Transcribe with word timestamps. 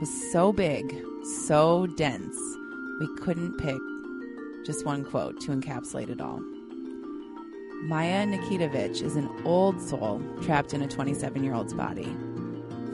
was 0.00 0.30
so 0.32 0.52
big, 0.52 1.04
so 1.42 1.86
dense, 1.86 2.38
we 3.00 3.08
couldn't 3.16 3.58
pick 3.58 3.80
just 4.64 4.84
one 4.84 5.04
quote 5.04 5.40
to 5.40 5.50
encapsulate 5.50 6.08
it 6.08 6.20
all. 6.20 6.40
Maia 7.82 8.26
Nikitovich 8.26 9.02
is 9.02 9.16
an 9.16 9.28
old 9.44 9.80
soul 9.80 10.22
trapped 10.42 10.72
in 10.72 10.82
a 10.82 10.88
27 10.88 11.42
year 11.42 11.54
old's 11.54 11.74
body. 11.74 12.16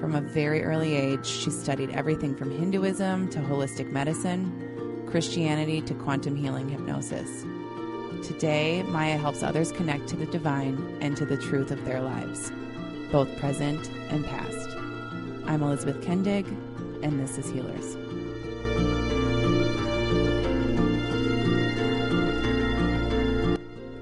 From 0.01 0.15
a 0.15 0.21
very 0.21 0.63
early 0.63 0.95
age, 0.95 1.27
she 1.27 1.51
studied 1.51 1.91
everything 1.91 2.35
from 2.35 2.51
Hinduism 2.51 3.29
to 3.31 3.39
holistic 3.39 3.91
medicine, 3.91 5.07
Christianity 5.07 5.83
to 5.83 5.95
quantum 5.95 6.37
healing 6.37 6.69
hypnosis. 6.69 7.45
Today, 8.27 8.83
Maia 8.85 9.19
helps 9.19 9.43
others 9.43 9.73
connect 9.73 10.09
to 10.09 10.17
the 10.17 10.27
divine 10.27 10.97
and 11.03 11.17
to 11.19 11.27
the 11.27 11.37
truth 11.37 11.71
of 11.71 11.85
their 11.85 12.01
lives, 12.01 12.51
both 13.13 13.37
present 13.39 13.91
and 14.11 14.25
past. 14.25 14.71
I'm 15.47 15.63
Elizabeth 15.63 16.01
Kendig, 16.03 16.47
and 17.05 17.21
this 17.21 17.37
is 17.37 17.51
Healers. 17.51 17.97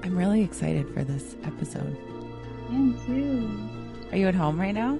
I'm 0.03 0.17
really 0.17 0.41
excited 0.41 0.87
for 0.93 1.03
this 1.03 1.35
episode. 1.43 1.97
I 2.69 2.73
am 2.75 2.97
too. 3.05 4.09
Are 4.11 4.17
you 4.17 4.27
at 4.29 4.35
home 4.35 4.57
right 4.57 4.73
now? 4.73 4.97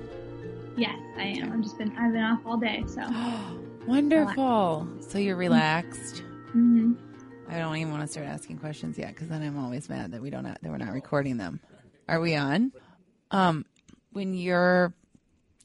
Yes, 0.75 0.99
I 1.17 1.23
am. 1.23 1.53
I've 1.53 1.61
just 1.61 1.77
been 1.77 1.95
I've 1.97 2.11
been 2.11 2.23
off 2.23 2.41
all 2.45 2.57
day, 2.57 2.83
so. 2.87 3.01
Wonderful. 3.87 4.85
So 4.99 5.17
you're 5.17 5.37
relaxed. 5.37 6.19
hmm 6.51 6.93
I 7.47 7.57
don't 7.59 7.75
even 7.77 7.91
want 7.91 8.01
to 8.03 8.07
start 8.07 8.25
asking 8.25 8.57
questions 8.57 8.97
yet 8.97 9.09
because 9.09 9.29
then 9.29 9.41
I'm 9.43 9.57
always 9.63 9.87
mad 9.87 10.11
that 10.11 10.21
we 10.21 10.29
don't 10.29 10.43
that 10.43 10.61
we're 10.61 10.77
not 10.77 10.91
recording 10.91 11.37
them. 11.37 11.61
Are 12.09 12.19
we 12.19 12.35
on? 12.35 12.73
Um, 13.31 13.65
when 14.11 14.33
you're 14.33 14.93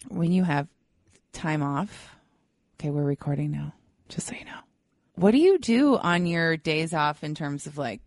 when 0.08 0.30
you 0.30 0.44
have 0.44 0.68
time 1.32 1.62
off, 1.62 2.14
okay, 2.78 2.90
we're 2.90 3.02
recording 3.02 3.50
now. 3.50 3.72
Just 4.08 4.28
so 4.28 4.34
you 4.38 4.44
know, 4.44 4.60
what 5.16 5.32
do 5.32 5.38
you 5.38 5.58
do 5.58 5.96
on 5.96 6.26
your 6.26 6.56
days 6.56 6.94
off 6.94 7.24
in 7.24 7.34
terms 7.34 7.66
of 7.66 7.76
like? 7.76 8.00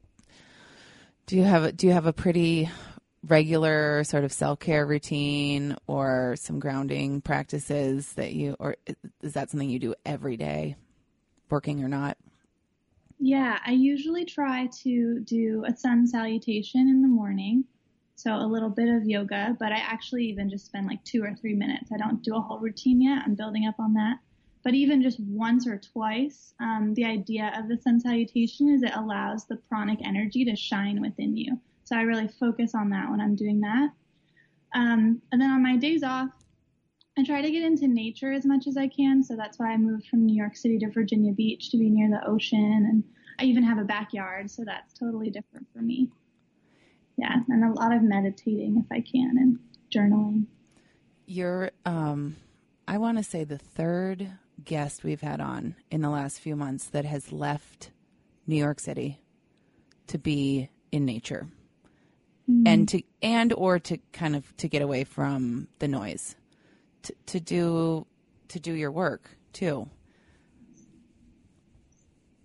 Do 1.26 1.36
you 1.36 1.44
have 1.44 1.64
a, 1.64 1.72
do 1.72 1.88
you 1.88 1.94
have 1.94 2.06
a 2.06 2.14
pretty 2.14 2.70
regular 3.28 4.04
sort 4.06 4.24
of 4.24 4.32
self 4.32 4.60
care 4.60 4.86
routine 4.86 5.76
or 5.88 6.36
some 6.38 6.60
grounding 6.60 7.22
practices 7.22 8.14
that 8.14 8.34
you 8.34 8.56
or 8.60 8.78
is 9.22 9.34
that 9.34 9.50
something 9.50 9.70
you 9.70 9.80
do 9.80 9.94
every 10.06 10.38
day, 10.38 10.78
working 11.50 11.84
or 11.84 11.90
not? 11.90 12.18
Yeah, 13.20 13.60
I 13.66 13.72
usually 13.74 14.26
try 14.26 14.68
to 14.84 15.20
do 15.20 15.64
a 15.68 15.76
sun 15.76 16.08
salutation 16.08 16.88
in 16.88 17.02
the 17.02 17.08
morning. 17.08 17.66
So 18.16 18.34
a 18.36 18.48
little 18.48 18.70
bit 18.70 18.88
of 18.88 19.04
yoga, 19.04 19.56
but 19.60 19.72
I 19.72 19.78
actually 19.78 20.26
even 20.26 20.50
just 20.50 20.66
spend 20.66 20.88
like 20.88 21.04
two 21.04 21.24
or 21.24 21.34
three 21.36 21.56
minutes. 21.56 21.92
I 21.92 21.98
don't 21.98 22.24
do 22.24 22.36
a 22.36 22.42
whole 22.42 22.60
routine 22.60 23.02
yet. 23.02 23.24
I'm 23.26 23.36
building 23.36 23.68
up 23.68 23.76
on 23.80 23.94
that. 23.94 24.18
But 24.64 24.74
even 24.76 25.02
just 25.02 25.20
once 25.20 25.66
or 25.66 25.78
twice, 25.78 26.54
um, 26.60 26.94
the 26.96 27.06
idea 27.06 27.52
of 27.58 27.68
the 27.68 27.78
sun 27.78 28.00
salutation 28.00 28.70
is 28.70 28.84
it 28.84 28.96
allows 28.96 29.46
the 29.46 29.56
pranic 29.56 30.00
energy 30.06 30.46
to 30.46 30.56
shine 30.56 31.02
within 31.02 31.36
you. 31.36 31.60
So 31.84 31.96
I 31.98 32.02
really 32.02 32.28
focus 32.28 32.76
on 32.76 32.90
that 32.92 33.10
when 33.10 33.20
I'm 33.20 33.36
doing 33.36 33.60
that. 33.62 33.90
Um, 34.74 35.22
and 35.32 35.42
then 35.42 35.50
on 35.50 35.64
my 35.64 35.78
days 35.78 36.04
off, 36.04 36.30
I 37.18 37.24
try 37.24 37.42
to 37.42 37.52
get 37.52 37.64
into 37.64 37.88
nature 37.88 38.32
as 38.32 38.46
much 38.46 38.68
as 38.68 38.78
I 38.78 38.88
can. 38.88 39.24
So 39.24 39.36
that's 39.36 39.60
why 39.60 39.72
I 39.72 39.78
moved 39.78 40.08
from 40.08 40.26
New 40.26 40.36
York 40.36 40.56
City 40.56 40.80
to 40.80 40.90
Virginia 40.90 41.34
Beach 41.34 41.70
to 41.72 41.78
be 41.78 41.90
near 41.90 42.10
the 42.10 42.26
ocean. 42.26 42.88
And 42.90 43.04
I 43.40 43.44
even 43.46 43.64
have 43.64 43.80
a 43.80 43.84
backyard. 43.84 44.50
So 44.50 44.64
that's 44.66 44.94
totally 44.94 45.30
different 45.30 45.68
for 45.74 45.80
me. 45.80 46.10
Yeah. 47.18 47.36
And 47.50 47.66
a 47.66 47.74
lot 47.74 47.94
of 47.94 48.02
meditating 48.02 48.78
if 48.78 48.86
I 48.92 49.02
can 49.02 49.38
and 49.38 49.60
journaling. 49.94 50.46
You're, 51.26 51.72
um, 51.86 52.38
I 52.88 52.98
want 52.98 53.18
to 53.18 53.24
say 53.24 53.44
the 53.44 53.58
third 53.58 54.32
guest 54.66 55.04
we've 55.04 55.22
had 55.22 55.42
on 55.42 55.76
in 55.90 56.02
the 56.02 56.10
last 56.10 56.40
few 56.40 56.56
months 56.56 56.86
that 56.88 57.06
has 57.06 57.32
left 57.32 57.92
New 58.48 58.56
York 58.56 58.80
City 58.80 59.20
to 60.08 60.18
be 60.18 60.70
in 60.92 61.06
nature. 61.06 61.48
And 62.66 62.90
to 62.90 63.02
and 63.22 63.54
or 63.54 63.80
to 63.80 63.98
kind 64.12 64.36
of 64.36 64.58
to 64.58 64.68
get 64.68 64.82
away 64.82 65.06
from 65.06 65.70
the 65.80 65.88
noise. 65.88 66.36
To, 67.04 67.16
to 67.28 67.40
do 67.40 68.06
to 68.50 68.60
do 68.60 68.74
your 68.74 68.92
work 68.92 69.38
too. 69.54 69.88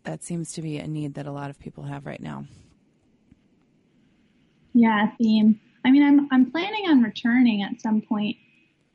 That 0.05 0.23
seems 0.23 0.53
to 0.53 0.63
be 0.63 0.79
a 0.79 0.87
need 0.87 1.15
that 1.15 1.27
a 1.27 1.33
lot 1.33 1.51
of 1.51 1.59
people 1.59 1.83
have 1.83 2.07
right 2.07 2.21
now. 2.21 2.45
Yeah. 4.75 5.11
Theme. 5.19 5.59
I 5.85 5.91
mean, 5.91 6.05
I'm, 6.05 6.29
I'm 6.31 6.51
planning 6.51 6.89
on 6.89 7.03
returning 7.03 7.63
at 7.63 7.81
some 7.81 8.01
point, 8.01 8.37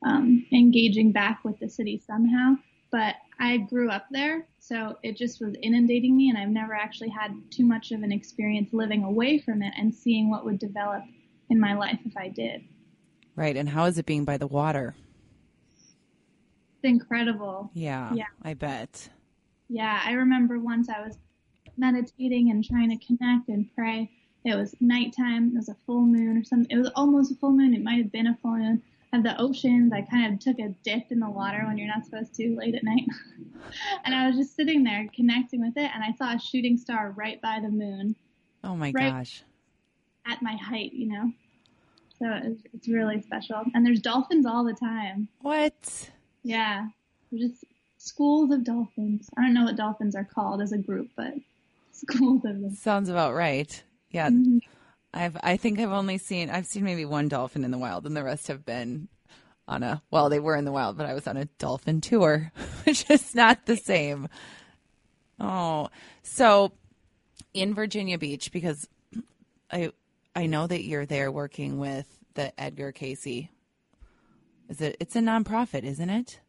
um, 0.06 0.46
engaging 0.54 1.12
back 1.12 1.44
with 1.44 1.60
the 1.60 1.70
city 1.70 2.02
somehow, 2.06 2.56
but 2.92 3.16
I 3.40 3.58
grew 3.58 3.90
up 3.90 4.06
there. 4.12 4.48
So 4.60 4.98
it 5.04 5.18
just 5.18 5.42
was 5.42 5.56
inundating 5.62 6.16
me 6.16 6.30
and 6.30 6.38
I've 6.38 6.50
never 6.50 6.74
actually 6.76 7.10
had 7.10 7.32
too 7.50 7.66
much 7.66 7.92
of 7.92 8.04
an 8.04 8.12
experience 8.12 8.70
living 8.74 9.04
away 9.04 9.40
from 9.40 9.62
it 9.64 9.74
and 9.78 9.94
seeing 9.94 10.30
what 10.30 10.46
would 10.46 10.60
develop 10.60 11.04
in 11.50 11.60
my 11.60 11.74
life 11.74 12.00
if 12.06 12.16
I 12.16 12.30
did. 12.30 12.62
right 13.36 13.56
and 13.58 13.68
how 13.70 13.86
is 13.86 13.98
it 13.98 14.06
being 14.06 14.26
by 14.26 14.38
the 14.38 14.48
water 14.48 14.94
It's 16.76 16.84
incredible. 16.84 17.72
yeah 17.74 18.14
Yeah. 18.14 18.26
i 18.44 18.54
bet 18.54 19.10
Yeah, 19.70 20.02
I 20.06 20.12
remember 20.14 20.60
once 20.60 20.90
I 20.90 21.02
was 21.06 21.18
meditating 21.78 22.52
and 22.52 22.64
trying 22.64 22.90
to 22.90 23.06
connect 23.06 23.48
and 23.50 23.70
pray. 23.76 24.10
It 24.44 24.56
was 24.56 24.76
nighttime. 24.82 25.50
It 25.54 25.56
was 25.56 25.70
a 25.70 25.76
full 25.86 26.02
moon 26.02 26.38
or 26.38 26.44
something. 26.44 26.70
It 26.76 26.80
was 26.82 26.92
almost 26.96 27.32
a 27.32 27.36
full 27.36 27.52
moon. 27.52 27.74
It 27.74 27.84
might 27.84 27.98
have 28.04 28.12
been 28.12 28.28
a 28.28 28.38
full 28.42 28.58
moon. 28.58 28.82
Of 29.14 29.24
the 29.24 29.40
oceans, 29.42 29.92
I 29.92 30.02
kind 30.04 30.34
of 30.34 30.40
took 30.40 30.58
a 30.60 30.70
dip 30.84 31.12
in 31.12 31.20
the 31.20 31.30
water 31.30 31.64
when 31.66 31.78
you're 31.78 31.88
not 31.88 32.06
supposed 32.06 32.34
to 32.36 32.56
late 32.56 32.76
at 32.76 32.84
night. 32.86 33.06
and 34.06 34.16
I 34.16 34.28
was 34.28 34.38
just 34.38 34.56
sitting 34.56 34.84
there 34.86 35.06
connecting 35.14 35.60
with 35.60 35.76
it, 35.76 35.92
and 35.94 36.02
I 36.02 36.14
saw 36.14 36.34
a 36.36 36.40
shooting 36.40 36.78
star 36.78 37.12
right 37.12 37.42
by 37.42 37.60
the 37.62 37.70
moon 37.70 38.16
oh 38.64 38.76
my 38.76 38.92
Right. 38.92 39.10
gosh 39.12 39.44
at 40.26 40.42
my 40.42 40.56
height, 40.56 40.94
you 40.94 41.08
know? 41.12 41.32
So 42.20 42.28
it's, 42.44 42.62
it's 42.74 42.88
really 42.88 43.22
special. 43.22 43.64
And 43.74 43.84
there's 43.86 44.00
dolphins 44.00 44.46
all 44.46 44.64
the 44.64 44.74
time. 44.76 45.28
what 45.42 46.10
Yeah. 46.44 46.88
There's 47.32 47.50
just 47.52 47.66
schools 47.98 48.52
of 48.52 48.64
dolphins. 48.64 49.30
I 49.36 49.42
don't 49.42 49.54
know 49.56 49.64
what 49.66 49.76
dolphins 49.78 50.16
are 50.16 50.24
called 50.24 50.62
as 50.62 50.72
a 50.74 50.78
group, 50.78 51.10
but 51.18 51.34
schools 51.92 52.46
of 52.46 52.62
them. 52.62 52.76
sounds 52.76 53.10
about 53.10 53.34
right 53.34 53.84
yeah 54.12 54.30
Mhm. 54.30 54.62
I've 55.14 55.38
I 55.44 55.58
think 55.58 55.80
I've 55.80 55.92
only 55.92 56.18
seen 56.18 56.50
I've 56.50 56.66
seen 56.66 56.84
maybe 56.84 57.06
one 57.06 57.28
dolphin 57.28 57.64
in 57.64 57.72
the 57.72 57.78
wild 57.78 58.06
and 58.06 58.16
the 58.16 58.24
rest 58.24 58.48
have 58.48 58.66
been 58.66 59.08
on 59.68 59.84
a 59.84 60.02
well 60.12 60.30
they 60.30 60.40
were 60.40 60.56
in 60.56 60.66
the 60.66 60.72
wild 60.72 60.98
but 60.98 61.06
I 61.06 61.14
was 61.14 61.28
on 61.28 61.38
a 61.38 61.46
dolphin 61.58 62.02
tour 62.02 62.52
which 62.84 63.10
is 63.10 63.36
not 63.36 63.66
the 63.66 63.78
same. 63.78 64.28
Oh. 65.40 65.90
So 66.24 66.72
in 67.54 67.74
Virginia 67.74 68.18
Beach 68.18 68.52
because 68.52 68.88
I 69.72 69.92
I 70.36 70.46
know 70.46 70.68
that 70.68 70.84
you're 70.84 71.06
there 71.06 71.32
working 71.32 71.78
with 71.78 72.08
the 72.36 72.58
Edgar 72.60 72.92
Cayce. 72.92 73.50
Is 74.70 74.80
it 74.80 74.96
it's 75.00 75.16
a 75.16 75.20
nonprofit, 75.20 75.84
isn't 75.84 76.10
it? 76.10 76.40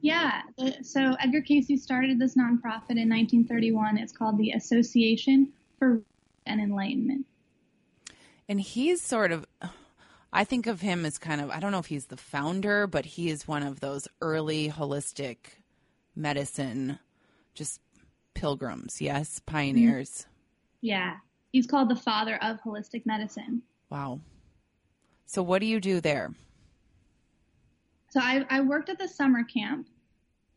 Yeah. 0.00 0.42
So 0.82 1.14
Edgar 1.20 1.42
Cayce 1.42 1.80
started 1.80 2.18
this 2.18 2.34
nonprofit 2.34 2.96
in 2.96 3.08
1931. 3.08 3.98
It's 3.98 4.12
called 4.12 4.38
the 4.38 4.52
Association 4.52 5.52
for 5.78 6.02
and 6.46 6.60
Enlightenment. 6.60 7.26
And 8.50 8.60
he's 8.60 9.00
sort 9.00 9.30
of, 9.30 9.46
I 10.32 10.42
think 10.42 10.66
of 10.66 10.80
him 10.80 11.06
as 11.06 11.18
kind 11.18 11.40
of, 11.40 11.50
I 11.50 11.60
don't 11.60 11.70
know 11.70 11.78
if 11.78 11.86
he's 11.86 12.06
the 12.06 12.16
founder, 12.16 12.88
but 12.88 13.04
he 13.04 13.30
is 13.30 13.46
one 13.46 13.62
of 13.62 13.78
those 13.78 14.08
early 14.20 14.68
holistic 14.68 15.36
medicine, 16.16 16.98
just 17.54 17.80
pilgrims, 18.34 19.00
yes, 19.00 19.38
pioneers. 19.46 20.10
Mm-hmm. 20.10 20.86
Yeah. 20.88 21.16
He's 21.52 21.68
called 21.68 21.90
the 21.90 21.96
father 21.96 22.40
of 22.42 22.60
holistic 22.60 23.06
medicine. 23.06 23.62
Wow. 23.88 24.18
So, 25.26 25.44
what 25.44 25.60
do 25.60 25.66
you 25.66 25.78
do 25.78 26.00
there? 26.00 26.34
So 28.08 28.18
I, 28.18 28.44
I 28.50 28.62
worked 28.62 28.88
at 28.88 28.98
the 28.98 29.06
summer 29.06 29.44
camp 29.44 29.86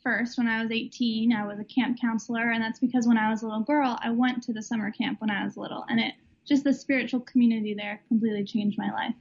first 0.02 0.40
when 0.40 0.48
I 0.48 0.64
was 0.64 0.72
18. 0.72 1.32
I 1.32 1.46
was 1.46 1.60
a 1.60 1.64
camp 1.64 2.02
counselor, 2.02 2.50
and 2.50 2.64
that's 2.64 2.80
because 2.80 3.06
when 3.06 3.20
I 3.20 3.30
was 3.30 3.44
a 3.44 3.46
little 3.46 3.62
girl, 3.62 4.00
I 4.02 4.10
went 4.10 4.42
to 4.44 4.54
the 4.54 4.64
summer 4.64 4.90
camp 4.90 5.22
when 5.22 5.30
I 5.30 5.46
was 5.46 5.58
little, 5.58 5.86
and 5.88 6.00
it 6.00 6.16
just 6.48 6.64
the 6.64 6.74
spiritual 6.74 7.22
community 7.22 7.74
there 7.74 8.02
completely 8.08 8.44
changed 8.44 8.78
my 8.78 8.92
life. 8.92 9.16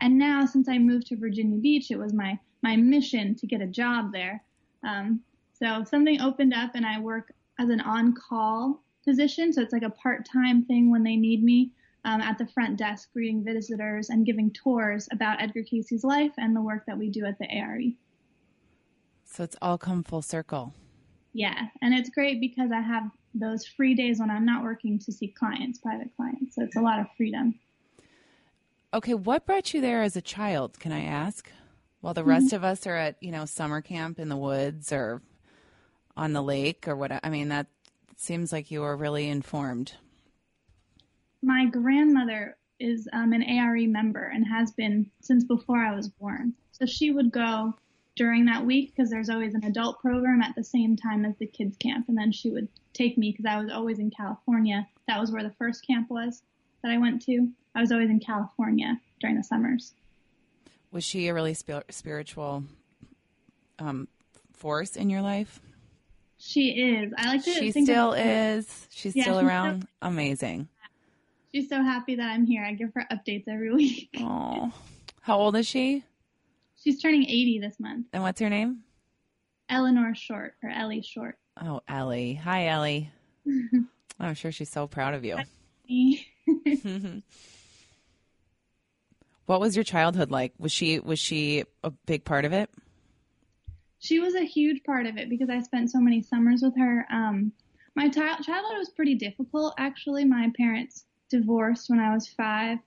And 0.00 0.18
now, 0.18 0.46
since 0.46 0.68
I 0.68 0.78
moved 0.78 1.06
to 1.08 1.16
Virginia 1.16 1.58
Beach, 1.58 1.90
it 1.90 1.98
was 1.98 2.12
my 2.12 2.38
my 2.62 2.76
mission 2.76 3.34
to 3.36 3.46
get 3.46 3.60
a 3.60 3.66
job 3.66 4.12
there. 4.12 4.42
Um, 4.82 5.22
So 5.52 5.82
something 5.84 6.20
opened 6.20 6.54
up 6.54 6.70
and 6.74 6.86
I 6.86 7.00
work 7.00 7.32
as 7.58 7.68
an 7.68 7.80
on-call 7.80 8.80
position. 9.04 9.52
So 9.52 9.60
it's 9.60 9.72
like 9.72 9.82
a 9.82 9.90
part-time 9.90 10.64
thing 10.64 10.90
when 10.90 11.02
they 11.02 11.16
need 11.16 11.42
me 11.42 11.72
um, 12.04 12.20
at 12.20 12.38
the 12.38 12.46
front 12.46 12.78
desk, 12.78 13.12
greeting 13.12 13.42
visitors 13.44 14.10
and 14.10 14.24
giving 14.24 14.52
tours 14.52 15.08
about 15.10 15.42
Edgar 15.42 15.64
Cayce's 15.64 16.04
life 16.04 16.32
and 16.38 16.54
the 16.54 16.62
work 16.62 16.84
that 16.86 16.96
we 16.96 17.10
do 17.10 17.24
at 17.24 17.38
the 17.38 17.50
ARE. 17.50 17.80
So 19.24 19.42
it's 19.42 19.56
all 19.60 19.78
come 19.78 20.04
full 20.04 20.22
circle. 20.22 20.74
Yeah, 21.32 21.66
and 21.82 21.92
it's 21.92 22.10
great 22.10 22.40
because 22.40 22.70
I 22.72 22.80
have 22.80 23.10
those 23.34 23.66
free 23.66 23.94
days 23.94 24.18
when 24.18 24.30
I'm 24.30 24.44
not 24.44 24.62
working 24.62 24.98
to 25.00 25.12
see 25.12 25.28
clients, 25.28 25.78
private 25.78 26.14
clients. 26.16 26.54
So 26.54 26.62
it's 26.62 26.76
a 26.76 26.80
lot 26.80 27.00
of 27.00 27.06
freedom. 27.16 27.54
Okay, 28.92 29.14
what 29.14 29.46
brought 29.46 29.74
you 29.74 29.80
there 29.80 30.02
as 30.02 30.16
a 30.16 30.22
child, 30.22 30.80
can 30.80 30.92
I 30.92 31.04
ask? 31.04 31.50
While 32.00 32.14
the 32.14 32.24
rest 32.24 32.52
of 32.52 32.64
us 32.64 32.86
are 32.86 32.96
at, 32.96 33.16
you 33.20 33.32
know, 33.32 33.44
summer 33.44 33.80
camp 33.80 34.18
in 34.18 34.28
the 34.28 34.36
woods 34.36 34.92
or 34.92 35.20
on 36.16 36.32
the 36.32 36.42
lake 36.42 36.86
or 36.88 36.96
what 36.96 37.12
I 37.22 37.28
mean 37.30 37.48
that 37.48 37.66
seems 38.16 38.52
like 38.52 38.70
you 38.70 38.80
were 38.80 38.96
really 38.96 39.28
informed. 39.28 39.92
My 41.42 41.66
grandmother 41.66 42.56
is 42.80 43.08
um, 43.12 43.32
an 43.32 43.42
ARE 43.42 43.88
member 43.88 44.24
and 44.24 44.46
has 44.46 44.72
been 44.72 45.10
since 45.20 45.44
before 45.44 45.78
I 45.78 45.94
was 45.94 46.08
born. 46.08 46.54
So 46.72 46.86
she 46.86 47.10
would 47.10 47.30
go 47.30 47.74
during 48.18 48.44
that 48.46 48.66
week 48.66 48.92
because 48.94 49.08
there's 49.08 49.30
always 49.30 49.54
an 49.54 49.64
adult 49.64 50.00
program 50.00 50.42
at 50.42 50.54
the 50.56 50.64
same 50.64 50.96
time 50.96 51.24
as 51.24 51.36
the 51.38 51.46
kids 51.46 51.76
camp, 51.78 52.06
and 52.08 52.18
then 52.18 52.32
she 52.32 52.50
would 52.50 52.68
take 52.92 53.16
me 53.16 53.30
because 53.30 53.46
I 53.46 53.58
was 53.60 53.70
always 53.72 53.98
in 54.00 54.10
California. 54.10 54.86
That 55.06 55.20
was 55.20 55.30
where 55.30 55.42
the 55.44 55.54
first 55.58 55.86
camp 55.86 56.10
was 56.10 56.42
that 56.82 56.90
I 56.90 56.98
went 56.98 57.22
to. 57.26 57.48
I 57.74 57.80
was 57.80 57.92
always 57.92 58.10
in 58.10 58.18
California 58.20 59.00
during 59.20 59.36
the 59.36 59.44
summers. 59.44 59.94
Was 60.90 61.04
she 61.04 61.28
a 61.28 61.34
really 61.34 61.54
spir- 61.54 61.84
spiritual 61.90 62.64
um, 63.78 64.08
force 64.52 64.96
in 64.96 65.08
your 65.10 65.22
life? 65.22 65.60
She 66.38 66.70
is. 66.70 67.12
I 67.16 67.28
like 67.28 67.44
to. 67.44 67.52
She 67.52 67.70
still 67.72 68.12
is. 68.14 68.88
She's 68.90 69.14
Yeah, 69.14 69.24
still 69.24 69.38
she's 69.40 69.48
around. 69.48 69.86
Amazing. 70.02 70.68
She's 71.54 71.68
so 71.68 71.82
happy 71.82 72.16
that 72.16 72.26
I'm 72.28 72.46
here. 72.46 72.64
I 72.64 72.72
give 72.74 72.92
her 72.94 73.06
updates 73.12 73.44
every 73.48 73.72
week. 73.74 74.08
Oh, 74.18 74.72
how 75.22 75.38
old 75.38 75.56
is 75.56 75.66
she? 75.66 76.04
She's 76.88 77.02
turning 77.02 77.24
80 77.24 77.58
this 77.58 77.78
month. 77.78 78.06
And 78.14 78.22
what's 78.22 78.40
her 78.40 78.48
name? 78.48 78.78
Eleanor 79.68 80.14
Short 80.14 80.54
or 80.62 80.70
Ellie 80.70 81.02
Short. 81.02 81.36
Oh, 81.60 81.82
Ellie. 81.86 82.32
Hi, 82.32 82.68
Ellie. 82.68 83.10
I'm 84.18 84.32
sure 84.32 84.50
she's 84.50 84.70
so 84.70 84.86
proud 84.86 85.12
of 85.12 85.22
you. 85.22 85.36
What 89.44 89.60
was 89.60 89.74
your 89.76 89.84
childhood 89.84 90.30
like? 90.30 90.52
Was 90.58 90.72
she 90.72 90.98
was 91.00 91.18
she 91.18 91.64
a 91.82 91.90
big 91.90 92.24
part 92.24 92.44
of 92.44 92.52
it? 92.52 92.70
she 93.98 94.18
was 94.20 94.34
a 94.34 94.44
huge 94.44 94.82
part 94.84 95.06
of 95.06 95.16
it 95.16 95.28
because 95.30 95.48
I 95.48 95.60
spent 95.60 95.90
so 95.90 95.98
many 96.00 96.22
summers 96.22 96.60
with 96.62 96.76
her. 96.78 97.06
Um, 97.10 97.52
my 97.94 98.08
ti- 98.08 98.20
childhood 98.42 98.78
was 98.78 98.90
pretty 98.90 99.14
difficult, 99.14 99.74
actually. 99.78 100.26
My 100.26 100.52
parents 100.56 101.04
divorced 101.30 101.88
when 101.88 101.98
I 101.98 102.14
was 102.14 102.28
five. 102.28 102.78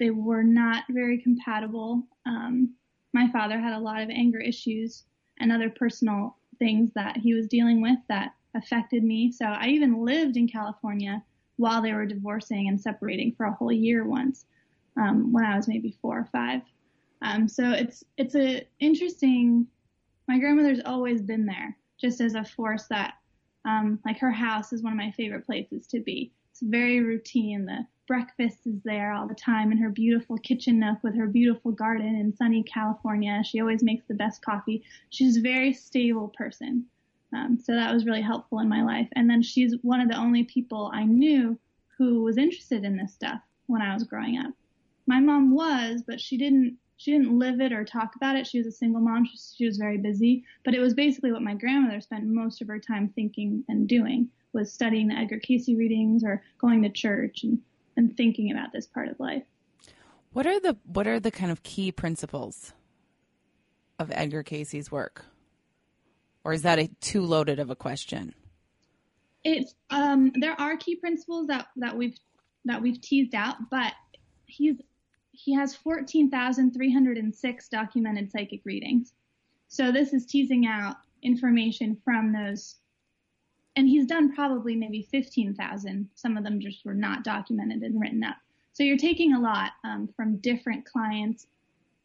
They 0.00 0.10
were 0.10 0.42
not 0.42 0.84
very 0.90 1.18
compatible. 1.22 2.02
Um, 2.26 2.74
my 3.12 3.30
father 3.30 3.58
had 3.58 3.72
a 3.72 3.78
lot 3.78 4.02
of 4.02 4.10
anger 4.10 4.38
issues 4.38 5.04
and 5.38 5.50
other 5.50 5.70
personal 5.70 6.36
things 6.58 6.90
that 6.94 7.16
he 7.16 7.34
was 7.34 7.48
dealing 7.48 7.80
with 7.80 7.98
that 8.08 8.34
affected 8.54 9.02
me. 9.02 9.32
So 9.32 9.46
I 9.46 9.68
even 9.68 10.04
lived 10.04 10.36
in 10.36 10.48
California 10.48 11.22
while 11.56 11.82
they 11.82 11.92
were 11.92 12.06
divorcing 12.06 12.68
and 12.68 12.80
separating 12.80 13.32
for 13.34 13.46
a 13.46 13.52
whole 13.52 13.72
year 13.72 14.04
once 14.04 14.46
um, 14.96 15.32
when 15.32 15.44
I 15.44 15.56
was 15.56 15.68
maybe 15.68 15.96
four 16.00 16.18
or 16.18 16.28
five. 16.32 16.62
Um, 17.22 17.48
so 17.48 17.70
it's 17.70 18.02
it's 18.16 18.34
a 18.34 18.66
interesting 18.78 19.66
my 20.30 20.38
grandmother's 20.38 20.80
always 20.84 21.22
been 21.22 21.44
there, 21.44 21.76
just 22.00 22.20
as 22.20 22.34
a 22.34 22.44
force 22.44 22.86
that, 22.86 23.14
um, 23.64 23.98
like 24.04 24.16
her 24.18 24.30
house 24.30 24.72
is 24.72 24.80
one 24.80 24.92
of 24.92 24.96
my 24.96 25.10
favorite 25.10 25.44
places 25.44 25.88
to 25.88 25.98
be. 25.98 26.30
It's 26.52 26.60
very 26.62 27.00
routine. 27.00 27.64
The 27.64 27.84
breakfast 28.10 28.66
is 28.66 28.82
there 28.84 29.12
all 29.12 29.28
the 29.28 29.34
time 29.36 29.70
in 29.70 29.78
her 29.78 29.88
beautiful 29.88 30.36
kitchen 30.38 30.80
nook 30.80 30.98
with 31.04 31.14
her 31.14 31.28
beautiful 31.28 31.70
garden 31.70 32.16
in 32.16 32.34
sunny 32.34 32.60
California. 32.64 33.40
She 33.44 33.60
always 33.60 33.84
makes 33.84 34.04
the 34.08 34.14
best 34.14 34.44
coffee. 34.44 34.82
She's 35.10 35.36
a 35.36 35.40
very 35.40 35.72
stable 35.72 36.26
person. 36.36 36.86
Um, 37.32 37.56
so 37.62 37.72
that 37.72 37.94
was 37.94 38.06
really 38.06 38.20
helpful 38.20 38.58
in 38.58 38.68
my 38.68 38.82
life. 38.82 39.06
And 39.14 39.30
then 39.30 39.42
she's 39.42 39.76
one 39.82 40.00
of 40.00 40.08
the 40.08 40.16
only 40.16 40.42
people 40.42 40.90
I 40.92 41.04
knew 41.04 41.56
who 41.96 42.24
was 42.24 42.36
interested 42.36 42.82
in 42.82 42.96
this 42.96 43.14
stuff 43.14 43.40
when 43.68 43.80
I 43.80 43.94
was 43.94 44.02
growing 44.02 44.38
up. 44.38 44.52
My 45.06 45.20
mom 45.20 45.54
was, 45.54 46.02
but 46.04 46.20
she 46.20 46.36
didn't 46.36 46.78
she 46.96 47.12
didn't 47.12 47.38
live 47.38 47.60
it 47.60 47.72
or 47.72 47.84
talk 47.84 48.16
about 48.16 48.34
it. 48.34 48.44
She 48.44 48.58
was 48.58 48.66
a 48.66 48.72
single 48.72 49.00
mom. 49.00 49.24
She, 49.24 49.38
she 49.56 49.66
was 49.66 49.76
very 49.76 49.98
busy, 49.98 50.44
but 50.64 50.74
it 50.74 50.80
was 50.80 50.94
basically 50.94 51.30
what 51.30 51.42
my 51.42 51.54
grandmother 51.54 52.00
spent 52.00 52.26
most 52.26 52.60
of 52.60 52.66
her 52.66 52.80
time 52.80 53.08
thinking 53.14 53.62
and 53.68 53.88
doing 53.88 54.28
was 54.52 54.72
studying 54.72 55.06
the 55.06 55.14
Edgar 55.14 55.38
Cayce 55.38 55.68
readings 55.68 56.24
or 56.24 56.42
going 56.58 56.82
to 56.82 56.90
church 56.90 57.44
and, 57.44 57.60
and 57.96 58.16
thinking 58.16 58.50
about 58.50 58.72
this 58.72 58.86
part 58.86 59.08
of 59.08 59.18
life. 59.20 59.44
What 60.32 60.46
are 60.46 60.60
the 60.60 60.76
what 60.84 61.06
are 61.06 61.20
the 61.20 61.30
kind 61.30 61.50
of 61.50 61.62
key 61.62 61.90
principles 61.92 62.72
of 63.98 64.10
Edgar 64.14 64.42
Cayce's 64.42 64.90
work? 64.90 65.24
Or 66.44 66.52
is 66.52 66.62
that 66.62 66.78
a 66.78 66.88
too 67.00 67.22
loaded 67.22 67.58
of 67.58 67.70
a 67.70 67.76
question? 67.76 68.34
It's 69.44 69.74
um, 69.90 70.32
there 70.36 70.58
are 70.60 70.76
key 70.76 70.96
principles 70.96 71.48
that 71.48 71.68
that 71.76 71.96
we've 71.96 72.18
that 72.64 72.82
we've 72.82 73.00
teased 73.00 73.34
out, 73.34 73.56
but 73.70 73.92
he's 74.46 74.76
he 75.32 75.54
has 75.54 75.74
14,306 75.74 77.68
documented 77.68 78.30
psychic 78.30 78.60
readings. 78.64 79.12
So 79.68 79.92
this 79.92 80.12
is 80.12 80.26
teasing 80.26 80.66
out 80.66 80.96
information 81.22 81.96
from 82.04 82.32
those, 82.32 82.76
and 83.76 83.88
he's 83.88 84.06
done 84.06 84.34
probably 84.34 84.74
maybe 84.74 85.02
15,000. 85.10 86.08
Some 86.14 86.36
of 86.36 86.44
them 86.44 86.60
just 86.60 86.84
were 86.84 86.94
not 86.94 87.24
documented 87.24 87.82
and 87.82 88.00
written 88.00 88.24
up. 88.24 88.36
So 88.72 88.82
you're 88.82 88.96
taking 88.96 89.34
a 89.34 89.40
lot 89.40 89.72
um, 89.84 90.08
from 90.16 90.38
different 90.38 90.84
clients' 90.84 91.46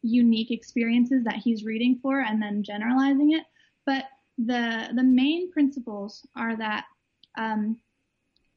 unique 0.02 0.50
experiences 0.50 1.24
that 1.24 1.36
he's 1.36 1.64
reading 1.64 1.98
for, 2.00 2.20
and 2.20 2.40
then 2.40 2.62
generalizing 2.62 3.32
it. 3.32 3.44
But 3.84 4.04
the 4.38 4.90
the 4.94 5.02
main 5.02 5.50
principles 5.50 6.26
are 6.36 6.56
that 6.56 6.84
um, 7.38 7.78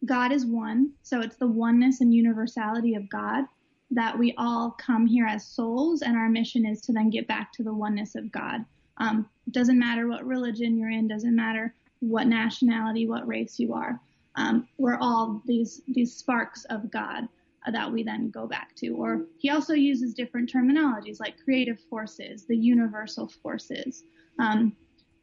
God 0.05 0.31
is 0.31 0.45
one, 0.45 0.91
so 1.01 1.21
it's 1.21 1.37
the 1.37 1.47
oneness 1.47 2.01
and 2.01 2.13
universality 2.13 2.95
of 2.95 3.09
God 3.09 3.45
that 3.91 4.17
we 4.17 4.35
all 4.37 4.71
come 4.71 5.07
here 5.07 5.25
as 5.25 5.45
souls, 5.45 6.01
and 6.01 6.15
our 6.15 6.29
mission 6.29 6.65
is 6.65 6.81
to 6.81 6.91
then 6.91 7.09
get 7.09 7.27
back 7.27 7.51
to 7.53 7.63
the 7.63 7.73
oneness 7.73 8.15
of 8.15 8.31
God. 8.31 8.65
Um, 8.97 9.27
doesn't 9.51 9.79
matter 9.79 10.07
what 10.07 10.27
religion 10.27 10.77
you're 10.77 10.91
in, 10.91 11.07
doesn't 11.07 11.35
matter 11.35 11.73
what 11.99 12.27
nationality, 12.27 13.07
what 13.07 13.27
race 13.27 13.59
you 13.59 13.73
are. 13.73 13.99
Um, 14.35 14.67
we're 14.77 14.97
all 14.97 15.41
these 15.45 15.81
these 15.87 16.15
sparks 16.15 16.65
of 16.65 16.89
God 16.91 17.27
uh, 17.67 17.71
that 17.71 17.91
we 17.91 18.03
then 18.03 18.29
go 18.29 18.47
back 18.47 18.75
to. 18.77 18.89
Or 18.89 19.25
he 19.37 19.49
also 19.49 19.73
uses 19.73 20.13
different 20.13 20.51
terminologies 20.51 21.19
like 21.19 21.43
creative 21.43 21.79
forces, 21.89 22.45
the 22.45 22.57
universal 22.57 23.27
forces. 23.27 24.03
Um, 24.39 24.75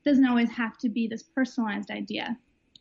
doesn't 0.04 0.26
always 0.26 0.50
have 0.50 0.78
to 0.78 0.88
be 0.88 1.08
this 1.08 1.22
personalized 1.22 1.90
idea. 1.90 2.36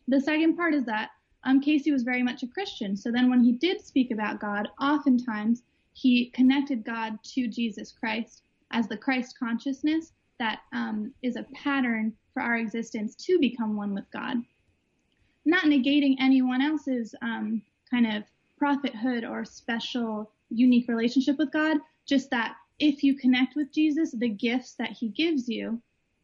The 0.08 0.20
second 0.20 0.56
part 0.56 0.74
is 0.74 0.84
that 0.84 1.10
um, 1.44 1.60
Cayce 1.60 1.90
was 1.90 2.02
very 2.02 2.22
much 2.22 2.42
a 2.42 2.46
Christian. 2.46 2.96
So 2.96 3.10
then 3.10 3.30
when 3.30 3.42
he 3.42 3.52
did 3.52 3.80
speak 3.80 4.10
about 4.10 4.40
God, 4.40 4.68
oftentimes 4.80 5.62
he 5.92 6.30
connected 6.30 6.84
God 6.84 7.18
to 7.34 7.48
Jesus 7.48 7.92
Christ 7.92 8.42
as 8.70 8.86
the 8.86 8.96
Christ 8.96 9.38
consciousness 9.38 10.12
that 10.38 10.60
um, 10.72 11.12
is 11.22 11.36
a 11.36 11.46
pattern 11.54 12.12
for 12.36 12.42
our 12.42 12.58
existence 12.58 13.14
to 13.14 13.38
become 13.38 13.78
one 13.78 13.94
with 13.94 14.04
God. 14.10 14.36
Not 15.46 15.64
negating 15.64 16.16
anyone 16.20 16.60
else's 16.60 17.14
um, 17.22 17.62
kind 17.90 18.06
of 18.06 18.24
prophethood 18.58 19.24
or 19.24 19.46
special, 19.46 20.30
unique 20.50 20.86
relationship 20.86 21.38
with 21.38 21.50
God, 21.50 21.78
just 22.04 22.28
that 22.32 22.56
if 22.78 23.02
you 23.02 23.16
connect 23.16 23.56
with 23.56 23.72
Jesus, 23.72 24.12
the 24.12 24.28
gifts 24.28 24.74
that 24.74 24.90
he 24.90 25.08
gives 25.08 25.48
you 25.48 25.80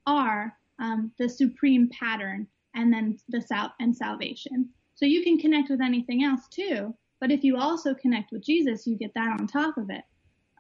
are 0.07 0.55
um, 0.79 1.11
the 1.19 1.31
supreme 1.31 1.89
pattern 1.99 2.47
and 2.75 2.93
then 2.93 3.19
the 3.31 3.41
sal- 3.41 3.73
and 3.81 3.97
salvation. 3.97 4.69
So 4.95 5.07
you 5.07 5.25
can 5.25 5.39
connect 5.39 5.71
with 5.71 5.81
anything 5.81 6.25
else 6.25 6.47
too, 6.49 6.95
but 7.21 7.31
if 7.31 7.43
you 7.43 7.57
also 7.57 7.95
connect 7.95 8.33
with 8.33 8.45
Jesus, 8.45 8.87
you 8.87 8.99
get 8.99 9.15
that 9.15 9.41
on 9.41 9.47
top 9.47 9.79
of 9.79 9.89
it. 9.89 10.05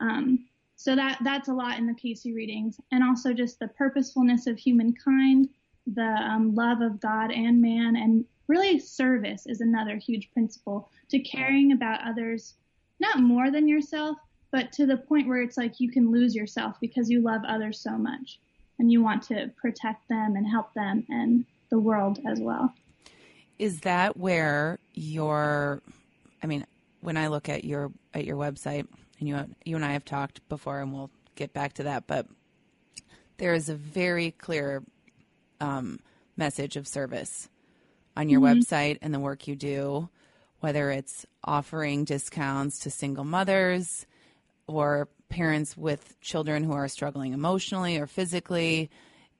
Um, 0.01 0.47
so 0.83 0.97
that 0.97 1.19
that's 1.23 1.47
a 1.47 1.55
lot 1.55 1.79
in 1.79 1.87
the 1.87 1.95
Cayce 1.95 2.27
readings, 2.27 2.81
and 2.91 3.05
also 3.05 3.33
just 3.33 3.61
the 3.61 3.69
purposefulness 3.69 4.49
of 4.49 4.59
humankind, 4.59 5.49
the 5.87 6.03
um, 6.03 6.57
love 6.57 6.81
of 6.81 7.01
God 7.01 7.31
and 7.31 7.63
man, 7.63 7.95
and 7.95 8.25
really 8.49 8.81
service 8.81 9.47
is 9.47 9.61
another 9.61 9.95
huge 9.95 10.29
principle 10.33 10.91
to 11.11 11.21
caring 11.21 11.71
about 11.71 12.05
others, 12.05 12.55
not 12.99 13.21
more 13.21 13.53
than 13.53 13.69
yourself, 13.69 14.17
but 14.51 14.73
to 14.73 14.85
the 14.85 14.97
point 14.97 15.29
where 15.29 15.41
it's 15.41 15.57
like 15.57 15.79
you 15.79 15.89
can 15.89 16.11
lose 16.11 16.35
yourself 16.35 16.81
because 16.81 17.09
you 17.09 17.21
love 17.21 17.43
others 17.47 17.79
so 17.79 17.97
much, 17.97 18.41
and 18.81 18.91
you 18.91 19.05
want 19.05 19.23
to 19.23 19.53
protect 19.57 20.09
them 20.09 20.35
and 20.35 20.49
help 20.49 20.75
them 20.75 21.07
and 21.11 21.45
the 21.71 21.79
world 21.79 22.19
as 22.27 22.41
well. 22.41 22.75
Is 23.61 23.83
that 23.83 24.17
where 24.17 24.81
your 24.95 25.81
I 26.43 26.49
mean, 26.49 26.67
when 27.03 27.17
I 27.17 27.27
look 27.29 27.49
at 27.49 27.65
your 27.65 27.93
at 28.15 28.25
your 28.25 28.37
website 28.37 28.87
and 29.19 29.29
you 29.29 29.45
you 29.65 29.77
and 29.77 29.85
I 29.85 29.93
have 29.93 30.05
talked 30.05 30.47
before 30.49 30.81
and 30.81 30.93
we'll 30.93 31.11
get 31.35 31.53
back 31.53 31.75
to 31.75 31.83
that, 31.85 32.07
but 32.07 32.27
there 33.37 33.55
is 33.55 33.69
a 33.69 33.75
very 33.75 34.31
clear 34.31 34.83
um, 35.61 36.01
message 36.37 36.77
of 36.77 36.87
service 36.87 37.49
on 38.17 38.29
your 38.29 38.41
website 38.41 38.99
and 39.03 39.13
the 39.13 39.21
work 39.21 39.49
you 39.49 39.57
do, 39.57 40.09
whether 40.61 40.91
it's 40.91 41.27
offering 41.43 42.05
discounts 42.05 42.79
to 42.81 42.91
single 42.91 43.25
mothers 43.25 44.07
or 44.67 45.09
parents 45.29 45.77
with 45.77 46.21
children 46.21 46.63
who 46.63 46.73
are 46.73 46.89
struggling 46.89 47.33
emotionally 47.33 47.99
or 47.99 48.07
physically. 48.07 48.91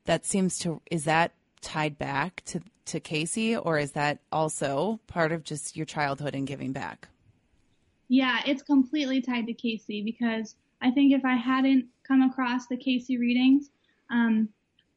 That 0.07 0.25
seems 0.25 0.59
to 0.61 0.81
is 0.91 1.05
that 1.05 1.33
tied 1.61 1.97
back 1.97 2.43
to 2.47 2.61
to 2.87 2.99
Cayce 2.99 3.57
or 3.57 3.79
is 3.79 3.93
that 3.93 4.19
also 4.33 4.99
part 5.07 5.31
of 5.31 5.45
just 5.45 5.77
your 5.77 5.87
childhood 5.87 6.35
and 6.35 6.47
giving 6.47 6.73
back? 6.73 7.09
Yeah, 8.13 8.41
it's 8.45 8.63
completely 8.63 9.23
tied 9.23 9.47
to 9.47 9.55
Cayce 9.55 9.87
because 9.87 10.57
I 10.83 10.91
think 10.91 11.15
if 11.15 11.25
I 11.25 11.35
hadn't 11.35 11.87
come 12.07 12.21
across 12.21 12.67
the 12.67 12.77
Cayce 12.77 13.09
readings, 13.09 13.71
um, 14.11 14.51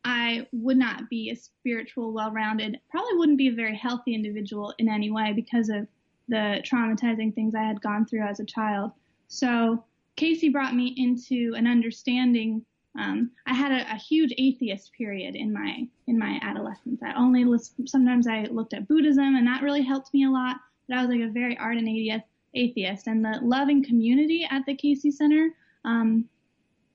I 0.03 0.45
would 0.51 0.75
not 0.75 1.09
be 1.09 1.29
a 1.29 1.35
spiritual, 1.37 2.11
well-rounded, 2.11 2.77
probably 2.89 3.15
wouldn't 3.15 3.37
be 3.37 3.47
a 3.47 3.53
very 3.53 3.73
healthy 3.73 4.13
individual 4.13 4.73
in 4.79 4.89
any 4.89 5.11
way 5.11 5.31
because 5.31 5.69
of 5.69 5.87
the 6.27 6.61
traumatizing 6.65 7.33
things 7.33 7.55
I 7.55 7.63
had 7.63 7.79
gone 7.79 8.05
through 8.05 8.23
as 8.23 8.41
a 8.41 8.45
child. 8.45 8.91
So 9.29 9.85
Cayce 10.17 10.51
brought 10.51 10.75
me 10.75 10.93
into 10.97 11.53
an 11.55 11.67
understanding. 11.67 12.65
Um, 12.99 13.31
I 13.45 13.53
had 13.53 13.71
a, 13.71 13.93
a, 13.93 13.95
huge 13.95 14.33
atheist 14.37 14.91
period 14.91 15.37
in 15.37 15.53
my 15.53 15.87
in 16.07 16.19
my 16.19 16.37
adolescence. 16.41 17.01
I 17.01 17.13
only 17.13 17.45
listened, 17.45 17.89
sometimes 17.89 18.27
I 18.27 18.41
looked 18.51 18.73
at 18.73 18.89
Buddhism, 18.89 19.37
and 19.37 19.47
that 19.47 19.63
really 19.63 19.83
helped 19.83 20.13
me 20.13 20.25
a 20.25 20.29
lot. 20.29 20.57
But 20.89 20.97
I 20.97 21.01
was 21.01 21.09
like 21.09 21.21
a 21.21 21.31
very 21.31 21.57
ardent 21.57 21.87
atheist, 21.87 22.25
atheist, 22.55 23.07
and 23.07 23.23
the 23.23 23.39
loving 23.43 23.83
community 23.83 24.47
at 24.49 24.65
the 24.65 24.75
Cayce 24.75 25.17
Center 25.17 25.51
um, 25.83 26.25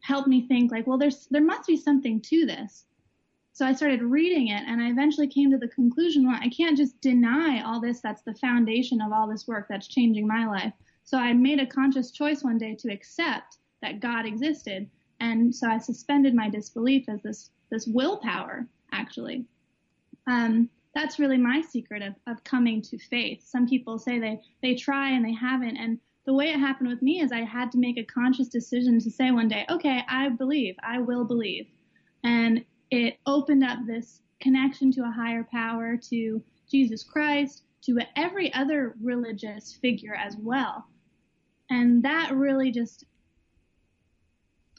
helped 0.01 0.29
me 0.29 0.47
think 0.47 0.73
like, 0.73 0.87
well, 0.87 0.99
there's 0.99 1.27
there 1.31 1.43
must 1.43 1.67
be 1.67 1.77
something 1.77 2.21
to 2.23 2.47
this. 2.47 2.85
So 3.53 3.67
I 3.67 3.73
started 3.75 4.03
reading 4.03 4.49
it, 4.49 4.63
and 4.67 4.81
I 4.81 4.89
eventually 4.91 5.29
came 5.29 5.51
to 5.51 5.59
the 5.59 5.69
conclusion 5.69 6.27
well, 6.27 6.39
I 6.41 6.49
can't 6.49 6.77
just 6.77 7.01
deny 7.01 7.63
all 7.63 7.81
this. 7.81 8.01
That's 8.01 8.23
the 8.23 8.35
foundation 8.35 9.01
of 9.01 9.13
all 9.13 9.29
this 9.29 9.47
work 9.47 9.67
that's 9.69 9.87
changing 9.87 10.27
my 10.27 10.47
life. 10.47 10.73
So 11.05 11.19
I 11.19 11.33
made 11.33 11.59
a 11.59 11.67
conscious 11.67 12.11
choice 12.11 12.43
one 12.43 12.59
day 12.59 12.75
to 12.77 12.93
accept 12.93 13.59
that 13.83 14.01
God 14.01 14.27
existed. 14.27 14.89
And 15.21 15.55
so 15.55 15.69
I 15.69 15.79
suspended 15.79 16.35
my 16.35 16.49
disbelief 16.49 17.09
as 17.09 17.21
this, 17.23 17.51
this 17.71 17.87
willpower, 17.87 18.67
actually. 18.93 19.45
Um, 20.27 20.71
that's 20.95 21.19
really 21.19 21.39
my 21.39 21.61
secret 21.61 22.03
of, 22.03 22.15
of 22.27 22.43
coming 22.45 22.83
to 22.83 22.99
faith. 22.99 23.43
Some 23.47 23.69
people 23.69 23.99
say 23.99 24.19
they, 24.19 24.41
they 24.63 24.75
try 24.75 25.11
and 25.11 25.25
they 25.25 25.33
haven't. 25.33 25.77
And 25.77 25.99
the 26.27 26.35
way 26.35 26.51
it 26.51 26.59
happened 26.59 26.89
with 26.89 27.03
me 27.03 27.21
is 27.21 27.33
I 27.33 27.41
had 27.41 27.71
to 27.73 27.79
make 27.79 27.97
a 27.97 28.05
conscious 28.05 28.49
decision 28.49 28.99
to 29.01 29.11
say 29.11 29.31
one 29.31 29.49
day, 29.49 29.65
okay, 29.71 30.03
I 30.09 30.29
believe, 30.31 30.75
I 30.83 30.99
will 30.99 31.25
believe. 31.25 31.67
And 32.25 32.65
it 32.91 33.19
opened 33.27 33.65
up 33.65 33.79
this 33.87 34.21
connection 34.41 34.91
to 34.93 35.03
a 35.03 35.11
higher 35.11 35.47
power, 35.51 35.97
to 35.97 36.43
Jesus 36.71 37.05
Christ, 37.05 37.63
to 37.83 37.99
every 38.17 38.53
other 38.53 38.95
religious 39.01 39.79
figure 39.81 40.15
as 40.15 40.37
well. 40.37 40.87
And 41.71 42.03
that 42.03 42.35
really 42.35 42.73
just 42.73 43.05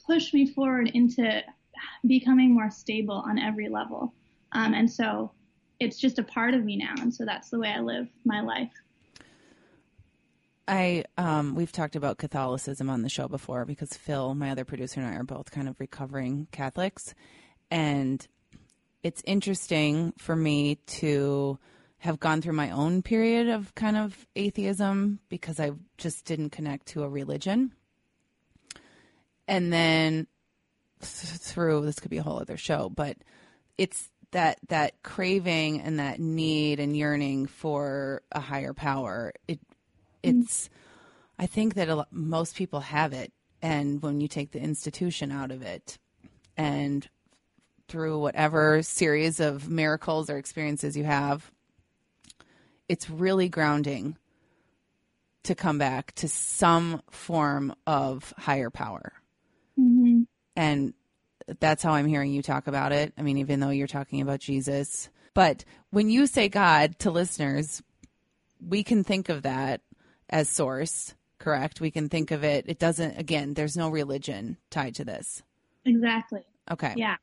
pushed 0.06 0.34
me 0.34 0.46
forward 0.46 0.90
into 0.94 1.42
becoming 2.06 2.52
more 2.52 2.70
stable 2.70 3.22
on 3.26 3.38
every 3.38 3.68
level. 3.68 4.14
Um, 4.52 4.74
and 4.74 4.90
so 4.90 5.32
it's 5.82 5.98
just 5.98 6.18
a 6.18 6.22
part 6.22 6.54
of 6.54 6.64
me 6.64 6.76
now. 6.76 6.94
And 7.00 7.12
so 7.12 7.24
that's 7.24 7.50
the 7.50 7.58
way 7.58 7.68
I 7.68 7.80
live 7.80 8.08
my 8.24 8.40
life. 8.40 8.72
I 10.68 11.04
um, 11.18 11.54
we've 11.54 11.72
talked 11.72 11.96
about 11.96 12.18
Catholicism 12.18 12.88
on 12.88 13.02
the 13.02 13.08
show 13.08 13.26
before 13.28 13.64
because 13.64 13.96
Phil, 13.96 14.34
my 14.34 14.50
other 14.50 14.64
producer, 14.64 15.00
and 15.00 15.08
I 15.08 15.16
are 15.16 15.24
both 15.24 15.50
kind 15.50 15.68
of 15.68 15.78
recovering 15.80 16.46
Catholics, 16.52 17.14
and 17.70 18.26
it's 19.02 19.22
interesting 19.26 20.12
for 20.18 20.36
me 20.36 20.76
to 20.86 21.58
have 21.98 22.20
gone 22.20 22.42
through 22.42 22.52
my 22.52 22.70
own 22.70 23.02
period 23.02 23.48
of 23.48 23.74
kind 23.74 23.96
of 23.96 24.26
atheism 24.36 25.18
because 25.28 25.58
I 25.58 25.72
just 25.98 26.24
didn't 26.24 26.50
connect 26.50 26.86
to 26.88 27.02
a 27.02 27.08
religion. 27.08 27.72
And 29.48 29.72
then 29.72 30.26
through 31.00 31.84
this 31.84 31.98
could 31.98 32.10
be 32.10 32.18
a 32.18 32.22
whole 32.22 32.38
other 32.38 32.56
show, 32.56 32.88
but 32.88 33.16
it's 33.78 34.10
that 34.32 34.58
that 34.68 35.02
craving 35.02 35.80
and 35.80 35.98
that 35.98 36.20
need 36.20 36.80
and 36.80 36.96
yearning 36.96 37.46
for 37.46 38.22
a 38.32 38.40
higher 38.40 38.74
power. 38.74 39.32
It 39.48 39.60
it's 40.22 40.68
I 41.38 41.46
think 41.46 41.74
that 41.74 41.88
lot, 41.88 42.08
most 42.10 42.56
people 42.56 42.80
have 42.80 43.12
it 43.12 43.32
and 43.62 44.02
when 44.02 44.20
you 44.20 44.28
take 44.28 44.52
the 44.52 44.60
institution 44.60 45.32
out 45.32 45.50
of 45.50 45.62
it 45.62 45.98
and 46.56 47.08
through 47.88 48.18
whatever 48.18 48.82
series 48.82 49.40
of 49.40 49.68
miracles 49.68 50.30
or 50.30 50.36
experiences 50.36 50.96
you 50.96 51.04
have 51.04 51.50
it's 52.88 53.08
really 53.08 53.48
grounding 53.48 54.16
to 55.44 55.54
come 55.54 55.78
back 55.78 56.14
to 56.14 56.28
some 56.28 57.02
form 57.10 57.74
of 57.86 58.32
higher 58.36 58.70
power. 58.70 59.12
Mm-hmm. 59.78 60.22
And 60.54 60.94
that's 61.60 61.82
how 61.82 61.92
I'm 61.92 62.06
hearing 62.06 62.32
you 62.32 62.42
talk 62.42 62.66
about 62.66 62.92
it. 62.92 63.12
I 63.18 63.22
mean, 63.22 63.38
even 63.38 63.60
though 63.60 63.70
you're 63.70 63.86
talking 63.86 64.20
about 64.20 64.40
Jesus. 64.40 65.08
But 65.34 65.64
when 65.90 66.10
you 66.10 66.26
say 66.26 66.48
God 66.48 66.98
to 67.00 67.10
listeners, 67.10 67.82
we 68.60 68.82
can 68.82 69.04
think 69.04 69.28
of 69.28 69.42
that 69.42 69.80
as 70.28 70.48
source, 70.48 71.14
correct? 71.38 71.80
We 71.80 71.90
can 71.90 72.08
think 72.08 72.30
of 72.30 72.44
it. 72.44 72.66
It 72.68 72.78
doesn't, 72.78 73.18
again, 73.18 73.54
there's 73.54 73.76
no 73.76 73.88
religion 73.88 74.56
tied 74.70 74.94
to 74.96 75.04
this. 75.04 75.42
Exactly. 75.84 76.42
Okay. 76.70 76.94
Yeah. 76.96 77.16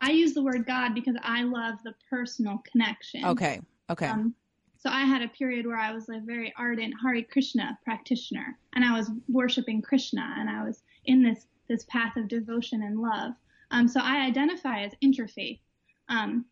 I 0.00 0.10
use 0.10 0.34
the 0.34 0.42
word 0.42 0.66
God 0.66 0.94
because 0.94 1.16
I 1.22 1.42
love 1.42 1.76
the 1.82 1.94
personal 2.10 2.62
connection. 2.70 3.24
Okay. 3.24 3.60
Okay. 3.90 4.06
Um, 4.06 4.34
so 4.78 4.90
I 4.90 5.00
had 5.00 5.22
a 5.22 5.28
period 5.28 5.66
where 5.66 5.78
I 5.78 5.92
was 5.92 6.08
a 6.08 6.20
very 6.20 6.52
ardent 6.56 6.94
Hare 7.02 7.22
Krishna 7.22 7.78
practitioner, 7.82 8.58
and 8.74 8.84
I 8.84 8.96
was 8.96 9.10
worshiping 9.28 9.82
Krishna, 9.82 10.34
and 10.38 10.48
I 10.48 10.64
was 10.64 10.82
in 11.06 11.22
this 11.22 11.46
this 11.68 11.84
path 11.88 12.16
of 12.16 12.28
devotion 12.28 12.82
and 12.82 13.00
love. 13.00 13.32
Um, 13.70 13.88
so 13.88 14.00
I 14.00 14.26
identify 14.26 14.82
as 14.82 14.92
interfaith, 15.02 15.60
um, 16.08 16.44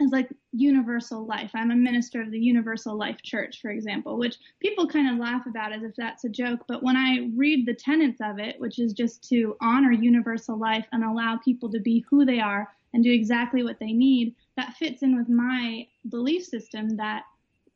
as 0.00 0.10
like 0.10 0.28
universal 0.52 1.24
life. 1.24 1.50
I'm 1.54 1.70
a 1.70 1.76
minister 1.76 2.20
of 2.20 2.30
the 2.30 2.38
Universal 2.38 2.96
Life 2.96 3.22
Church, 3.22 3.60
for 3.60 3.70
example, 3.70 4.18
which 4.18 4.36
people 4.60 4.86
kind 4.86 5.10
of 5.10 5.18
laugh 5.18 5.46
about 5.46 5.72
as 5.72 5.82
if 5.82 5.94
that's 5.96 6.24
a 6.24 6.28
joke. 6.28 6.60
But 6.68 6.82
when 6.82 6.96
I 6.96 7.30
read 7.34 7.66
the 7.66 7.74
tenets 7.74 8.20
of 8.22 8.38
it, 8.38 8.60
which 8.60 8.78
is 8.78 8.92
just 8.92 9.28
to 9.30 9.56
honor 9.60 9.92
universal 9.92 10.58
life 10.58 10.86
and 10.92 11.04
allow 11.04 11.38
people 11.38 11.70
to 11.70 11.80
be 11.80 12.04
who 12.08 12.24
they 12.24 12.40
are 12.40 12.68
and 12.94 13.02
do 13.02 13.12
exactly 13.12 13.62
what 13.62 13.78
they 13.78 13.92
need, 13.92 14.34
that 14.56 14.74
fits 14.74 15.02
in 15.02 15.16
with 15.16 15.28
my 15.28 15.86
belief 16.08 16.44
system 16.44 16.96
that 16.96 17.24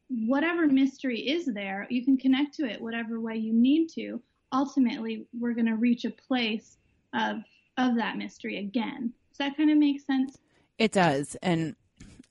whatever 0.09 0.67
mystery 0.67 1.21
is 1.21 1.47
there, 1.47 1.87
you 1.91 2.05
can 2.05 2.17
connect 2.17 2.55
to 2.55 2.67
it 2.67 2.81
whatever 2.81 3.21
way 3.21 3.37
you 3.37 3.53
need 3.53 3.89
to. 3.89 4.21
Ultimately, 4.53 5.27
we're 5.39 5.55
going 5.55 5.67
to 5.67 5.77
reach 5.77 6.05
a 6.05 6.11
place 6.11 6.79
of 7.13 7.39
of 7.77 7.97
that 7.97 8.17
mystery 8.17 8.59
again. 8.59 9.13
Does 9.31 9.39
that 9.39 9.57
kind 9.57 9.71
of 9.71 9.79
make 9.79 10.01
sense? 10.01 10.39
It 10.79 10.93
does. 10.93 11.37
And 11.43 11.77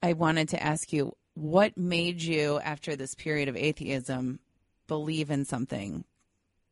I 0.02 0.14
wanted 0.14 0.50
to 0.50 0.64
ask 0.64 0.92
you 0.94 1.16
what 1.34 1.78
made 1.78 2.22
you 2.22 2.60
after 2.60 2.96
this 2.96 3.14
period 3.16 3.50
of 3.50 3.56
atheism 3.56 4.40
believe 4.88 5.32
in 5.32 5.46
something 5.46 6.06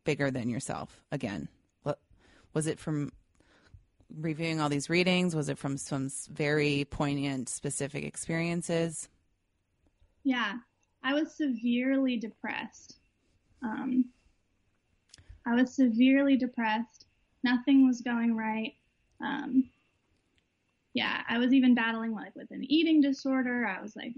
bigger 0.04 0.32
than 0.32 0.50
yourself 0.50 1.02
again? 1.12 1.48
What 1.84 2.00
was 2.54 2.68
it 2.68 2.80
from 2.80 3.12
reviewing 4.16 4.62
all 4.62 4.70
these 4.70 4.90
readings? 4.90 5.36
Was 5.36 5.50
it 5.50 5.58
from 5.58 5.78
some 5.78 6.10
very 6.32 6.86
poignant, 6.90 7.50
specific 7.50 8.04
experiences? 8.04 9.10
Yeah, 10.24 10.54
I 11.04 11.14
was 11.14 11.36
severely 11.36 12.18
depressed. 12.18 12.98
Um, 13.62 14.06
I 15.46 15.56
was 15.56 15.76
severely 15.76 16.38
depressed. 16.38 17.06
Nothing 17.44 17.86
was 17.86 18.02
going 18.02 18.36
right. 18.36 18.76
Um, 19.22 19.70
yeah, 20.94 21.22
I 21.28 21.38
was 21.38 21.54
even 21.54 21.76
battling 21.76 22.14
like 22.14 22.36
with 22.36 22.52
an 22.52 22.64
eating 22.64 23.02
disorder. 23.02 23.66
I 23.66 23.82
was 23.82 23.96
like 23.96 24.14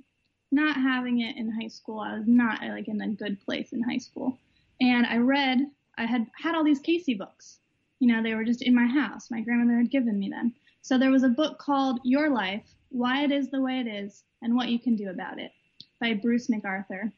not 0.51 0.75
having 0.75 1.22
it 1.22 1.38
in 1.38 1.50
high 1.51 1.67
school. 1.67 2.00
I 2.00 2.17
was 2.17 2.27
not 2.27 2.62
like 2.62 2.88
in 2.88 3.01
a 3.01 3.08
good 3.10 3.39
place 3.46 3.72
in 3.72 3.82
high 3.82 3.98
school. 3.98 4.38
And 4.82 5.05
I 5.05 5.17
read, 5.17 5.60
I 5.98 6.05
had 6.05 6.27
had 6.41 6.55
all 6.55 6.63
these 6.63 6.79
Cayce 6.79 7.17
books 7.17 7.60
you 8.00 8.13
know, 8.13 8.22
they 8.22 8.36
were 8.36 8.44
just 8.44 8.62
in 8.62 8.75
my 8.75 8.86
house. 8.86 9.32
My 9.32 9.41
grandmother 9.41 9.77
had 9.77 9.91
given 9.91 10.20
me 10.20 10.29
them. 10.29 10.53
So 10.82 10.98
there 10.98 11.12
was 11.12 11.24
a 11.24 11.29
book 11.29 11.58
called 11.58 12.00
Your 12.03 12.29
Life, 12.29 12.63
Why 12.89 13.24
It 13.24 13.32
Is 13.32 13.50
the 13.50 13.62
Way 13.62 13.79
It 13.79 13.88
Is, 13.88 14.24
and 14.41 14.55
What 14.55 14.70
You 14.70 14.79
Can 14.79 14.96
Do 14.96 15.10
About 15.10 15.39
It 15.39 15.51
by 16.00 16.13
Bruce 16.13 16.48
McArthur. 16.48 17.12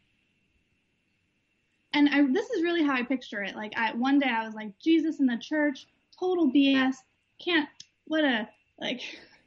And 1.94 2.10
I, 2.10 2.22
this 2.32 2.50
is 2.52 2.64
really 2.64 2.84
how 2.84 2.94
I 2.94 3.04
picture 3.04 3.44
it. 3.44 3.56
Like 3.56 3.74
I, 3.76 3.94
one 3.94 4.20
day 4.20 4.30
I 4.30 4.46
was 4.46 4.54
like, 4.54 4.78
Jesus 4.80 5.20
in 5.20 5.26
the 5.26 5.38
church, 5.38 5.88
total 6.20 6.52
BS. 6.52 6.96
Can't, 7.40 7.70
what 8.06 8.24
a, 8.24 8.48
like, 8.80 9.02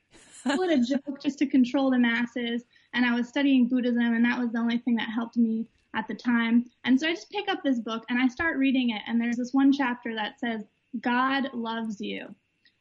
what 0.45 0.71
a 0.71 0.79
joke 0.79 1.21
just 1.23 1.39
to 1.39 1.47
control 1.47 1.91
the 1.91 1.99
masses. 1.99 2.65
And 2.95 3.05
I 3.05 3.15
was 3.15 3.29
studying 3.29 3.69
Buddhism 3.69 4.15
and 4.15 4.25
that 4.25 4.39
was 4.39 4.53
the 4.53 4.59
only 4.59 4.79
thing 4.79 4.97
that 4.97 5.09
helped 5.09 5.37
me 5.37 5.67
at 5.95 6.07
the 6.09 6.15
time. 6.15 6.67
And 6.85 6.99
so 6.99 7.09
I 7.09 7.15
just 7.15 7.31
pick 7.31 7.49
up 7.49 7.62
this 7.62 7.81
book 7.81 8.05
and 8.09 8.19
I 8.19 8.29
start 8.29 8.59
reading 8.59 8.91
it. 8.91 9.03
And 9.07 9.21
there's 9.21 9.37
this 9.37 9.53
one 9.53 9.73
chapter 9.73 10.15
that 10.15 10.39
says, 10.39 10.65
God 11.00 11.50
loves 11.53 12.00
you. 12.00 12.35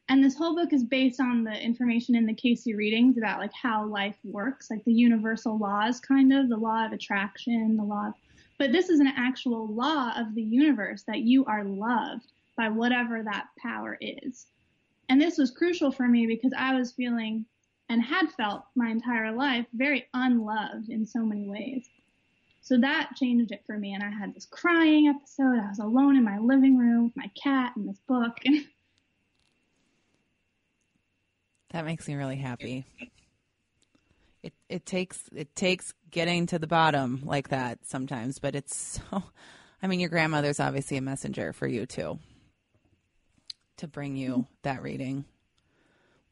And 0.09 0.23
this 0.23 0.35
whole 0.35 0.55
book 0.55 0.73
is 0.73 0.83
based 0.83 1.19
on 1.19 1.43
the 1.43 1.53
information 1.53 2.15
in 2.15 2.25
the 2.25 2.33
Cayce 2.33 2.65
readings 2.65 3.17
about 3.17 3.39
like 3.39 3.53
how 3.53 3.85
life 3.85 4.15
works, 4.23 4.71
like 4.71 4.83
the 4.83 4.93
universal 4.93 5.57
laws, 5.57 5.99
kind 5.99 6.33
of 6.33 6.49
the 6.49 6.57
law 6.57 6.85
of 6.85 6.93
attraction, 6.93 7.77
the 7.77 7.83
law 7.83 8.07
of, 8.07 8.13
but 8.57 8.71
this 8.71 8.89
is 8.89 8.99
an 8.99 9.13
actual 9.15 9.67
law 9.67 10.11
of 10.17 10.33
the 10.33 10.41
universe 10.41 11.03
that 11.03 11.19
you 11.19 11.45
are 11.45 11.63
loved 11.63 12.25
by 12.59 12.67
whatever 12.67 13.23
that 13.23 13.47
power 13.57 13.97
is. 14.01 14.47
And 15.07 15.21
this 15.21 15.37
was 15.37 15.49
crucial 15.49 15.91
for 15.91 16.09
me 16.09 16.27
because 16.27 16.51
I 16.55 16.75
was 16.75 16.91
feeling 16.91 17.45
and 17.87 18.03
had 18.03 18.29
felt 18.33 18.65
my 18.75 18.89
entire 18.89 19.31
life 19.31 19.65
very 19.73 20.07
unloved 20.13 20.89
in 20.89 21.05
so 21.05 21.21
many 21.21 21.47
ways. 21.47 21.87
So 22.59 22.77
that 22.79 23.11
changed 23.15 23.53
it 23.53 23.63
for 23.65 23.77
me. 23.77 23.93
And 23.93 24.03
I 24.03 24.09
had 24.09 24.35
this 24.35 24.45
crying 24.45 25.07
episode. 25.07 25.57
I 25.57 25.69
was 25.69 25.79
alone 25.79 26.17
in 26.17 26.25
my 26.25 26.37
living 26.37 26.77
room 26.77 27.05
with 27.05 27.15
my 27.15 27.31
cat 27.41 27.71
and 27.77 27.87
this 27.87 28.01
book. 28.05 28.35
that 31.71 31.85
makes 31.85 32.09
me 32.09 32.15
really 32.15 32.35
happy. 32.35 32.83
It 34.43 34.51
it 34.67 34.85
takes 34.85 35.29
it 35.33 35.55
takes 35.55 35.93
getting 36.11 36.45
to 36.47 36.59
the 36.59 36.67
bottom 36.67 37.21
like 37.23 37.47
that 37.49 37.85
sometimes, 37.85 38.39
but 38.39 38.53
it's 38.53 38.99
so 39.11 39.23
I 39.81 39.87
mean 39.87 40.01
your 40.01 40.09
grandmother's 40.09 40.59
obviously 40.59 40.97
a 40.97 41.01
messenger 41.01 41.53
for 41.53 41.67
you 41.67 41.85
too. 41.85 42.19
To 43.79 43.87
bring 43.87 44.17
you 44.17 44.45
that 44.63 44.81
reading. 44.81 45.23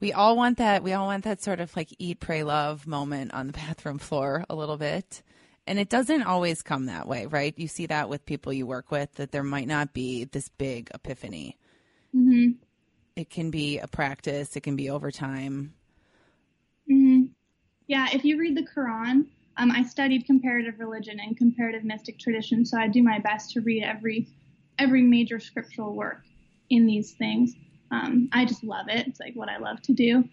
We 0.01 0.11
all 0.11 0.35
want 0.35 0.57
that 0.57 0.83
we 0.83 0.91
all 0.91 1.07
want 1.07 1.23
that 1.23 1.41
sort 1.41 1.61
of 1.61 1.73
like 1.77 1.95
eat, 1.97 2.19
pray, 2.19 2.43
love 2.43 2.85
moment 2.85 3.33
on 3.33 3.47
the 3.47 3.53
bathroom 3.65 3.99
floor 3.99 4.43
a 4.49 4.55
little 4.55 4.75
bit. 4.77 5.23
And 5.65 5.79
it 5.79 5.89
doesn't 5.89 6.23
always 6.23 6.61
come 6.61 6.87
that 6.87 7.07
way, 7.07 7.25
right? 7.25 7.53
You 7.57 7.67
see 7.69 7.85
that 7.85 8.09
with 8.09 8.25
people 8.25 8.51
you 8.51 8.65
work 8.67 8.91
with, 8.91 9.13
that 9.15 9.31
there 9.31 9.43
might 9.43 9.67
not 9.67 9.93
be 9.93 10.25
this 10.25 10.49
big 10.49 10.89
epiphany. 10.93 11.57
hmm 12.13 12.59
It 13.17 13.29
can 13.29 13.51
be 13.51 13.79
a 13.79 13.87
practice, 13.87 14.55
it 14.55 14.61
can 14.61 14.75
be 14.77 14.89
over 14.89 15.11
time. 15.11 15.73
hmm 16.87 17.25
Yeah, 17.87 18.07
if 18.13 18.25
you 18.25 18.39
read 18.39 18.55
the 18.57 18.67
Quran, 18.67 19.27
um, 19.57 19.71
I 19.71 19.83
studied 19.83 20.25
comparative 20.25 20.79
religion 20.79 21.19
and 21.19 21.37
comparative 21.37 21.83
mystic 21.83 22.19
tradition, 22.19 22.65
so 22.65 22.77
I 22.77 22.87
do 22.87 23.03
my 23.03 23.19
best 23.19 23.51
to 23.51 23.61
read 23.61 23.83
every 23.83 24.27
every 24.79 25.01
major 25.01 25.39
scriptural 25.39 25.95
work 25.95 26.23
in 26.69 26.85
these 26.85 27.13
things. 27.13 27.53
Um, 27.91 28.29
I 28.33 28.45
just 28.45 28.63
love 28.63 28.87
it. 28.89 29.07
It's 29.07 29.19
like 29.19 29.35
what 29.35 29.49
I 29.49 29.57
love 29.57 29.81
to 29.83 29.93
do. 29.93 30.23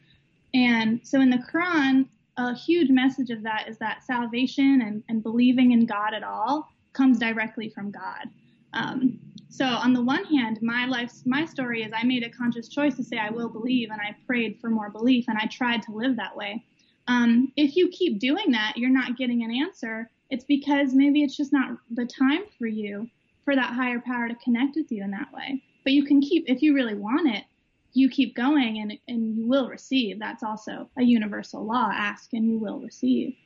And 0.55 1.01
so 1.05 1.21
in 1.21 1.31
the 1.31 1.39
Quran, 1.53 2.07
a 2.37 2.55
huge 2.55 2.91
message 2.91 3.31
of 3.31 3.43
that 3.43 3.69
is 3.69 3.79
that 3.79 4.05
salvation 4.05 4.83
and, 4.83 5.03
and 5.09 5.23
believing 5.23 5.73
in 5.73 5.87
God 5.87 6.15
at 6.15 6.25
all 6.25 6.69
comes 6.93 7.19
directly 7.19 7.69
from 7.69 7.91
God. 7.91 8.29
Um, 8.73 9.19
so 9.49 9.65
on 9.65 9.93
the 9.93 10.03
one 10.03 10.25
hand, 10.25 10.59
my 10.63 10.85
life's 10.87 11.23
my 11.27 11.45
story 11.45 11.83
is 11.83 11.93
I 11.95 12.03
made 12.05 12.25
a 12.25 12.31
conscious 12.31 12.69
choice 12.69 12.97
to 12.97 13.05
say 13.05 13.19
I 13.19 13.31
will 13.31 13.49
believe, 13.49 13.91
and 13.91 14.01
I 14.01 14.17
prayed 14.27 14.59
for 14.61 14.69
more 14.69 14.91
belief, 14.91 15.27
and 15.29 15.39
I 15.39 15.47
tried 15.47 15.83
to 15.83 15.93
live 15.93 16.17
that 16.17 16.37
way. 16.37 16.65
Um, 17.07 17.53
if 17.57 17.77
you 17.77 17.89
keep 17.89 18.19
doing 18.19 18.51
that, 18.51 18.73
you're 18.77 18.91
not 18.91 19.17
getting 19.17 19.45
an 19.45 19.53
answer. 19.53 20.11
It's 20.31 20.45
because 20.45 20.93
maybe 20.93 21.23
it's 21.23 21.37
just 21.37 21.53
not 21.53 21.77
the 21.91 22.07
time 22.07 22.43
for 22.59 22.67
you 22.67 23.09
for 23.45 23.55
that 23.55 23.75
higher 23.75 24.01
power 24.01 24.27
to 24.27 24.35
connect 24.37 24.75
with 24.75 24.91
you 24.91 25.05
in 25.05 25.11
that 25.13 25.33
way. 25.33 25.63
But 25.85 25.93
you 25.93 26.05
can 26.05 26.21
keep 26.21 26.45
if 26.49 26.63
you 26.63 26.75
really 26.75 26.95
want 26.95 27.29
it, 27.29 27.45
you 27.93 28.11
keep 28.11 28.35
going 28.35 28.81
and, 28.81 28.99
and 29.07 29.37
you 29.37 29.47
will 29.47 29.69
receive. 29.69 30.19
That's 30.19 30.43
also 30.43 30.91
a 30.97 31.03
universal 31.03 31.65
law. 31.65 31.91
Ask 31.93 32.33
and 32.33 32.45
you 32.45 32.59
will 32.59 32.81
receive. 32.81 33.37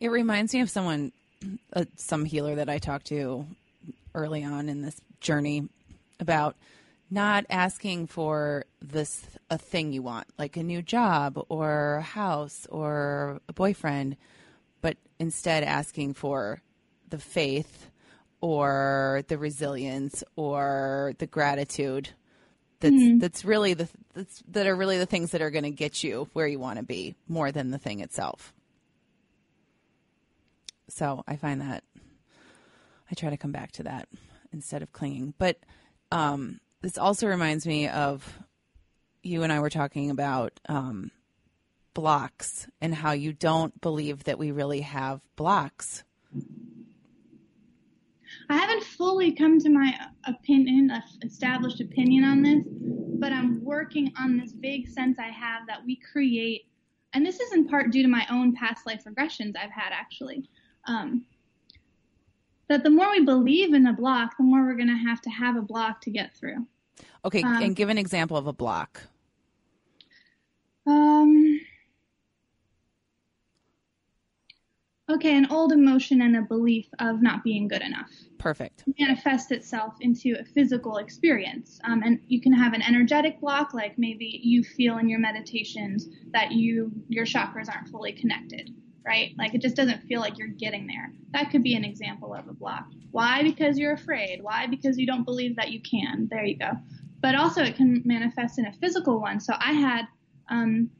It 0.00 0.08
reminds 0.08 0.54
me 0.54 0.60
of 0.60 0.70
someone, 0.70 1.12
uh, 1.72 1.84
some 1.96 2.24
healer 2.24 2.54
that 2.56 2.68
I 2.68 2.78
talked 2.78 3.06
to 3.06 3.46
early 4.14 4.44
on 4.44 4.68
in 4.68 4.82
this 4.82 5.00
journey 5.20 5.68
about 6.18 6.56
not 7.10 7.46
asking 7.50 8.06
for 8.06 8.64
this 8.80 9.26
a 9.50 9.58
thing 9.58 9.92
you 9.92 10.02
want, 10.02 10.26
like 10.38 10.56
a 10.56 10.62
new 10.62 10.82
job 10.82 11.42
or 11.48 11.96
a 11.96 12.02
house 12.02 12.66
or 12.70 13.40
a 13.48 13.52
boyfriend, 13.52 14.16
but 14.80 14.96
instead 15.18 15.62
asking 15.62 16.14
for 16.14 16.62
the 17.08 17.18
faith 17.18 17.90
or 18.46 19.24
the 19.26 19.36
resilience 19.36 20.22
or 20.36 21.12
the 21.18 21.26
gratitude 21.26 22.10
that's 22.78 22.94
Mhm. 22.94 23.18
that's 23.20 23.44
really 23.44 23.74
the 23.74 23.88
that's, 24.14 24.40
that 24.52 24.68
are 24.68 24.76
really 24.76 24.98
the 24.98 25.06
things 25.06 25.32
that 25.32 25.42
are 25.42 25.50
going 25.50 25.64
to 25.64 25.70
get 25.72 26.04
you 26.04 26.28
where 26.32 26.46
you 26.46 26.60
want 26.60 26.78
to 26.78 26.84
be 26.84 27.16
more 27.26 27.50
than 27.50 27.72
the 27.72 27.78
thing 27.78 27.98
itself. 27.98 28.54
So 30.88 31.24
I 31.26 31.34
find 31.34 31.60
that 31.60 31.82
I 33.10 33.14
try 33.14 33.30
to 33.30 33.36
come 33.36 33.50
back 33.50 33.72
to 33.72 33.82
that 33.82 34.08
instead 34.52 34.80
of 34.82 34.92
clinging. 34.92 35.34
But 35.38 35.58
um, 36.12 36.60
this 36.82 36.98
also 36.98 37.26
reminds 37.26 37.66
me 37.66 37.88
of 37.88 38.38
you 39.24 39.42
and 39.42 39.52
I 39.52 39.58
were 39.58 39.70
talking 39.70 40.10
about 40.10 40.60
um, 40.68 41.10
blocks 41.94 42.68
and 42.80 42.94
how 42.94 43.10
you 43.10 43.32
don't 43.32 43.80
believe 43.80 44.22
that 44.24 44.38
we 44.38 44.52
really 44.52 44.82
have 44.82 45.20
blocks. 45.34 46.04
I 48.48 48.56
haven't 48.56 48.84
fully 48.84 49.32
come 49.32 49.58
to 49.60 49.68
my 49.68 49.94
opinion, 50.26 50.90
established 51.24 51.80
opinion 51.80 52.24
on 52.24 52.42
this, 52.42 52.64
but 53.18 53.32
I'm 53.32 53.64
working 53.64 54.12
on 54.18 54.38
this 54.38 54.52
vague 54.52 54.88
sense 54.88 55.18
I 55.18 55.28
have 55.28 55.66
that 55.66 55.84
we 55.84 55.96
create, 55.96 56.66
and 57.12 57.24
this 57.24 57.40
is 57.40 57.52
in 57.52 57.66
part 57.66 57.90
due 57.90 58.02
to 58.02 58.08
my 58.08 58.26
own 58.30 58.54
past 58.54 58.86
life 58.86 59.04
regressions 59.04 59.56
I've 59.56 59.70
had 59.70 59.92
actually. 59.92 60.48
Um, 60.86 61.24
that 62.68 62.82
the 62.82 62.90
more 62.90 63.10
we 63.10 63.24
believe 63.24 63.74
in 63.74 63.86
a 63.86 63.92
block, 63.92 64.36
the 64.36 64.42
more 64.42 64.64
we're 64.64 64.74
going 64.74 64.88
to 64.88 64.94
have 64.94 65.20
to 65.22 65.30
have 65.30 65.56
a 65.56 65.62
block 65.62 66.00
to 66.02 66.10
get 66.10 66.36
through. 66.36 66.66
Okay, 67.24 67.42
Um, 67.42 67.62
and 67.62 67.76
give 67.76 67.88
an 67.88 67.98
example 67.98 68.36
of 68.36 68.46
a 68.46 68.52
block. 68.52 69.02
Um, 70.86 71.45
okay, 75.08 75.36
an 75.36 75.46
old 75.50 75.72
emotion 75.72 76.22
and 76.22 76.36
a 76.36 76.42
belief 76.42 76.88
of 76.98 77.22
not 77.22 77.44
being 77.44 77.68
good 77.68 77.82
enough. 77.82 78.10
Perfect. 78.38 78.84
manifest 78.98 79.50
itself 79.50 79.94
into 80.00 80.36
a 80.38 80.44
physical 80.44 80.98
experience. 80.98 81.80
Um, 81.84 82.02
and 82.04 82.20
you 82.26 82.40
can 82.40 82.52
have 82.52 82.74
an 82.74 82.82
energetic 82.82 83.40
block, 83.40 83.74
like 83.74 83.98
maybe 83.98 84.40
you 84.42 84.62
feel 84.62 84.98
in 84.98 85.08
your 85.08 85.18
meditations 85.18 86.08
that 86.32 86.52
you 86.52 86.92
your 87.08 87.24
chakras 87.24 87.68
aren't 87.68 87.88
fully 87.88 88.12
connected, 88.12 88.74
right? 89.04 89.32
Like 89.38 89.54
it 89.54 89.62
just 89.62 89.76
doesn't 89.76 90.02
feel 90.02 90.20
like 90.20 90.38
you're 90.38 90.48
getting 90.48 90.86
there. 90.86 91.12
That 91.32 91.50
could 91.50 91.62
be 91.62 91.74
an 91.74 91.84
example 91.84 92.34
of 92.34 92.48
a 92.48 92.52
block. 92.52 92.86
Why? 93.10 93.42
Because 93.42 93.78
you're 93.78 93.94
afraid. 93.94 94.42
Why? 94.42 94.66
Because 94.66 94.98
you 94.98 95.06
don't 95.06 95.24
believe 95.24 95.56
that 95.56 95.72
you 95.72 95.80
can. 95.80 96.28
There 96.30 96.44
you 96.44 96.58
go. 96.58 96.72
But 97.22 97.34
also 97.34 97.62
it 97.62 97.76
can 97.76 98.02
manifest 98.04 98.58
in 98.58 98.66
a 98.66 98.72
physical 98.74 99.20
one. 99.20 99.40
So 99.40 99.54
I 99.58 99.72
had 99.72 100.06
um, 100.50 100.90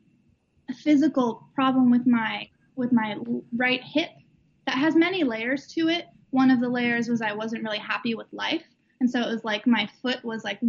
a 0.71 0.75
physical 0.75 1.49
problem 1.55 1.90
with 1.90 2.07
my 2.07 2.49
with 2.76 2.92
my 2.92 3.16
right 3.56 3.82
hip 3.82 4.10
that 4.66 4.76
has 4.76 4.94
many 4.94 5.24
layers 5.24 5.66
to 5.68 5.88
it. 5.88 6.06
One 6.30 6.50
of 6.50 6.60
the 6.60 6.68
layers 6.68 7.08
was 7.08 7.22
I 7.22 7.32
wasn't 7.32 7.64
really 7.64 7.78
happy 7.78 8.14
with 8.14 8.26
life, 8.32 8.64
and 9.00 9.10
so 9.10 9.20
it 9.20 9.28
was 9.28 9.44
like 9.44 9.66
my 9.66 9.88
foot 10.02 10.24
was 10.24 10.44
like 10.44 10.60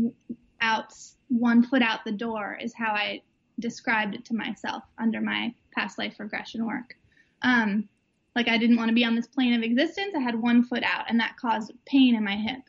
out 0.62 0.94
one 1.30 1.64
foot 1.64 1.82
out 1.82 2.06
the 2.06 2.12
door 2.12 2.58
is 2.62 2.74
how 2.74 2.92
I 2.92 3.22
described 3.60 4.16
it 4.16 4.26
to 4.26 4.36
myself 4.36 4.84
under 4.98 5.20
my 5.22 5.54
past 5.76 5.98
life 5.98 6.16
regression 6.20 6.66
work. 6.66 6.96
Um, 7.42 7.90
like 8.36 8.48
I 8.48 8.58
didn't 8.58 8.78
want 8.78 8.90
to 8.90 8.96
be 8.96 9.04
on 9.04 9.16
this 9.16 9.28
plane 9.28 9.54
of 9.54 9.64
existence. 9.64 10.14
I 10.16 10.22
had 10.22 10.40
one 10.40 10.64
foot 10.64 10.84
out, 10.84 11.10
and 11.10 11.20
that 11.20 11.38
caused 11.38 11.74
pain 11.86 12.16
in 12.16 12.24
my 12.24 12.36
hip. 12.36 12.62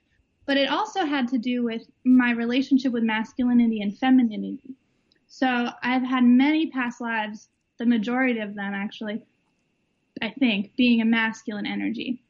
But 0.46 0.56
it 0.56 0.70
also 0.70 1.04
had 1.04 1.28
to 1.28 1.38
do 1.38 1.62
with 1.62 1.82
my 2.04 2.30
relationship 2.30 2.92
with 2.92 3.02
masculinity 3.02 3.82
and 3.82 3.96
femininity. 3.98 4.74
So 5.26 5.68
I've 5.82 6.02
had 6.02 6.24
many 6.24 6.70
past 6.70 7.02
lives, 7.02 7.50
the 7.78 7.84
majority 7.84 8.40
of 8.40 8.54
them 8.54 8.72
actually, 8.72 9.22
I 10.22 10.30
think, 10.30 10.74
being 10.76 11.00
a 11.00 11.04
masculine 11.04 11.66
energy. 11.66 12.22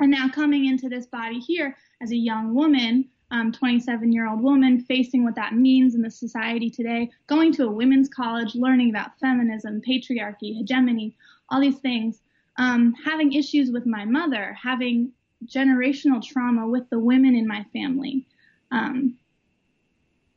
And 0.00 0.10
now 0.10 0.28
coming 0.28 0.66
into 0.66 0.88
this 0.88 1.06
body 1.06 1.40
here 1.40 1.76
as 2.00 2.12
a 2.12 2.16
young 2.16 2.54
woman, 2.54 3.08
um, 3.30 3.52
27 3.52 4.12
year 4.12 4.28
old 4.28 4.42
woman, 4.42 4.80
facing 4.80 5.24
what 5.24 5.34
that 5.34 5.54
means 5.54 5.94
in 5.94 6.02
the 6.02 6.10
society 6.10 6.70
today, 6.70 7.10
going 7.26 7.52
to 7.54 7.64
a 7.64 7.70
women's 7.70 8.08
college, 8.08 8.54
learning 8.54 8.90
about 8.90 9.18
feminism, 9.18 9.82
patriarchy, 9.86 10.56
hegemony, 10.56 11.16
all 11.50 11.60
these 11.60 11.78
things, 11.78 12.20
um, 12.58 12.94
having 13.04 13.32
issues 13.32 13.70
with 13.70 13.86
my 13.86 14.04
mother, 14.04 14.56
having 14.60 15.12
generational 15.46 16.22
trauma 16.22 16.66
with 16.66 16.88
the 16.90 16.98
women 16.98 17.34
in 17.34 17.46
my 17.46 17.64
family, 17.72 18.26
um, 18.70 19.16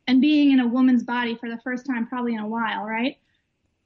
and 0.07 0.21
being 0.21 0.51
in 0.51 0.59
a 0.59 0.67
woman's 0.67 1.03
body 1.03 1.35
for 1.35 1.49
the 1.49 1.59
first 1.63 1.85
time 1.85 2.07
probably 2.07 2.33
in 2.33 2.39
a 2.39 2.47
while, 2.47 2.83
right? 2.83 3.17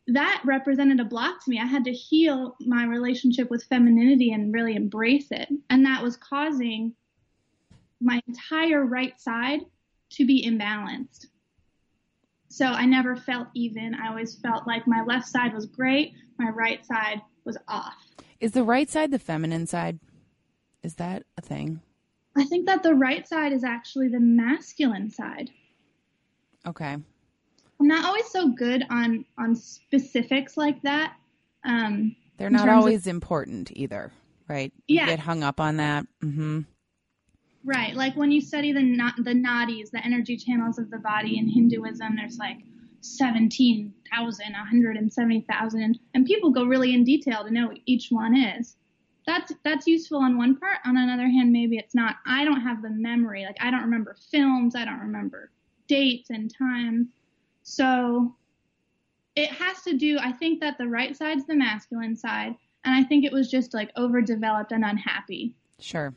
That 0.08 0.42
represented 0.46 1.00
a 1.00 1.06
block 1.06 1.44
to 1.44 1.50
me. 1.50 1.60
I 1.60 1.66
had 1.66 1.86
to 1.86 1.92
heal 1.92 2.56
my 2.62 2.86
relationship 2.86 3.50
with 3.50 3.64
femininity 3.64 4.32
and 4.34 4.54
really 4.54 4.76
embrace 4.76 5.32
it. 5.32 5.50
And 5.70 5.86
that 5.86 6.04
was 6.04 6.16
causing 6.18 6.94
my 8.00 8.22
entire 8.28 8.86
right 8.86 9.20
side 9.20 9.62
to 10.12 10.26
be 10.26 10.48
imbalanced. 10.48 11.26
So 12.50 12.66
I 12.68 12.86
never 12.86 13.16
felt 13.16 13.48
even. 13.56 13.96
I 13.96 14.10
always 14.10 14.36
felt 14.36 14.68
like 14.68 14.88
my 14.88 15.04
left 15.04 15.28
side 15.28 15.54
was 15.54 15.66
great, 15.66 16.14
my 16.38 16.50
right 16.50 16.86
side 16.86 17.22
was 17.44 17.58
off. 17.68 17.96
Is 18.40 18.52
the 18.52 18.64
right 18.64 18.90
side 18.90 19.12
the 19.12 19.20
feminine 19.20 19.66
side? 19.66 20.00
Is 20.84 20.96
that 20.96 21.24
a 21.38 21.42
thing? 21.42 21.82
I 22.38 22.44
think 22.44 22.68
that 22.68 22.84
the 22.84 22.94
right 22.94 23.28
side 23.28 23.54
is 23.54 23.64
actually 23.64 24.10
the 24.10 24.20
masculine 24.20 25.10
side. 25.10 25.50
Okay. 26.68 26.98
I'm 27.80 27.88
not 27.88 28.06
always 28.06 28.26
so 28.28 28.50
good 28.50 28.86
on 28.90 29.26
on 29.38 29.56
specifics 29.56 30.58
like 30.58 30.82
that. 30.84 31.16
Um, 31.64 32.16
They're 32.38 32.50
not 32.50 32.66
terms 32.66 32.70
of- 32.72 32.78
always 32.80 33.08
important 33.08 33.72
either, 33.76 34.12
right? 34.48 34.72
You 34.88 34.98
Yeah. 34.98 35.06
get 35.08 35.20
hung 35.20 35.44
up 35.44 35.60
on 35.60 35.78
that. 35.78 36.06
hmm 36.22 36.62
Right, 37.64 37.96
like 37.96 38.16
when 38.16 38.32
you 38.32 38.42
study 38.42 38.72
the 38.72 38.84
na- 38.84 39.16
the 39.18 39.34
nadis, 39.34 39.90
the 39.90 40.04
energy 40.06 40.38
channels 40.38 40.78
of 40.78 40.92
the 40.92 41.00
body 41.00 41.40
in 41.40 41.48
Hinduism, 41.48 42.16
there's 42.16 42.38
like 42.38 42.60
17,000, 43.02 44.54
170,000, 44.54 45.82
and, 45.82 46.00
and 46.14 46.26
people 46.26 46.52
go 46.52 46.66
really 46.66 46.94
in 46.94 47.04
detail 47.04 47.44
to 47.44 47.52
know 47.52 47.68
what 47.68 47.80
each 47.88 48.10
one 48.12 48.38
is. 48.38 48.76
That's 49.26 49.52
that's 49.64 49.88
useful 49.88 50.20
on 50.20 50.38
one 50.38 50.56
part. 50.58 50.78
On 50.86 50.96
another 50.96 51.28
hand, 51.28 51.52
maybe 51.52 51.78
it's 51.78 51.96
not. 51.96 52.18
I 52.28 52.46
don't 52.46 52.62
have 52.62 52.84
the 52.84 52.92
memory. 52.92 53.44
Like 53.44 53.58
I 53.60 53.72
don't 53.72 53.82
remember 53.82 54.16
films. 54.30 54.76
I 54.76 54.86
don't 54.86 55.00
remember 55.00 55.50
dates 55.88 56.30
and 56.30 56.54
times. 56.56 57.08
So 57.68 58.36
it 59.36 59.50
has 59.50 59.82
to 59.82 59.98
do. 59.98 60.18
I 60.20 60.32
think 60.32 60.62
that 60.62 60.78
the 60.78 60.88
right 60.88 61.18
side's 61.18 61.46
the 61.46 61.56
masculine 61.56 62.16
side, 62.16 62.56
and 62.86 62.94
I 62.96 63.04
think 63.04 63.26
it 63.26 63.34
was 63.34 63.50
just 63.50 63.74
like 63.74 63.92
overdeveloped 63.98 64.72
and 64.72 64.86
unhappy. 64.86 65.56
Sure. 65.80 66.14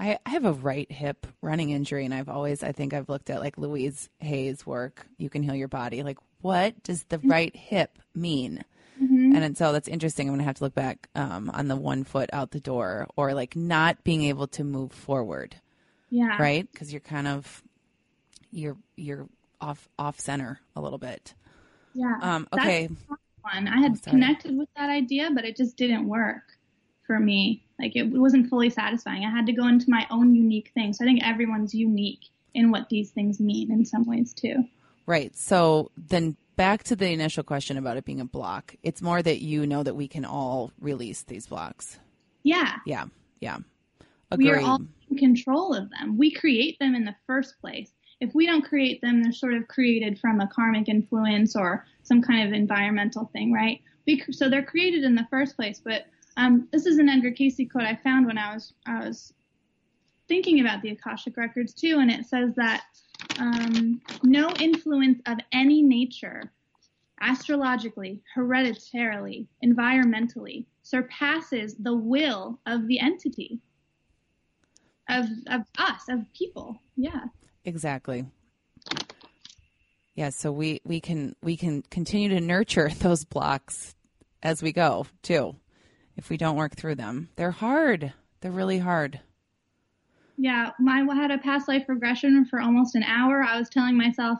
I, 0.00 0.18
I 0.26 0.30
have 0.30 0.44
a 0.44 0.52
right 0.52 0.90
hip 0.90 1.28
running 1.42 1.70
injury, 1.70 2.04
and 2.04 2.12
I've 2.12 2.28
always, 2.28 2.64
I 2.64 2.72
think 2.72 2.92
I've 2.92 3.08
looked 3.08 3.30
at 3.30 3.40
like 3.40 3.56
Louise 3.56 4.10
Hay's 4.18 4.66
work, 4.66 5.06
You 5.16 5.30
Can 5.30 5.44
Heal 5.44 5.54
Your 5.54 5.68
Body. 5.68 6.02
Like, 6.02 6.18
what 6.40 6.82
does 6.82 7.04
the 7.04 7.20
right 7.20 7.54
hip 7.54 8.00
mean? 8.12 8.64
Mm-hmm. 9.00 9.36
And 9.36 9.56
so 9.56 9.72
that's 9.72 9.88
interesting. 9.88 10.26
I'm 10.26 10.32
going 10.34 10.40
to 10.40 10.44
have 10.44 10.56
to 10.56 10.64
look 10.64 10.74
back 10.74 11.08
um, 11.14 11.50
on 11.50 11.68
the 11.68 11.76
one 11.76 12.02
foot 12.02 12.30
out 12.32 12.50
the 12.50 12.60
door 12.60 13.06
or 13.16 13.32
like 13.32 13.54
not 13.54 14.02
being 14.02 14.24
able 14.24 14.48
to 14.48 14.64
move 14.64 14.90
forward, 14.92 15.54
Yeah. 16.10 16.36
right? 16.36 16.68
Because 16.70 16.92
you're 16.92 17.00
kind 17.00 17.28
of, 17.28 17.62
you're, 18.50 18.76
you're 18.96 19.28
off, 19.62 19.88
off 19.98 20.20
center 20.20 20.60
a 20.76 20.80
little 20.80 20.98
bit. 20.98 21.34
Yeah. 21.94 22.18
Um, 22.20 22.48
okay. 22.52 22.88
one. 23.40 23.68
I 23.68 23.80
had 23.80 23.92
Oh, 24.06 24.10
connected 24.10 24.56
with 24.56 24.68
that 24.76 24.90
idea, 24.90 25.30
but 25.34 25.44
it 25.44 25.56
just 25.56 25.76
didn't 25.76 26.08
work 26.08 26.42
for 27.06 27.18
me. 27.18 27.64
Like 27.78 27.96
it 27.96 28.04
wasn't 28.04 28.48
fully 28.48 28.70
satisfying. 28.70 29.24
I 29.24 29.30
had 29.30 29.46
to 29.46 29.52
go 29.52 29.66
into 29.66 29.90
my 29.90 30.06
own 30.10 30.34
unique 30.34 30.70
thing. 30.74 30.92
So 30.92 31.04
I 31.04 31.08
think 31.08 31.22
everyone's 31.24 31.74
unique 31.74 32.26
in 32.54 32.70
what 32.70 32.88
these 32.88 33.10
things 33.10 33.40
mean 33.40 33.72
in 33.72 33.84
some 33.84 34.06
ways 34.06 34.32
too. 34.34 34.64
Right. 35.06 35.36
So 35.36 35.90
then 35.96 36.36
back 36.56 36.84
to 36.84 36.96
the 36.96 37.10
initial 37.10 37.42
question 37.42 37.76
about 37.76 37.96
it 37.96 38.04
being 38.04 38.20
a 38.20 38.24
block. 38.24 38.76
It's 38.82 39.02
more 39.02 39.20
that 39.20 39.40
you 39.40 39.66
know 39.66 39.82
that 39.82 39.96
we 39.96 40.06
can 40.06 40.24
all 40.24 40.70
release 40.80 41.22
these 41.22 41.46
blocks. 41.46 41.98
Yeah. 42.42 42.76
Yeah. 42.86 43.06
Yeah. 43.40 43.58
We 44.36 44.50
are 44.50 44.60
all 44.60 44.80
in 45.10 45.18
control 45.18 45.74
of 45.74 45.90
them. 45.90 46.16
We 46.16 46.30
create 46.30 46.78
them 46.78 46.94
in 46.94 47.04
the 47.04 47.14
first 47.26 47.60
place. 47.60 47.90
If 48.22 48.36
we 48.36 48.46
don't 48.46 48.62
create 48.62 49.00
them, 49.00 49.20
they're 49.20 49.32
sort 49.32 49.54
of 49.54 49.66
created 49.66 50.16
from 50.16 50.40
a 50.40 50.46
karmic 50.46 50.88
influence 50.88 51.56
or 51.56 51.84
some 52.04 52.22
kind 52.22 52.46
of 52.46 52.54
environmental 52.54 53.28
thing, 53.32 53.52
right? 53.52 53.80
We, 54.06 54.22
so 54.30 54.48
they're 54.48 54.62
created 54.62 55.02
in 55.02 55.16
the 55.16 55.26
first 55.28 55.56
place. 55.56 55.80
But 55.84 56.06
um, 56.36 56.68
this 56.72 56.86
is 56.86 56.98
an 56.98 57.08
Edgar 57.08 57.32
Cayce 57.32 57.60
quote 57.70 57.84
I 57.84 57.96
found 57.96 58.26
when 58.26 58.38
I 58.38 58.54
was 58.54 58.74
I 58.86 59.04
was 59.04 59.34
thinking 60.28 60.60
about 60.60 60.82
the 60.82 60.90
Akashic 60.90 61.36
records 61.36 61.74
too, 61.74 61.98
and 61.98 62.12
it 62.12 62.24
says 62.24 62.54
that 62.54 62.84
um, 63.38 64.00
no 64.22 64.50
influence 64.60 65.20
of 65.26 65.38
any 65.50 65.82
nature, 65.82 66.52
astrologically, 67.20 68.22
hereditarily, 68.36 69.48
environmentally, 69.64 70.64
surpasses 70.84 71.74
the 71.74 71.94
will 71.94 72.60
of 72.66 72.86
the 72.86 73.00
entity 73.00 73.58
of 75.08 75.26
of 75.48 75.62
us 75.78 76.08
of 76.08 76.24
people 76.32 76.80
yeah 76.96 77.24
Exactly. 77.64 78.26
Yeah, 80.14 80.30
so 80.30 80.52
we 80.52 80.80
we 80.84 81.00
can 81.00 81.34
we 81.42 81.56
can 81.56 81.82
continue 81.82 82.28
to 82.30 82.40
nurture 82.40 82.88
those 82.98 83.24
blocks 83.24 83.94
as 84.42 84.62
we 84.62 84.72
go 84.72 85.06
too. 85.22 85.56
If 86.16 86.28
we 86.28 86.36
don't 86.36 86.56
work 86.56 86.76
through 86.76 86.96
them, 86.96 87.30
they're 87.36 87.50
hard. 87.50 88.12
They're 88.40 88.50
really 88.50 88.78
hard. 88.78 89.20
yeah 90.36 90.70
my 90.78 91.06
I 91.10 91.14
had 91.14 91.30
a 91.30 91.38
past 91.38 91.68
life 91.68 91.84
regression 91.88 92.44
for 92.46 92.60
almost 92.60 92.94
an 92.94 93.02
hour 93.04 93.42
i 93.42 93.58
was 93.58 93.68
telling 93.68 93.96
myself 93.96 94.38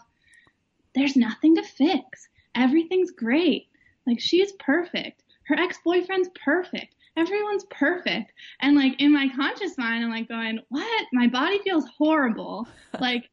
there's 0.94 1.16
nothing 1.16 1.54
to 1.56 1.62
fix 1.62 2.28
everything's 2.54 3.10
great 3.10 3.68
like 4.06 4.20
she's 4.20 4.52
perfect 4.52 5.22
her 5.44 5.56
ex-boyfriend's 5.58 6.30
perfect 6.44 6.94
everyone's 7.16 7.64
perfect 7.64 8.32
and 8.60 8.74
like 8.74 8.98
in 9.00 9.12
my 9.12 9.28
conscious 9.36 9.76
mind 9.76 10.02
i'm 10.02 10.10
like 10.10 10.28
going 10.28 10.58
what 10.70 11.06
my 11.12 11.26
body 11.26 11.58
feels 11.62 11.84
horrible 11.98 12.66
like 13.00 13.28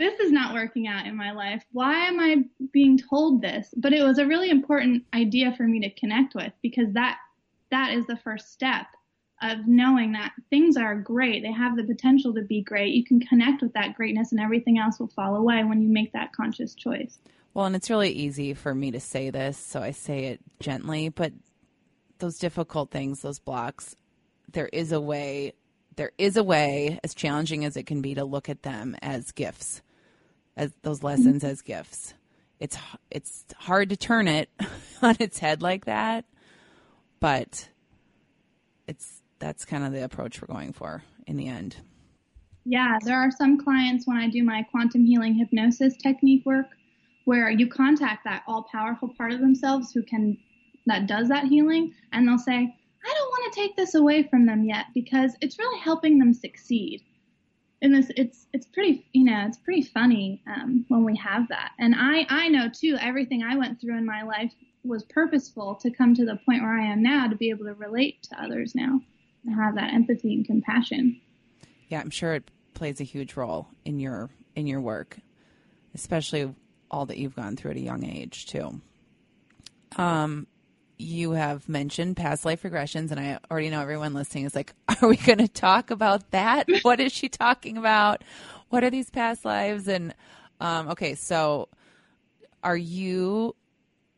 this 0.00 0.18
is 0.18 0.32
not 0.32 0.54
working 0.54 0.88
out 0.88 1.06
in 1.06 1.14
my 1.14 1.30
life. 1.30 1.62
Why 1.72 2.06
am 2.06 2.18
I 2.18 2.44
being 2.72 2.98
told 2.98 3.42
this? 3.42 3.68
But 3.76 3.92
it 3.92 4.02
was 4.02 4.16
a 4.16 4.26
really 4.26 4.48
important 4.48 5.04
idea 5.14 5.54
for 5.54 5.64
me 5.64 5.78
to 5.80 5.90
connect 5.90 6.34
with 6.34 6.52
because 6.62 6.90
that 6.94 7.18
that 7.70 7.92
is 7.92 8.06
the 8.06 8.16
first 8.16 8.50
step 8.50 8.86
of 9.42 9.66
knowing 9.66 10.12
that 10.12 10.32
things 10.48 10.78
are 10.78 10.94
great. 10.94 11.42
They 11.42 11.52
have 11.52 11.76
the 11.76 11.84
potential 11.84 12.32
to 12.34 12.42
be 12.42 12.62
great. 12.62 12.94
You 12.94 13.04
can 13.04 13.20
connect 13.20 13.60
with 13.60 13.74
that 13.74 13.94
greatness 13.94 14.32
and 14.32 14.40
everything 14.40 14.78
else 14.78 14.98
will 14.98 15.08
fall 15.08 15.36
away 15.36 15.64
when 15.64 15.82
you 15.82 15.88
make 15.88 16.12
that 16.14 16.32
conscious 16.32 16.74
choice. 16.74 17.18
Well, 17.52 17.66
and 17.66 17.76
it's 17.76 17.90
really 17.90 18.10
easy 18.10 18.54
for 18.54 18.74
me 18.74 18.90
to 18.92 19.00
say 19.00 19.28
this, 19.28 19.58
so 19.58 19.82
I 19.82 19.90
say 19.90 20.26
it 20.26 20.40
gently, 20.60 21.10
but 21.10 21.32
those 22.20 22.38
difficult 22.38 22.90
things, 22.90 23.20
those 23.20 23.38
blocks, 23.38 23.96
there 24.52 24.68
is 24.68 24.92
a 24.92 25.00
way 25.00 25.54
there 25.96 26.12
is 26.16 26.38
a 26.38 26.42
way, 26.42 26.98
as 27.04 27.14
challenging 27.14 27.64
as 27.64 27.76
it 27.76 27.84
can 27.84 28.00
be, 28.00 28.14
to 28.14 28.24
look 28.24 28.48
at 28.48 28.62
them 28.62 28.96
as 29.02 29.32
gifts, 29.32 29.82
as 30.56 30.72
those 30.80 31.02
lessons 31.02 31.44
as 31.44 31.60
gifts. 31.60 32.14
It's 32.58 32.78
it's 33.10 33.44
hard 33.58 33.90
to 33.90 33.96
turn 33.96 34.28
it 34.28 34.48
on 35.02 35.16
its 35.20 35.38
head 35.38 35.60
like 35.60 35.84
that, 35.84 36.24
but 37.18 37.68
it's 38.86 39.20
that's 39.38 39.64
kind 39.64 39.84
of 39.84 39.92
the 39.92 40.04
approach 40.04 40.40
we're 40.40 40.52
going 40.52 40.72
for 40.72 41.02
in 41.26 41.36
the 41.36 41.48
end. 41.48 41.76
Yeah, 42.64 42.98
there 43.04 43.18
are 43.18 43.30
some 43.30 43.62
clients 43.62 44.06
when 44.06 44.16
I 44.16 44.28
do 44.28 44.42
my 44.42 44.62
quantum 44.70 45.04
healing 45.04 45.34
hypnosis 45.34 45.96
technique 45.96 46.46
work 46.46 46.66
where 47.24 47.50
you 47.50 47.68
contact 47.68 48.24
that 48.24 48.42
all 48.46 48.66
powerful 48.72 49.12
part 49.18 49.32
of 49.32 49.40
themselves 49.40 49.92
who 49.92 50.02
can 50.02 50.38
that 50.90 51.06
does 51.06 51.28
that 51.28 51.44
healing 51.44 51.94
and 52.12 52.26
they'll 52.26 52.38
say, 52.38 52.54
"I 53.04 53.14
don't 53.14 53.30
want 53.30 53.52
to 53.52 53.60
take 53.60 53.76
this 53.76 53.94
away 53.94 54.24
from 54.24 54.46
them 54.46 54.64
yet 54.64 54.86
because 54.94 55.36
it's 55.40 55.58
really 55.58 55.80
helping 55.80 56.18
them 56.18 56.34
succeed." 56.34 57.02
And 57.82 57.94
this 57.94 58.10
it's 58.16 58.46
it's 58.52 58.66
pretty, 58.66 59.06
you 59.12 59.24
know, 59.24 59.44
it's 59.46 59.58
pretty 59.58 59.82
funny 59.82 60.42
um, 60.46 60.84
when 60.88 61.04
we 61.04 61.16
have 61.16 61.48
that. 61.48 61.72
And 61.78 61.94
I 61.96 62.26
I 62.28 62.48
know 62.48 62.68
too 62.68 62.96
everything 63.00 63.42
I 63.42 63.56
went 63.56 63.80
through 63.80 63.96
in 63.96 64.04
my 64.04 64.22
life 64.22 64.52
was 64.84 65.04
purposeful 65.04 65.74
to 65.76 65.90
come 65.90 66.14
to 66.14 66.24
the 66.24 66.36
point 66.46 66.62
where 66.62 66.78
I 66.78 66.86
am 66.86 67.02
now 67.02 67.26
to 67.28 67.36
be 67.36 67.50
able 67.50 67.66
to 67.66 67.74
relate 67.74 68.22
to 68.24 68.42
others 68.42 68.74
now 68.74 69.00
and 69.44 69.54
have 69.54 69.74
that 69.74 69.92
empathy 69.92 70.34
and 70.34 70.44
compassion. 70.44 71.20
Yeah, 71.88 72.00
I'm 72.00 72.10
sure 72.10 72.34
it 72.34 72.50
plays 72.74 73.00
a 73.00 73.04
huge 73.04 73.36
role 73.36 73.68
in 73.84 73.98
your 74.00 74.30
in 74.54 74.66
your 74.66 74.80
work, 74.80 75.18
especially 75.94 76.54
all 76.90 77.06
that 77.06 77.18
you've 77.18 77.36
gone 77.36 77.56
through 77.56 77.72
at 77.72 77.76
a 77.76 77.80
young 77.80 78.04
age 78.04 78.46
too. 78.46 78.80
Um, 79.96 80.46
you 81.00 81.32
have 81.32 81.68
mentioned 81.68 82.16
past 82.16 82.44
life 82.44 82.62
regressions, 82.62 83.10
and 83.10 83.18
I 83.18 83.38
already 83.50 83.70
know 83.70 83.80
everyone 83.80 84.14
listening 84.14 84.44
is 84.44 84.54
like, 84.54 84.74
"Are 85.02 85.08
we 85.08 85.16
going 85.16 85.38
to 85.38 85.48
talk 85.48 85.90
about 85.90 86.30
that? 86.30 86.68
what 86.82 87.00
is 87.00 87.12
she 87.12 87.28
talking 87.28 87.76
about? 87.76 88.22
What 88.68 88.84
are 88.84 88.90
these 88.90 89.10
past 89.10 89.44
lives?" 89.44 89.88
And 89.88 90.14
um, 90.60 90.88
okay, 90.90 91.14
so 91.14 91.68
are 92.62 92.76
you 92.76 93.56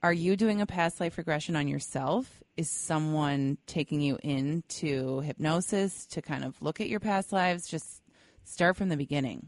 are 0.02 0.12
you 0.12 0.36
doing 0.36 0.60
a 0.60 0.66
past 0.66 1.00
life 1.00 1.16
regression 1.16 1.54
on 1.56 1.68
yourself? 1.68 2.42
Is 2.56 2.68
someone 2.68 3.56
taking 3.66 4.00
you 4.00 4.18
into 4.22 5.20
hypnosis 5.20 6.06
to 6.06 6.20
kind 6.20 6.44
of 6.44 6.60
look 6.60 6.80
at 6.80 6.88
your 6.88 7.00
past 7.00 7.32
lives? 7.32 7.68
Just 7.68 8.02
start 8.44 8.76
from 8.76 8.88
the 8.88 8.96
beginning. 8.96 9.46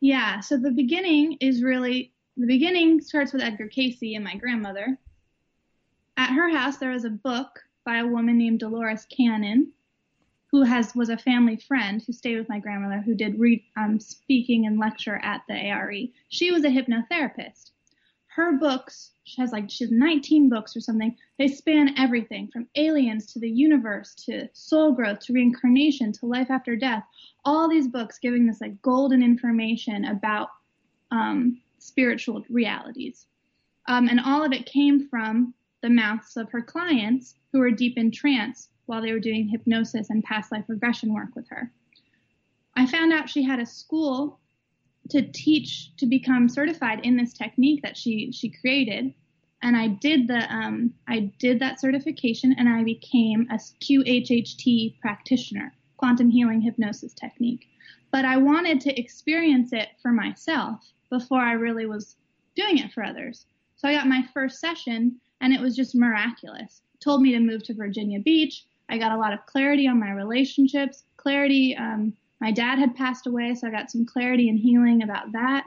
Yeah, 0.00 0.40
so 0.40 0.56
the 0.56 0.72
beginning 0.72 1.38
is 1.40 1.62
really 1.62 2.12
the 2.36 2.46
beginning 2.46 3.00
starts 3.00 3.32
with 3.32 3.42
Edgar 3.42 3.68
Cayce 3.68 4.02
and 4.14 4.24
my 4.24 4.34
grandmother. 4.36 4.98
At 6.16 6.34
her 6.34 6.50
house 6.50 6.76
there 6.76 6.90
was 6.90 7.04
a 7.04 7.10
book 7.10 7.60
by 7.84 7.98
a 7.98 8.06
woman 8.06 8.38
named 8.38 8.60
Dolores 8.60 9.06
Cannon, 9.06 9.72
who 10.50 10.62
has 10.62 10.94
was 10.94 11.08
a 11.08 11.16
family 11.16 11.56
friend 11.56 12.02
who 12.02 12.12
stayed 12.12 12.36
with 12.36 12.48
my 12.48 12.58
grandmother 12.58 13.00
who 13.00 13.14
did 13.14 13.40
read 13.40 13.64
um, 13.76 13.98
speaking 13.98 14.66
and 14.66 14.78
lecture 14.78 15.16
at 15.22 15.42
the 15.48 15.54
ARE. 15.54 15.92
She 16.28 16.50
was 16.50 16.64
a 16.64 16.68
hypnotherapist. 16.68 17.70
Her 18.26 18.52
books, 18.58 19.12
she 19.24 19.40
has 19.40 19.52
like 19.52 19.70
she 19.70 19.84
has 19.84 19.90
19 19.90 20.48
books 20.48 20.76
or 20.76 20.80
something. 20.80 21.16
They 21.38 21.48
span 21.48 21.98
everything 21.98 22.48
from 22.48 22.68
aliens 22.76 23.26
to 23.32 23.38
the 23.38 23.50
universe 23.50 24.14
to 24.26 24.48
soul 24.52 24.92
growth 24.92 25.20
to 25.20 25.32
reincarnation 25.32 26.12
to 26.12 26.26
life 26.26 26.50
after 26.50 26.76
death. 26.76 27.04
All 27.44 27.68
these 27.68 27.88
books 27.88 28.18
giving 28.18 28.46
this 28.46 28.60
like 28.60 28.80
golden 28.82 29.22
information 29.22 30.04
about 30.04 30.50
um, 31.10 31.60
spiritual 31.78 32.44
realities. 32.48 33.26
Um, 33.88 34.08
and 34.08 34.20
all 34.20 34.44
of 34.44 34.52
it 34.52 34.66
came 34.66 35.08
from 35.08 35.54
the 35.82 35.90
mouths 35.90 36.36
of 36.36 36.50
her 36.50 36.62
clients 36.62 37.34
who 37.52 37.58
were 37.58 37.70
deep 37.70 37.98
in 37.98 38.10
trance 38.10 38.68
while 38.86 39.02
they 39.02 39.12
were 39.12 39.20
doing 39.20 39.48
hypnosis 39.48 40.10
and 40.10 40.24
past 40.24 40.52
life 40.52 40.64
regression 40.68 41.12
work 41.12 41.34
with 41.34 41.48
her. 41.48 41.70
I 42.76 42.86
found 42.86 43.12
out 43.12 43.28
she 43.28 43.42
had 43.42 43.60
a 43.60 43.66
school 43.66 44.40
to 45.10 45.22
teach 45.22 45.94
to 45.96 46.06
become 46.06 46.48
certified 46.48 47.04
in 47.04 47.16
this 47.16 47.32
technique 47.32 47.82
that 47.82 47.96
she 47.96 48.32
she 48.32 48.48
created 48.48 49.12
and 49.62 49.76
I 49.76 49.88
did 49.88 50.26
the 50.26 50.52
um, 50.52 50.92
I 51.08 51.32
did 51.38 51.60
that 51.60 51.80
certification 51.80 52.54
and 52.58 52.68
I 52.68 52.82
became 52.82 53.46
a 53.50 53.54
QHHT 53.54 55.00
practitioner, 55.00 55.72
quantum 55.96 56.30
healing 56.30 56.60
hypnosis 56.60 57.14
technique. 57.14 57.66
But 58.10 58.24
I 58.24 58.36
wanted 58.36 58.80
to 58.82 59.00
experience 59.00 59.72
it 59.72 59.88
for 60.02 60.10
myself 60.10 60.80
before 61.10 61.40
I 61.40 61.52
really 61.52 61.86
was 61.86 62.16
doing 62.56 62.78
it 62.78 62.92
for 62.92 63.04
others. 63.04 63.46
So 63.76 63.88
I 63.88 63.94
got 63.94 64.08
my 64.08 64.24
first 64.34 64.60
session 64.60 65.20
and 65.42 65.52
it 65.52 65.60
was 65.60 65.76
just 65.76 65.94
miraculous. 65.94 66.80
Told 67.00 67.20
me 67.20 67.32
to 67.32 67.40
move 67.40 67.64
to 67.64 67.74
Virginia 67.74 68.20
Beach. 68.20 68.64
I 68.88 68.96
got 68.96 69.12
a 69.12 69.18
lot 69.18 69.32
of 69.32 69.44
clarity 69.44 69.86
on 69.88 69.98
my 69.98 70.12
relationships, 70.12 71.02
clarity. 71.16 71.76
Um, 71.76 72.14
my 72.40 72.52
dad 72.52 72.78
had 72.78 72.94
passed 72.94 73.26
away, 73.26 73.54
so 73.54 73.66
I 73.66 73.70
got 73.70 73.90
some 73.90 74.06
clarity 74.06 74.48
and 74.48 74.58
healing 74.58 75.02
about 75.02 75.32
that. 75.32 75.64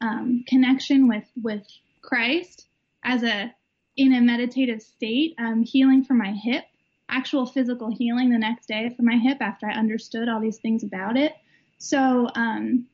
Um, 0.00 0.44
connection 0.48 1.08
with 1.08 1.24
with 1.42 1.64
Christ 2.02 2.66
as 3.04 3.22
a 3.22 3.54
in 3.96 4.12
a 4.14 4.20
meditative 4.20 4.82
state, 4.82 5.34
um, 5.38 5.62
healing 5.62 6.02
for 6.02 6.14
my 6.14 6.32
hip, 6.32 6.64
actual 7.08 7.46
physical 7.46 7.94
healing 7.94 8.30
the 8.30 8.38
next 8.38 8.66
day 8.66 8.92
for 8.96 9.02
my 9.02 9.16
hip 9.16 9.38
after 9.40 9.66
I 9.66 9.74
understood 9.74 10.28
all 10.28 10.40
these 10.40 10.58
things 10.58 10.82
about 10.82 11.16
it. 11.16 11.34
So, 11.78 12.28
um, 12.34 12.86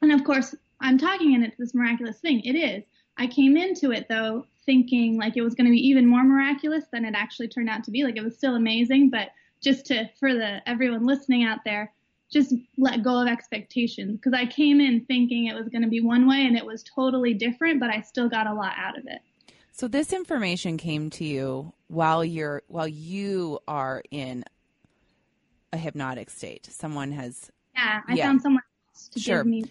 and 0.00 0.12
of 0.12 0.24
course, 0.24 0.54
I'm 0.80 0.96
talking 0.96 1.34
and 1.34 1.44
it's 1.44 1.58
this 1.58 1.74
miraculous 1.74 2.20
thing. 2.20 2.40
It 2.40 2.54
is. 2.54 2.84
I 3.18 3.26
came 3.26 3.56
into 3.56 3.90
it 3.90 4.06
though 4.08 4.46
thinking 4.66 5.16
like 5.18 5.36
it 5.36 5.42
was 5.42 5.54
going 5.54 5.66
to 5.66 5.70
be 5.72 5.88
even 5.88 6.06
more 6.06 6.24
miraculous 6.24 6.84
than 6.92 7.04
it 7.04 7.14
actually 7.14 7.48
turned 7.48 7.68
out 7.68 7.84
to 7.84 7.90
be. 7.90 8.04
Like 8.04 8.16
it 8.16 8.24
was 8.24 8.36
still 8.36 8.54
amazing, 8.56 9.10
but 9.10 9.28
just 9.62 9.86
to 9.86 10.08
for 10.18 10.34
the 10.34 10.60
everyone 10.68 11.06
listening 11.06 11.44
out 11.44 11.60
there, 11.64 11.92
just 12.30 12.54
let 12.78 13.02
go 13.02 13.20
of 13.22 13.28
expectations 13.28 14.16
because 14.16 14.32
I 14.32 14.46
came 14.46 14.80
in 14.80 15.04
thinking 15.06 15.46
it 15.46 15.54
was 15.54 15.68
going 15.68 15.82
to 15.82 15.88
be 15.88 16.00
one 16.00 16.28
way 16.28 16.46
and 16.46 16.56
it 16.56 16.64
was 16.64 16.82
totally 16.82 17.34
different, 17.34 17.80
but 17.80 17.90
I 17.90 18.00
still 18.02 18.28
got 18.28 18.46
a 18.46 18.54
lot 18.54 18.72
out 18.78 18.96
of 18.98 19.04
it. 19.06 19.20
So 19.72 19.88
this 19.88 20.12
information 20.12 20.76
came 20.76 21.10
to 21.10 21.24
you 21.24 21.72
while 21.88 22.24
you're 22.24 22.62
while 22.68 22.88
you 22.88 23.60
are 23.66 24.02
in 24.10 24.44
a 25.72 25.76
hypnotic 25.76 26.30
state. 26.30 26.66
Someone 26.66 27.12
has 27.12 27.50
Yeah, 27.74 28.00
I 28.06 28.14
Yeah. 28.14 28.26
found 28.26 28.42
someone 28.42 28.62
else 28.94 29.08
to 29.08 29.20
Sure. 29.20 29.38
give 29.38 29.46
me 29.46 29.64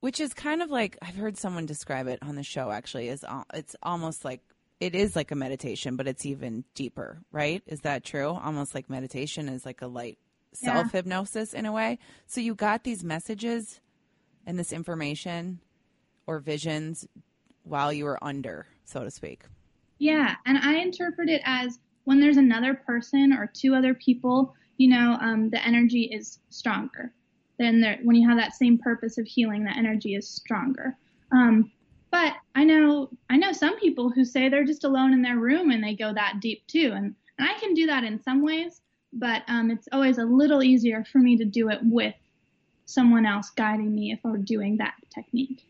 which 0.00 0.20
is 0.20 0.34
kind 0.34 0.62
of 0.62 0.70
like 0.70 0.96
I've 1.02 1.16
heard 1.16 1.36
someone 1.36 1.66
describe 1.66 2.06
it 2.06 2.18
on 2.22 2.36
the 2.36 2.42
show 2.42 2.70
actually 2.70 3.08
is 3.08 3.24
it's 3.54 3.76
almost 3.82 4.24
like 4.24 4.40
it 4.80 4.94
is 4.94 5.14
like 5.14 5.30
a 5.30 5.36
meditation 5.36 5.96
but 5.96 6.08
it's 6.08 6.26
even 6.26 6.64
deeper, 6.74 7.22
right? 7.30 7.62
Is 7.66 7.80
that 7.80 8.04
true? 8.04 8.28
Almost 8.28 8.74
like 8.74 8.90
meditation 8.90 9.48
is 9.48 9.64
like 9.64 9.82
a 9.82 9.86
light 9.86 10.18
self 10.52 10.92
hypnosis 10.92 11.54
in 11.54 11.66
a 11.66 11.72
way. 11.72 11.98
So 12.26 12.40
you 12.40 12.54
got 12.54 12.84
these 12.84 13.02
messages 13.02 13.80
and 14.46 14.58
this 14.58 14.72
information 14.72 15.60
or 16.26 16.38
visions 16.38 17.06
while 17.64 17.92
you 17.92 18.04
were 18.04 18.22
under, 18.22 18.66
so 18.84 19.04
to 19.04 19.10
speak. 19.10 19.44
Yeah, 19.98 20.34
and 20.46 20.58
I 20.58 20.78
interpret 20.78 21.28
it 21.28 21.42
as 21.44 21.78
when 22.04 22.20
there's 22.20 22.36
another 22.36 22.74
person 22.74 23.32
or 23.32 23.50
two 23.52 23.74
other 23.74 23.94
people, 23.94 24.54
you 24.76 24.88
know, 24.88 25.16
um, 25.20 25.50
the 25.50 25.64
energy 25.64 26.10
is 26.12 26.40
stronger. 26.48 27.12
Then 27.62 27.80
there, 27.80 27.98
when 28.02 28.16
you 28.16 28.28
have 28.28 28.38
that 28.38 28.54
same 28.54 28.76
purpose 28.76 29.18
of 29.18 29.26
healing, 29.26 29.62
that 29.64 29.76
energy 29.76 30.16
is 30.16 30.28
stronger. 30.28 30.96
Um, 31.30 31.70
but 32.10 32.34
I 32.56 32.64
know 32.64 33.08
I 33.30 33.36
know 33.36 33.52
some 33.52 33.78
people 33.78 34.10
who 34.10 34.24
say 34.24 34.48
they're 34.48 34.64
just 34.64 34.82
alone 34.82 35.12
in 35.12 35.22
their 35.22 35.38
room 35.38 35.70
and 35.70 35.82
they 35.82 35.94
go 35.94 36.12
that 36.12 36.40
deep 36.40 36.66
too, 36.66 36.92
and, 36.92 37.14
and 37.38 37.48
I 37.48 37.54
can 37.60 37.72
do 37.72 37.86
that 37.86 38.02
in 38.02 38.20
some 38.20 38.42
ways, 38.42 38.80
but 39.12 39.42
um, 39.46 39.70
it's 39.70 39.88
always 39.92 40.18
a 40.18 40.24
little 40.24 40.62
easier 40.62 41.04
for 41.04 41.18
me 41.18 41.36
to 41.36 41.44
do 41.44 41.70
it 41.70 41.78
with 41.84 42.14
someone 42.84 43.24
else 43.26 43.50
guiding 43.50 43.94
me 43.94 44.10
if 44.10 44.18
we're 44.24 44.38
doing 44.38 44.78
that 44.78 44.94
technique. 45.14 45.64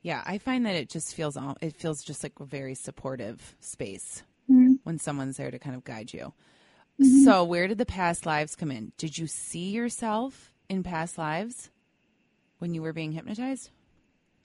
Yeah, 0.00 0.22
I 0.24 0.38
find 0.38 0.64
that 0.64 0.74
it 0.74 0.88
just 0.88 1.14
feels 1.14 1.36
it 1.60 1.76
feels 1.76 2.02
just 2.02 2.22
like 2.22 2.40
a 2.40 2.44
very 2.46 2.74
supportive 2.74 3.54
space 3.60 4.22
Mhm. 4.50 4.78
when 4.84 4.98
someone's 4.98 5.36
there 5.36 5.50
to 5.50 5.58
kind 5.58 5.76
of 5.76 5.84
guide 5.84 6.14
you. 6.14 6.32
Mm-hmm. 6.98 7.24
So, 7.24 7.44
where 7.44 7.68
did 7.68 7.76
the 7.76 7.84
past 7.84 8.24
lives 8.24 8.56
come 8.56 8.70
in? 8.70 8.92
Did 8.96 9.18
you 9.18 9.26
see 9.26 9.70
yourself 9.70 10.50
in 10.68 10.82
past 10.82 11.18
lives 11.18 11.70
when 12.58 12.74
you 12.74 12.82
were 12.82 12.92
being 12.92 13.12
hypnotized? 13.12 13.70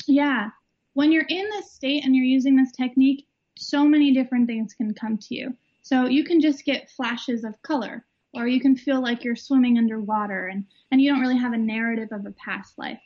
Yeah. 0.08 0.50
When 0.94 1.12
you're 1.12 1.26
in 1.30 1.50
this 1.52 1.72
state 1.72 2.04
and 2.04 2.16
you're 2.16 2.26
using 2.26 2.56
this 2.56 2.72
technique, 2.72 3.28
so 3.58 3.86
many 3.86 4.14
different 4.14 4.48
things 4.48 4.74
can 4.74 4.94
come 4.94 5.18
to 5.18 5.36
you. 5.36 5.56
So 5.82 6.06
you 6.06 6.24
can 6.24 6.40
just 6.40 6.66
get 6.66 6.92
flashes 6.92 7.44
of 7.44 7.62
color, 7.62 8.06
or 8.34 8.48
you 8.48 8.60
can 8.60 8.76
feel 8.76 9.02
like 9.02 9.24
you're 9.24 9.36
swimming 9.36 9.78
underwater 9.78 10.48
and, 10.48 10.66
and 10.92 11.02
you 11.02 11.10
don't 11.10 11.22
really 11.22 11.38
have 11.38 11.54
a 11.54 11.58
narrative 11.58 12.10
of 12.12 12.26
a 12.26 12.32
past 12.32 12.78
life. 12.78 13.00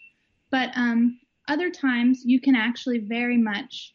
But 0.51 0.69
um, 0.75 1.19
other 1.47 1.69
times 1.69 2.23
you 2.25 2.41
can 2.41 2.56
actually 2.56 2.99
very 2.99 3.38
much 3.38 3.93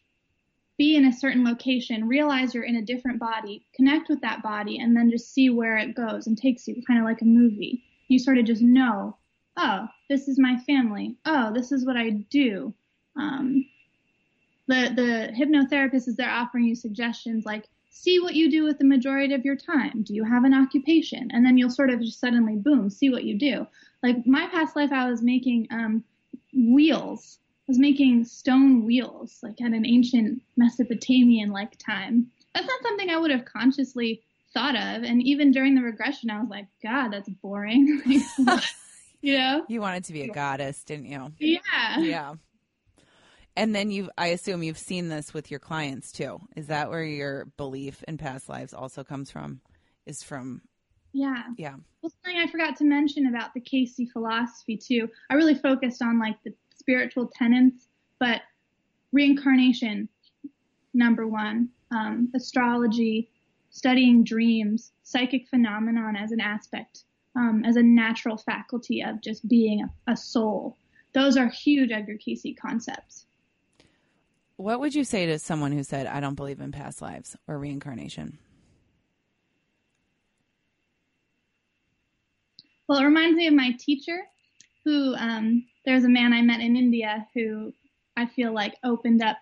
be 0.77 0.95
in 0.95 1.05
a 1.05 1.13
certain 1.13 1.43
location, 1.43 2.07
realize 2.07 2.53
you're 2.53 2.63
in 2.63 2.77
a 2.77 2.81
different 2.81 3.19
body, 3.19 3.65
connect 3.75 4.09
with 4.09 4.21
that 4.21 4.41
body, 4.41 4.79
and 4.79 4.95
then 4.95 5.11
just 5.11 5.33
see 5.33 5.49
where 5.49 5.77
it 5.77 5.95
goes 5.95 6.27
and 6.27 6.37
takes 6.37 6.67
you, 6.67 6.81
kind 6.87 6.99
of 6.99 7.05
like 7.05 7.21
a 7.21 7.25
movie. 7.25 7.83
You 8.11 8.19
sort 8.19 8.37
of 8.37 8.45
just 8.45 8.61
know, 8.61 9.17
oh, 9.57 9.87
this 10.09 10.27
is 10.27 10.37
my 10.37 10.57
family. 10.67 11.15
Oh, 11.25 11.53
this 11.53 11.71
is 11.71 11.85
what 11.85 11.97
I 11.97 12.09
do. 12.09 12.73
Um, 13.15 13.65
the 14.67 14.91
the 14.95 15.33
hypnotherapist 15.33 16.07
is 16.07 16.15
there 16.15 16.29
offering 16.29 16.65
you 16.65 16.75
suggestions 16.75 17.45
like 17.45 17.67
see 17.89 18.19
what 18.19 18.35
you 18.35 18.49
do 18.49 18.63
with 18.63 18.79
the 18.79 18.85
majority 18.85 19.33
of 19.33 19.45
your 19.45 19.55
time. 19.55 20.03
Do 20.03 20.13
you 20.13 20.23
have 20.23 20.43
an 20.43 20.53
occupation? 20.53 21.29
And 21.31 21.45
then 21.45 21.57
you'll 21.57 21.69
sort 21.69 21.89
of 21.89 22.01
just 22.01 22.19
suddenly 22.19 22.55
boom, 22.55 22.89
see 22.89 23.09
what 23.09 23.25
you 23.25 23.37
do. 23.37 23.67
Like 24.01 24.25
my 24.25 24.47
past 24.47 24.75
life, 24.75 24.91
I 24.91 25.09
was 25.09 25.21
making 25.21 25.67
um, 25.71 26.03
wheels. 26.53 27.39
I 27.43 27.71
was 27.71 27.79
making 27.79 28.25
stone 28.25 28.85
wheels, 28.85 29.39
like 29.43 29.61
at 29.61 29.71
an 29.71 29.85
ancient 29.85 30.41
Mesopotamian 30.57 31.51
like 31.51 31.77
time. 31.77 32.31
That's 32.55 32.67
not 32.67 32.81
something 32.81 33.09
I 33.09 33.17
would 33.17 33.31
have 33.31 33.45
consciously 33.45 34.23
thought 34.53 34.75
of. 34.75 35.03
And 35.03 35.21
even 35.23 35.51
during 35.51 35.75
the 35.75 35.81
regression, 35.81 36.29
I 36.29 36.39
was 36.39 36.49
like, 36.49 36.67
God, 36.83 37.09
that's 37.09 37.29
boring. 37.29 38.01
You 39.21 39.37
know? 39.37 39.65
You 39.67 39.81
wanted 39.81 40.05
to 40.05 40.13
be 40.13 40.23
a 40.23 40.29
goddess, 40.29 40.83
didn't 40.83 41.05
you? 41.05 41.31
Yeah. 41.37 41.99
Yeah. 41.99 42.33
And 43.55 43.75
then 43.75 43.91
you've, 43.91 44.09
I 44.17 44.27
assume 44.27 44.63
you've 44.63 44.77
seen 44.77 45.09
this 45.09 45.33
with 45.33 45.51
your 45.51 45.59
clients 45.59 46.11
too. 46.11 46.39
Is 46.55 46.67
that 46.67 46.89
where 46.89 47.03
your 47.03 47.45
belief 47.57 48.03
in 48.07 48.17
past 48.17 48.49
lives 48.49 48.73
also 48.73 49.03
comes 49.03 49.29
from? 49.29 49.61
Is 50.05 50.23
from, 50.23 50.61
Yeah. 51.13 51.43
yeah. 51.57 51.75
Well, 52.01 52.11
something 52.23 52.41
I 52.41 52.49
forgot 52.49 52.77
to 52.77 52.83
mention 52.83 53.27
about 53.27 53.53
the 53.53 53.59
Cayce 53.59 53.99
philosophy 54.11 54.75
too. 54.77 55.07
I 55.29 55.35
really 55.35 55.55
focused 55.55 56.01
on 56.01 56.17
like 56.17 56.41
the 56.43 56.53
spiritual 56.75 57.27
tenets, 57.27 57.87
but 58.19 58.41
reincarnation, 59.11 60.09
number 60.95 61.27
one, 61.27 61.69
um, 61.91 62.31
astrology, 62.33 63.29
studying 63.71 64.23
dreams, 64.23 64.91
psychic 65.03 65.47
phenomenon 65.47 66.15
as 66.15 66.31
an 66.31 66.39
aspect, 66.39 67.05
um, 67.35 67.63
as 67.65 67.77
a 67.77 67.83
natural 67.83 68.37
faculty 68.37 69.01
of 69.01 69.21
just 69.21 69.47
being 69.47 69.81
a, 69.81 70.11
a 70.11 70.17
soul. 70.17 70.77
Those 71.13 71.37
are 71.37 71.47
huge 71.47 71.91
Edgar 71.91 72.17
Cayce 72.17 72.55
concepts. 72.61 73.25
What 74.57 74.79
would 74.79 74.93
you 74.93 75.03
say 75.03 75.25
to 75.25 75.39
someone 75.39 75.71
who 75.71 75.83
said, 75.83 76.05
I 76.05 76.19
don't 76.19 76.35
believe 76.35 76.61
in 76.61 76.71
past 76.71 77.01
lives 77.01 77.35
or 77.47 77.57
reincarnation? 77.57 78.37
Well, 82.87 82.99
it 82.99 83.05
reminds 83.05 83.37
me 83.37 83.47
of 83.47 83.53
my 83.53 83.75
teacher, 83.79 84.19
who 84.83 85.15
um, 85.15 85.65
there's 85.85 86.03
a 86.03 86.09
man 86.09 86.33
I 86.33 86.41
met 86.41 86.59
in 86.59 86.75
India 86.75 87.25
who 87.33 87.73
I 88.17 88.25
feel 88.25 88.53
like 88.53 88.75
opened 88.83 89.23
up 89.23 89.37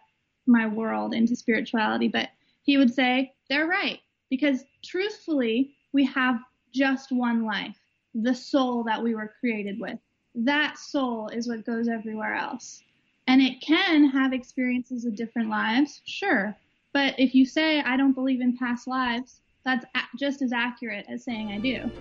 my 0.46 0.68
world 0.68 1.14
into 1.14 1.36
spirituality. 1.36 2.08
But 2.08 2.30
he 2.62 2.78
would 2.78 2.94
say 2.94 3.34
they're 3.50 3.68
right 3.68 4.00
because 4.30 4.64
truthfully, 4.84 5.76
we 5.94 6.06
have 6.06 6.40
just 6.74 7.12
one 7.12 7.46
life, 7.46 7.78
the 8.14 8.34
soul 8.34 8.84
that 8.84 9.02
we 9.02 9.16
were 9.16 9.34
created 9.40 9.80
with. 9.80 9.98
That 10.36 10.78
soul 10.78 11.30
is 11.30 11.48
what 11.48 11.66
goes 11.66 11.88
everywhere 11.88 12.36
else. 12.36 12.84
And 13.28 13.42
it 13.42 13.62
can 13.62 14.06
have 14.10 14.34
experiences 14.34 15.06
of 15.06 15.16
different 15.16 15.50
lives, 15.50 16.02
sure. 16.06 16.56
But 16.94 17.16
if 17.20 17.36
you 17.36 17.46
say, 17.46 17.82
I 17.82 17.98
don't 17.98 18.14
believe 18.14 18.42
in 18.42 18.58
past 18.58 18.88
lives, 18.88 19.42
that's 19.64 19.86
just 20.18 20.42
as 20.42 20.52
accurate 20.52 21.06
as 21.10 21.24
saying 21.24 21.50
I 21.52 21.60
do. 21.60 21.92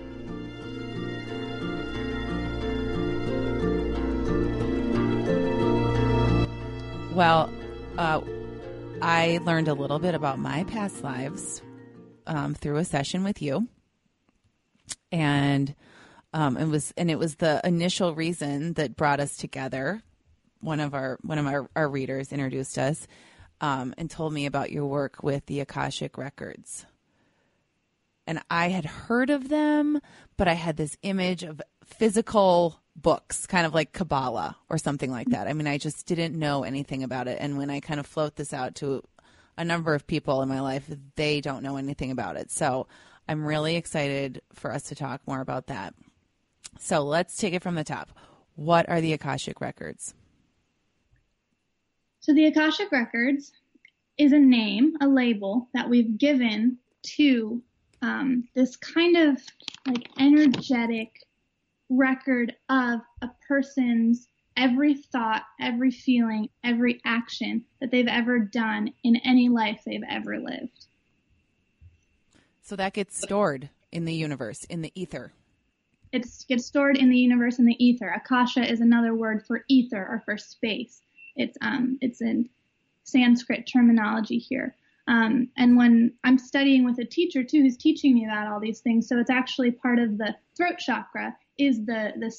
Well, 7.15 7.53
uh, 7.99 8.21
I 9.03 9.41
learned 9.45 9.69
a 9.69 9.75
little 9.75 9.99
bit 9.99 10.15
about 10.15 10.39
my 10.39 10.65
past 10.65 11.03
lives 11.03 11.63
um, 12.29 12.55
through 12.55 12.77
a 12.77 12.85
session 12.85 13.25
with 13.25 13.43
you, 13.43 13.67
and 15.11 15.75
um, 16.33 16.57
it 16.57 16.67
was 16.67 16.93
and 16.97 17.11
it 17.11 17.19
was 17.19 17.37
the 17.37 17.61
initial 17.65 18.15
reason 18.15 18.75
that 18.75 18.97
brought 18.97 19.21
us 19.21 19.37
together. 19.37 20.03
One 20.61 20.81
of 20.81 20.95
our 20.95 21.19
one 21.23 21.39
of 21.39 21.47
our, 21.47 21.69
our 21.75 21.89
readers 21.89 22.33
introduced 22.33 22.79
us 22.79 23.07
um, 23.61 23.95
and 23.99 24.11
told 24.11 24.33
me 24.33 24.47
about 24.47 24.71
your 24.71 24.87
work 24.87 25.23
with 25.23 25.47
the 25.47 25.61
Akashic 25.61 26.19
records. 26.19 26.87
And 28.27 28.43
I 28.51 28.69
had 28.69 28.85
heard 28.85 29.31
of 29.31 29.49
them, 29.49 30.01
but 30.37 30.49
I 30.49 30.53
had 30.53 30.77
this 30.77 30.99
image 31.03 31.43
of 31.43 31.63
physical 31.85 32.79
books, 32.95 33.47
kind 33.47 33.65
of 33.65 33.73
like 33.73 33.93
Kabbalah 33.93 34.57
or 34.69 34.77
something 34.77 35.11
like 35.11 35.31
that. 35.31 35.49
I 35.49 35.55
mean, 35.55 35.67
I 35.67 35.79
just 35.79 36.07
didn't 36.07 36.39
know 36.39 36.63
anything 36.63 37.03
about 37.03 37.27
it. 37.27 37.39
And 37.41 37.57
when 37.57 37.71
I 37.71 37.81
kind 37.81 37.99
of 37.99 38.07
float 38.07 38.37
this 38.37 38.53
out 38.53 38.75
to 38.77 39.03
a 39.59 39.65
number 39.65 39.95
of 39.95 40.07
people 40.07 40.41
in 40.41 40.49
my 40.49 40.61
life, 40.61 40.89
they 41.17 41.41
don't 41.41 41.63
know 41.63 41.77
anything 41.77 42.13
about 42.13 42.37
it. 42.37 42.51
So 42.51 42.87
I'm 43.29 43.45
really 43.45 43.77
excited 43.77 44.41
for 44.55 44.73
us 44.73 44.85
to 44.85 44.95
talk 44.95 45.21
more 45.27 45.41
about 45.41 45.67
that. 45.67 45.95
So 46.79 47.03
let's 47.03 47.37
take 47.37 47.53
it 47.53 47.63
from 47.63 47.75
the 47.75 47.85
top. 47.85 48.11
What 48.55 48.89
are 48.89 49.01
the 49.01 49.13
Akashic 49.13 49.61
Records? 49.61 50.15
So 52.21 52.33
the 52.33 52.47
Akashic 52.47 52.93
Records 52.93 53.53
is 54.17 54.33
a 54.33 54.39
name, 54.39 54.97
a 55.01 55.09
label 55.09 55.69
that 55.75 55.89
we've 55.89 56.17
given 56.17 56.79
to 57.17 57.61
um, 58.01 58.45
this 58.55 58.77
kind 58.77 59.17
of 59.17 59.43
like 59.87 60.09
energetic 60.21 61.11
record 61.89 62.55
of 62.69 63.01
a 63.23 63.31
person's 63.47 64.29
every 64.59 64.95
thought, 64.95 65.45
every 65.61 65.91
feeling, 65.91 66.49
every 66.65 67.01
action 67.05 67.65
that 67.81 67.91
they've 67.91 68.09
ever 68.09 68.41
done 68.41 68.93
in 69.05 69.17
any 69.25 69.49
life 69.49 69.81
they've 69.87 70.03
ever 70.11 70.39
lived. 70.39 70.87
So 72.63 72.77
that 72.77 72.93
gets 72.93 73.19
stored 73.19 73.71
in 73.93 74.05
the 74.05 74.13
universe, 74.13 74.65
in 74.65 74.83
the 74.83 74.93
ether. 74.95 75.33
It 76.13 76.27
gets 76.49 76.67
stored 76.67 76.97
in 76.97 77.09
the 77.09 77.17
universe 77.17 77.59
in 77.59 77.65
the 77.65 77.83
ether. 77.83 78.09
Akasha 78.09 78.71
is 78.71 78.81
another 78.81 79.15
word 79.15 79.47
for 79.47 79.65
ether 79.69 80.07
or 80.07 80.23
for 80.25 80.37
space. 80.37 81.01
It's 81.37 81.57
um 81.63 81.99
it's 82.01 82.21
in 82.21 82.49
Sanskrit 83.05 83.67
terminology 83.67 84.39
here. 84.39 84.75
Um, 85.07 85.49
and 85.57 85.77
when 85.79 86.13
I'm 86.25 86.37
studying 86.37 86.85
with 86.85 86.99
a 86.99 87.05
teacher 87.05 87.43
too, 87.43 87.63
who's 87.63 87.79
teaching 87.79 88.15
me 88.15 88.27
about 88.27 88.47
all 88.47 88.61
these 88.61 88.81
things, 88.81 89.09
so 89.09 89.19
it's 89.19 89.31
actually 89.31 89.71
part 89.71 89.99
of 89.99 90.19
the 90.19 90.35
throat 90.57 90.79
chakra 90.79 91.35
is 91.59 91.87
the 91.87 92.13
the 92.19 92.35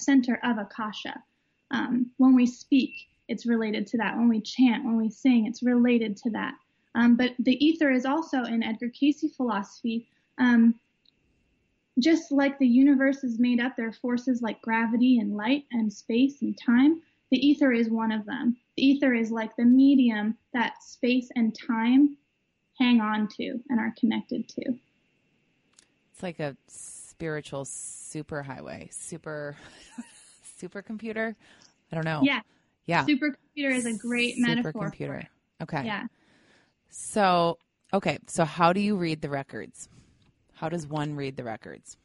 center 0.00 0.40
of 0.42 0.58
akasha. 0.58 1.22
Um, 1.74 2.12
when 2.18 2.36
we 2.36 2.46
speak, 2.46 2.92
it's 3.26 3.46
related 3.46 3.86
to 3.88 3.98
that. 3.98 4.16
When 4.16 4.28
we 4.28 4.40
chant, 4.40 4.84
when 4.84 4.96
we 4.96 5.10
sing, 5.10 5.46
it's 5.46 5.62
related 5.62 6.16
to 6.18 6.30
that. 6.30 6.54
Um, 6.94 7.16
but 7.16 7.32
the 7.40 7.62
ether 7.64 7.90
is 7.90 8.06
also 8.06 8.44
in 8.44 8.62
Edgar 8.62 8.90
Cayce 8.90 9.24
philosophy. 9.36 10.06
Um, 10.38 10.76
just 11.98 12.30
like 12.30 12.58
the 12.58 12.66
universe 12.66 13.24
is 13.24 13.40
made 13.40 13.60
up, 13.60 13.76
there 13.76 13.88
are 13.88 13.92
forces 13.92 14.40
like 14.40 14.62
gravity 14.62 15.18
and 15.18 15.36
light 15.36 15.64
and 15.72 15.92
space 15.92 16.42
and 16.42 16.56
time. 16.56 17.02
The 17.32 17.44
ether 17.44 17.72
is 17.72 17.90
one 17.90 18.12
of 18.12 18.24
them. 18.24 18.56
The 18.76 18.86
ether 18.86 19.12
is 19.12 19.32
like 19.32 19.56
the 19.56 19.64
medium 19.64 20.38
that 20.52 20.80
space 20.80 21.28
and 21.34 21.56
time 21.66 22.16
hang 22.78 23.00
on 23.00 23.26
to 23.36 23.60
and 23.68 23.80
are 23.80 23.94
connected 23.98 24.48
to. 24.48 24.62
It's 26.12 26.22
like 26.22 26.38
a 26.38 26.56
spiritual 26.68 27.64
superhighway, 27.64 28.92
super 28.92 29.56
supercomputer. 30.60 31.34
I 31.90 31.94
don't 31.94 32.04
know. 32.04 32.20
Yeah. 32.22 32.40
Yeah. 32.86 33.04
Supercomputer 33.04 33.74
is 33.74 33.86
a 33.86 33.96
great 33.96 34.34
metaphor. 34.38 34.90
Supercomputer. 34.90 35.26
Okay. 35.62 35.84
Yeah. 35.84 36.06
So, 36.90 37.58
okay. 37.92 38.18
So, 38.26 38.44
how 38.44 38.72
do 38.72 38.80
you 38.80 38.96
read 38.96 39.22
the 39.22 39.28
records? 39.28 39.88
How 40.54 40.68
does 40.68 40.86
one 40.86 41.14
read 41.14 41.36
the 41.36 41.44
records? 41.44 41.96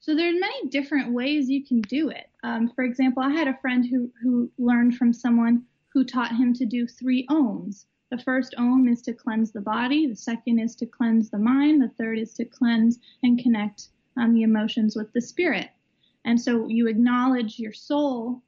So 0.00 0.14
there's 0.14 0.40
many 0.40 0.68
different 0.68 1.12
ways 1.12 1.50
you 1.50 1.64
can 1.64 1.80
do 1.82 2.08
it. 2.08 2.30
Um, 2.42 2.70
for 2.74 2.84
example, 2.84 3.22
I 3.22 3.30
had 3.30 3.48
a 3.48 3.58
friend 3.60 3.84
who 3.84 4.10
who 4.22 4.50
learned 4.58 4.96
from 4.96 5.12
someone 5.12 5.64
who 5.92 6.04
taught 6.04 6.36
him 6.36 6.54
to 6.54 6.64
do 6.64 6.86
three 6.86 7.26
ohms. 7.26 7.86
The 8.10 8.18
first 8.18 8.54
ohm 8.56 8.88
is 8.88 9.02
to 9.02 9.12
cleanse 9.12 9.52
the 9.52 9.60
body. 9.60 10.06
The 10.06 10.16
second 10.16 10.60
is 10.60 10.74
to 10.76 10.86
cleanse 10.86 11.30
the 11.30 11.38
mind. 11.38 11.82
The 11.82 11.90
third 11.98 12.18
is 12.18 12.32
to 12.34 12.44
cleanse 12.44 12.98
and 13.22 13.38
connect 13.38 13.88
um, 14.16 14.32
the 14.32 14.44
emotions 14.44 14.96
with 14.96 15.12
the 15.12 15.20
spirit. 15.20 15.68
And 16.28 16.38
so 16.38 16.68
you 16.68 16.88
acknowledge 16.88 17.58
your 17.58 17.72
soul, 17.72 18.42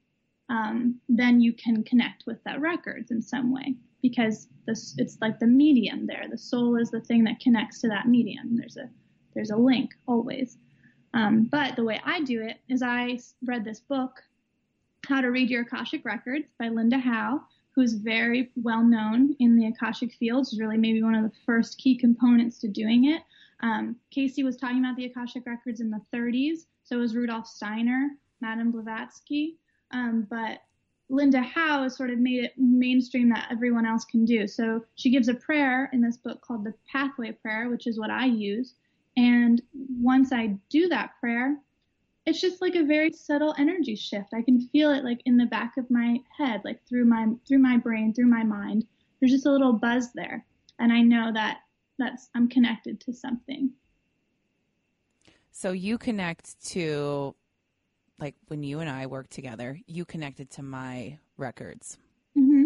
um, 0.49 0.99
then 1.09 1.41
you 1.41 1.51
can 1.51 1.83
connect 1.83 2.27
with 2.27 2.37
that 2.43 2.61
records 2.61 3.09
in 3.09 3.23
some 3.23 3.51
way 3.51 3.73
because 4.03 4.49
this, 4.67 4.93
it's 4.99 5.17
like 5.19 5.39
the 5.39 5.47
medium 5.47 6.05
there. 6.05 6.25
The 6.29 6.37
soul 6.37 6.75
is 6.75 6.91
the 6.91 7.01
thing 7.01 7.23
that 7.23 7.39
connects 7.39 7.81
to 7.81 7.87
that 7.87 8.07
medium. 8.07 8.55
There's 8.55 8.77
a 8.77 8.87
there's 9.33 9.49
a 9.49 9.57
link 9.57 9.95
always. 10.05 10.59
Um, 11.15 11.45
but 11.51 11.75
the 11.75 11.83
way 11.83 11.99
I 12.05 12.21
do 12.21 12.43
it 12.43 12.57
is 12.69 12.83
I 12.83 13.17
read 13.45 13.65
this 13.65 13.79
book, 13.79 14.21
How 15.07 15.21
to 15.21 15.29
Read 15.29 15.49
Your 15.49 15.63
Akashic 15.63 16.05
Records 16.05 16.45
by 16.59 16.67
Linda 16.67 16.99
Howe, 16.99 17.41
who's 17.73 17.93
very 17.93 18.51
well 18.57 18.83
known 18.83 19.35
in 19.39 19.55
the 19.55 19.65
Akashic 19.65 20.13
field. 20.13 20.47
She's 20.47 20.59
really 20.59 20.77
maybe 20.77 21.01
one 21.01 21.15
of 21.15 21.23
the 21.23 21.35
first 21.47 21.79
key 21.79 21.97
components 21.97 22.59
to 22.59 22.67
doing 22.67 23.05
it. 23.05 23.23
Um, 23.61 23.95
Cayce 24.11 24.43
was 24.43 24.57
talking 24.57 24.79
about 24.79 24.97
the 24.97 25.05
Akashic 25.05 25.47
Records 25.47 25.81
in 25.81 25.89
the 25.89 26.01
30s, 26.13 26.65
so 26.91 26.99
was 26.99 27.15
Rudolf 27.15 27.47
Steiner, 27.47 28.09
Madame 28.41 28.69
Blavatsky. 28.69 29.57
Um, 29.91 30.27
but 30.29 30.59
Linda 31.09 31.41
Howe 31.41 31.83
has 31.83 31.95
sort 31.95 32.09
of 32.09 32.19
made 32.19 32.43
it 32.43 32.53
mainstream 32.57 33.29
that 33.29 33.47
everyone 33.49 33.85
else 33.85 34.03
can 34.03 34.25
do. 34.25 34.45
So 34.45 34.83
she 34.95 35.09
gives 35.09 35.29
a 35.29 35.33
prayer 35.33 35.89
in 35.93 36.01
this 36.01 36.17
book 36.17 36.41
called 36.41 36.65
the 36.65 36.73
Pathway 36.91 37.31
Prayer, 37.31 37.69
which 37.69 37.87
is 37.87 37.97
what 37.97 38.09
I 38.09 38.25
use. 38.25 38.75
And 39.15 39.61
once 40.01 40.33
I 40.33 40.57
do 40.69 40.89
that 40.89 41.11
prayer, 41.21 41.57
it's 42.25 42.41
just 42.41 42.61
like 42.61 42.75
a 42.75 42.83
very 42.83 43.13
subtle 43.13 43.55
energy 43.57 43.95
shift. 43.95 44.33
I 44.33 44.41
can 44.41 44.59
feel 44.59 44.91
it 44.91 45.05
like 45.05 45.21
in 45.25 45.37
the 45.37 45.45
back 45.45 45.77
of 45.77 45.89
my 45.89 46.19
head, 46.37 46.61
like 46.65 46.85
through 46.87 47.05
my 47.05 47.27
through 47.47 47.59
my 47.59 47.77
brain, 47.77 48.13
through 48.13 48.27
my 48.27 48.43
mind. 48.43 48.85
There's 49.19 49.31
just 49.31 49.45
a 49.45 49.51
little 49.51 49.73
buzz 49.73 50.11
there, 50.13 50.45
and 50.79 50.91
I 50.91 51.01
know 51.01 51.31
that 51.33 51.59
that's 51.97 52.29
I'm 52.35 52.47
connected 52.47 52.99
to 53.01 53.13
something. 53.13 53.71
So 55.51 55.71
you 55.71 55.97
connect 55.97 56.63
to 56.71 57.35
like 58.19 58.35
when 58.47 58.63
you 58.63 58.79
and 58.79 58.89
I 58.89 59.07
work 59.07 59.29
together, 59.29 59.79
you 59.87 60.05
connected 60.05 60.49
to 60.51 60.63
my 60.63 61.17
records. 61.37 61.97
hmm 62.35 62.65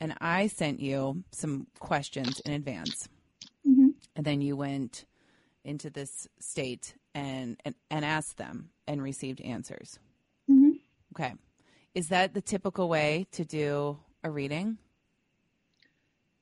And 0.00 0.14
I 0.20 0.46
sent 0.46 0.80
you 0.80 1.22
some 1.32 1.66
questions 1.78 2.40
in 2.40 2.52
advance. 2.52 3.08
hmm 3.64 3.88
And 4.16 4.24
then 4.24 4.40
you 4.40 4.56
went 4.56 5.04
into 5.64 5.90
this 5.90 6.28
state 6.40 6.94
and, 7.14 7.60
and, 7.64 7.74
and 7.90 8.04
asked 8.04 8.38
them 8.38 8.70
and 8.86 9.02
received 9.02 9.40
answers. 9.42 9.98
hmm 10.46 10.70
Okay. 11.14 11.34
Is 11.94 12.08
that 12.08 12.32
the 12.34 12.40
typical 12.40 12.88
way 12.88 13.26
to 13.32 13.44
do 13.44 13.98
a 14.24 14.30
reading? 14.30 14.78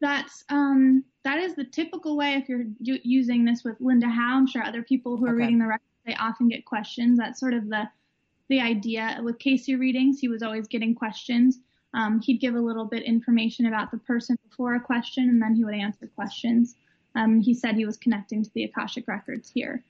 That's 0.01 0.45
um 0.49 1.05
that 1.27 1.39
is 1.41 1.55
the 1.57 1.65
typical 1.65 2.17
way 2.17 2.35
if 2.35 2.49
you're 2.49 2.65
u- 2.81 3.01
using 3.03 3.45
this 3.45 3.65
with 3.65 3.77
Linda 3.81 4.07
Howe. 4.07 4.37
I'm 4.37 4.47
sure 4.47 4.63
other 4.63 4.83
people 4.83 5.17
who 5.17 5.27
are 5.27 5.31
Okay. 5.31 5.39
reading 5.43 5.59
the 5.59 5.67
record 5.67 5.83
they 6.07 6.15
often 6.15 6.47
get 6.49 6.65
questions. 6.65 7.19
That's 7.19 7.41
sort 7.41 7.53
of 7.53 7.69
the 7.69 7.89
the 8.49 8.61
idea 8.61 9.19
with 9.25 9.41
Cayce 9.41 9.69
readings. 9.69 10.21
He 10.21 10.29
was 10.29 10.41
always 10.45 10.69
getting 10.69 10.95
questions. 10.95 11.59
Um, 11.95 12.21
he'd 12.21 12.39
give 12.39 12.55
a 12.55 12.61
little 12.61 12.85
bit 12.85 13.03
information 13.03 13.67
about 13.67 13.91
the 13.91 13.99
person 13.99 14.39
before 14.49 14.77
a 14.77 14.81
question, 14.81 15.29
and 15.29 15.43
then 15.43 15.57
he 15.57 15.65
would 15.65 15.75
answer 15.75 16.07
questions. 16.15 16.77
Um, 17.17 17.41
he 17.41 17.55
said 17.55 17.75
he 17.75 17.85
was 17.87 17.97
connecting 17.97 18.45
to 18.45 18.51
the 18.55 18.63
Akashic 18.63 19.09
records 19.09 19.51
here. 19.51 19.83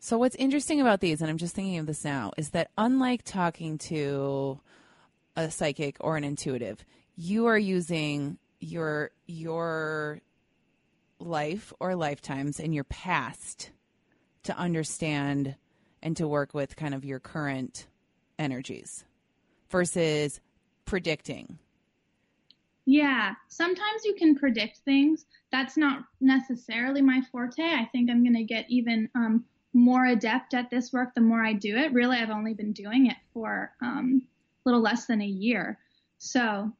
So 0.00 0.18
what's 0.18 0.34
interesting 0.34 0.80
about 0.80 0.98
these, 1.00 1.20
and 1.20 1.30
I'm 1.30 1.38
just 1.38 1.54
thinking 1.54 1.78
of 1.78 1.86
this 1.86 2.04
now, 2.04 2.32
is 2.36 2.50
that 2.50 2.70
unlike 2.76 3.22
talking 3.22 3.78
to 3.78 4.58
a 5.36 5.50
psychic 5.52 5.96
or 6.00 6.16
an 6.16 6.24
intuitive, 6.24 6.84
you 7.16 7.46
are 7.46 7.58
using 7.58 8.38
your 8.58 9.12
your 9.26 10.20
life 11.24 11.72
or 11.80 11.94
lifetimes 11.94 12.60
in 12.60 12.72
your 12.72 12.84
past 12.84 13.70
to 14.44 14.56
understand 14.56 15.56
and 16.02 16.16
to 16.16 16.28
work 16.28 16.54
with 16.54 16.76
kind 16.76 16.94
of 16.94 17.04
your 17.04 17.18
current 17.18 17.86
energies 18.38 19.04
versus 19.70 20.40
predicting. 20.84 21.58
Yeah, 22.86 23.34
sometimes 23.48 24.04
you 24.04 24.14
can 24.14 24.36
predict 24.36 24.78
things. 24.78 25.24
That's 25.50 25.76
not 25.76 26.04
necessarily 26.20 27.00
my 27.00 27.22
forte. 27.32 27.62
I 27.62 27.88
think 27.90 28.10
I'm 28.10 28.22
going 28.22 28.36
to 28.36 28.44
get 28.44 28.66
even 28.68 29.08
um, 29.14 29.44
more 29.72 30.04
adept 30.04 30.52
at 30.52 30.70
this 30.70 30.92
work 30.92 31.14
the 31.14 31.22
more 31.22 31.42
I 31.42 31.54
do 31.54 31.76
it. 31.76 31.92
Really, 31.94 32.18
I've 32.18 32.30
only 32.30 32.52
been 32.52 32.72
doing 32.72 33.06
it 33.06 33.16
for 33.32 33.72
um, 33.80 34.22
a 34.64 34.68
little 34.68 34.82
less 34.82 35.06
than 35.06 35.22
a 35.22 35.26
year, 35.26 35.78
so 36.18 36.70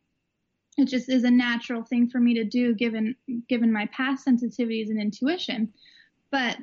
it 0.76 0.86
just 0.86 1.08
is 1.08 1.24
a 1.24 1.30
natural 1.30 1.82
thing 1.82 2.08
for 2.08 2.18
me 2.18 2.34
to 2.34 2.44
do 2.44 2.74
given 2.74 3.14
given 3.48 3.72
my 3.72 3.86
past 3.86 4.26
sensitivities 4.26 4.88
and 4.88 5.00
intuition. 5.00 5.72
But 6.30 6.56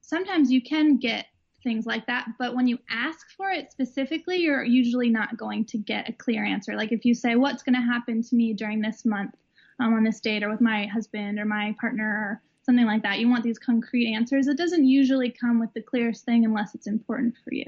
sometimes 0.00 0.50
you 0.50 0.60
can 0.60 0.98
get 0.98 1.26
things 1.62 1.86
like 1.86 2.06
that. 2.06 2.26
But 2.38 2.54
when 2.54 2.66
you 2.66 2.78
ask 2.90 3.30
for 3.36 3.50
it 3.50 3.70
specifically, 3.70 4.38
you're 4.38 4.64
usually 4.64 5.10
not 5.10 5.36
going 5.36 5.64
to 5.66 5.78
get 5.78 6.08
a 6.08 6.12
clear 6.12 6.44
answer. 6.44 6.74
Like 6.74 6.92
if 6.92 7.04
you 7.04 7.14
say, 7.14 7.36
What's 7.36 7.62
going 7.62 7.76
to 7.76 7.80
happen 7.80 8.22
to 8.22 8.34
me 8.34 8.52
during 8.52 8.80
this 8.80 9.04
month 9.04 9.36
um, 9.78 9.94
on 9.94 10.04
this 10.04 10.20
date, 10.20 10.42
or 10.42 10.50
with 10.50 10.60
my 10.60 10.86
husband 10.86 11.38
or 11.38 11.44
my 11.44 11.74
partner, 11.80 12.08
or 12.08 12.42
something 12.64 12.86
like 12.86 13.02
that, 13.02 13.18
you 13.18 13.28
want 13.28 13.44
these 13.44 13.58
concrete 13.58 14.12
answers. 14.12 14.46
It 14.48 14.56
doesn't 14.56 14.86
usually 14.86 15.30
come 15.30 15.60
with 15.60 15.72
the 15.74 15.82
clearest 15.82 16.24
thing 16.24 16.44
unless 16.44 16.74
it's 16.74 16.86
important 16.86 17.34
for 17.44 17.54
you. 17.54 17.66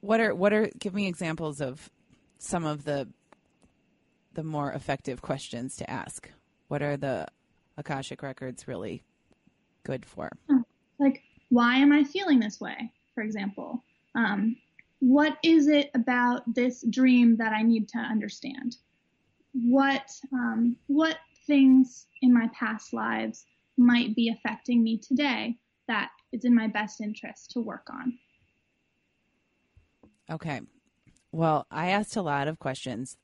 What 0.00 0.20
are 0.20 0.34
what 0.34 0.52
are 0.52 0.68
give 0.78 0.94
me 0.94 1.06
examples 1.06 1.60
of 1.60 1.90
some 2.38 2.64
of 2.64 2.84
the 2.84 3.08
the 4.34 4.42
more 4.42 4.72
effective 4.72 5.22
questions 5.22 5.76
to 5.76 5.90
ask? 5.90 6.30
What 6.68 6.82
are 6.82 6.96
the 6.96 7.26
Akashic 7.76 8.22
records 8.22 8.68
really 8.68 9.02
good 9.84 10.04
for? 10.04 10.30
Like, 10.98 11.22
why 11.48 11.76
am 11.76 11.92
I 11.92 12.04
feeling 12.04 12.40
this 12.40 12.60
way? 12.60 12.92
For 13.14 13.22
example, 13.22 13.82
um, 14.14 14.56
what 15.00 15.36
is 15.42 15.66
it 15.68 15.90
about 15.94 16.42
this 16.54 16.84
dream 16.88 17.36
that 17.36 17.52
I 17.52 17.62
need 17.62 17.88
to 17.88 17.98
understand? 17.98 18.76
What 19.52 20.10
um, 20.32 20.76
what 20.86 21.18
things 21.46 22.06
in 22.22 22.32
my 22.32 22.48
past 22.58 22.92
lives 22.92 23.44
might 23.76 24.14
be 24.14 24.28
affecting 24.28 24.82
me 24.82 24.98
today 24.98 25.56
that 25.88 26.10
it's 26.32 26.44
in 26.44 26.54
my 26.54 26.68
best 26.68 27.00
interest 27.00 27.50
to 27.52 27.60
work 27.60 27.88
on. 27.90 28.18
Okay. 30.30 30.60
Well, 31.32 31.66
I 31.70 31.88
asked 31.88 32.16
a 32.16 32.22
lot 32.22 32.48
of 32.48 32.58
questions. 32.58 33.16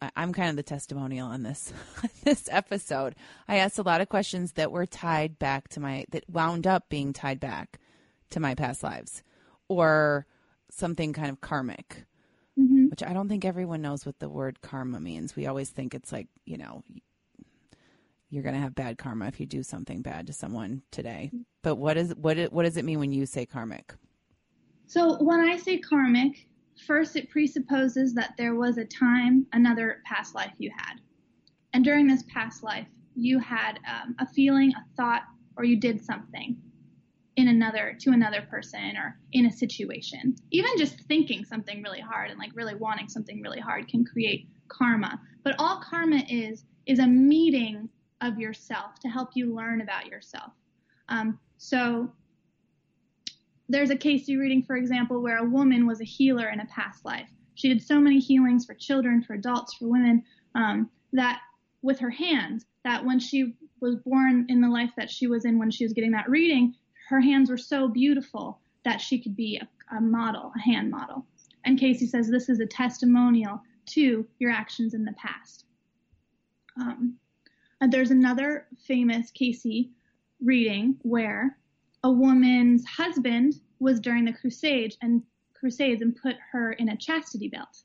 I'm 0.00 0.32
kind 0.32 0.50
of 0.50 0.56
the 0.56 0.62
testimonial 0.62 1.28
on 1.28 1.42
this 1.42 1.72
this 2.24 2.48
episode. 2.50 3.14
I 3.48 3.56
asked 3.56 3.78
a 3.78 3.82
lot 3.82 4.00
of 4.00 4.08
questions 4.08 4.52
that 4.52 4.72
were 4.72 4.86
tied 4.86 5.38
back 5.38 5.68
to 5.68 5.80
my 5.80 6.04
that 6.10 6.28
wound 6.28 6.66
up 6.66 6.88
being 6.88 7.12
tied 7.12 7.40
back 7.40 7.78
to 8.30 8.40
my 8.40 8.54
past 8.54 8.82
lives 8.82 9.22
or 9.68 10.26
something 10.70 11.12
kind 11.12 11.30
of 11.30 11.40
karmic. 11.40 12.04
Mm-hmm. 12.58 12.88
Which 12.88 13.02
I 13.02 13.12
don't 13.12 13.28
think 13.28 13.44
everyone 13.44 13.82
knows 13.82 14.06
what 14.06 14.18
the 14.18 14.30
word 14.30 14.62
karma 14.62 14.98
means. 14.98 15.36
We 15.36 15.46
always 15.46 15.68
think 15.68 15.94
it's 15.94 16.10
like, 16.10 16.28
you 16.46 16.56
know, 16.56 16.82
you're 18.30 18.42
going 18.42 18.54
to 18.54 18.60
have 18.60 18.74
bad 18.74 18.96
karma 18.96 19.26
if 19.26 19.40
you 19.40 19.46
do 19.46 19.62
something 19.62 20.00
bad 20.00 20.26
to 20.28 20.32
someone 20.32 20.82
today. 20.90 21.30
But 21.62 21.76
what 21.76 21.96
is 21.96 22.14
what 22.14 22.38
what 22.52 22.64
does 22.64 22.76
it 22.76 22.84
mean 22.84 22.98
when 22.98 23.12
you 23.12 23.26
say 23.26 23.44
karmic? 23.44 23.94
So 24.86 25.22
when 25.22 25.40
I 25.40 25.56
say 25.56 25.78
karmic, 25.78 26.48
first 26.86 27.16
it 27.16 27.30
presupposes 27.30 28.14
that 28.14 28.34
there 28.36 28.54
was 28.54 28.78
a 28.78 28.84
time, 28.84 29.46
another 29.52 30.02
past 30.04 30.34
life 30.34 30.52
you 30.58 30.70
had, 30.76 31.00
and 31.72 31.84
during 31.84 32.06
this 32.06 32.24
past 32.32 32.62
life 32.62 32.86
you 33.14 33.38
had 33.38 33.78
um, 33.88 34.14
a 34.18 34.26
feeling, 34.26 34.72
a 34.72 34.96
thought, 34.96 35.22
or 35.56 35.64
you 35.64 35.78
did 35.78 36.04
something 36.04 36.56
in 37.36 37.48
another 37.48 37.96
to 38.00 38.10
another 38.10 38.42
person 38.42 38.96
or 38.96 39.18
in 39.32 39.46
a 39.46 39.52
situation. 39.52 40.34
Even 40.50 40.70
just 40.78 41.00
thinking 41.02 41.44
something 41.44 41.82
really 41.82 42.00
hard 42.00 42.30
and 42.30 42.38
like 42.38 42.50
really 42.54 42.74
wanting 42.74 43.08
something 43.08 43.40
really 43.42 43.60
hard 43.60 43.88
can 43.88 44.04
create 44.04 44.48
karma. 44.68 45.20
But 45.44 45.54
all 45.58 45.80
karma 45.80 46.22
is 46.28 46.64
is 46.86 46.98
a 46.98 47.06
meeting 47.06 47.88
of 48.20 48.38
yourself 48.38 48.98
to 49.00 49.08
help 49.08 49.30
you 49.34 49.54
learn 49.54 49.80
about 49.80 50.06
yourself. 50.06 50.52
Um, 51.08 51.38
so 51.58 52.10
there's 53.68 53.90
a 53.90 53.96
Cayce 53.96 54.28
reading, 54.28 54.62
for 54.62 54.76
example, 54.76 55.20
where 55.20 55.38
a 55.38 55.48
woman 55.48 55.86
was 55.86 56.00
a 56.00 56.04
healer 56.04 56.48
in 56.48 56.60
a 56.60 56.66
past 56.66 57.04
life. 57.04 57.28
She 57.54 57.68
did 57.68 57.82
so 57.82 57.98
many 57.98 58.18
healings 58.20 58.64
for 58.64 58.74
children, 58.74 59.22
for 59.22 59.34
adults, 59.34 59.74
for 59.74 59.88
women, 59.88 60.22
um, 60.54 60.90
that 61.12 61.40
with 61.82 61.98
her 61.98 62.10
hands, 62.10 62.66
that 62.84 63.04
when 63.04 63.18
she 63.18 63.54
was 63.80 63.96
born 63.96 64.46
in 64.48 64.60
the 64.60 64.68
life 64.68 64.90
that 64.96 65.10
she 65.10 65.26
was 65.26 65.44
in 65.44 65.58
when 65.58 65.70
she 65.70 65.84
was 65.84 65.92
getting 65.92 66.12
that 66.12 66.28
reading, 66.28 66.74
her 67.08 67.20
hands 67.20 67.50
were 67.50 67.58
so 67.58 67.88
beautiful 67.88 68.60
that 68.84 69.00
she 69.00 69.18
could 69.20 69.36
be 69.36 69.60
a, 69.60 69.96
a 69.96 70.00
model, 70.00 70.52
a 70.56 70.60
hand 70.60 70.90
model. 70.90 71.26
And 71.64 71.78
Cayce 71.78 72.10
says 72.10 72.28
this 72.28 72.48
is 72.48 72.60
a 72.60 72.66
testimonial 72.66 73.60
to 73.86 74.26
your 74.38 74.50
actions 74.50 74.94
in 74.94 75.04
the 75.04 75.12
past. 75.12 75.64
Um, 76.80 77.16
and 77.80 77.92
there's 77.92 78.10
another 78.10 78.66
famous 78.86 79.30
Cayce 79.30 79.86
reading 80.40 80.96
where 81.02 81.58
a 82.06 82.10
woman's 82.10 82.86
husband 82.86 83.54
was 83.80 83.98
during 83.98 84.24
the 84.24 84.32
crusade 84.32 84.94
and 85.02 85.24
crusades 85.58 86.02
and 86.02 86.14
put 86.14 86.36
her 86.52 86.72
in 86.74 86.90
a 86.90 86.96
chastity 86.96 87.48
belt. 87.48 87.82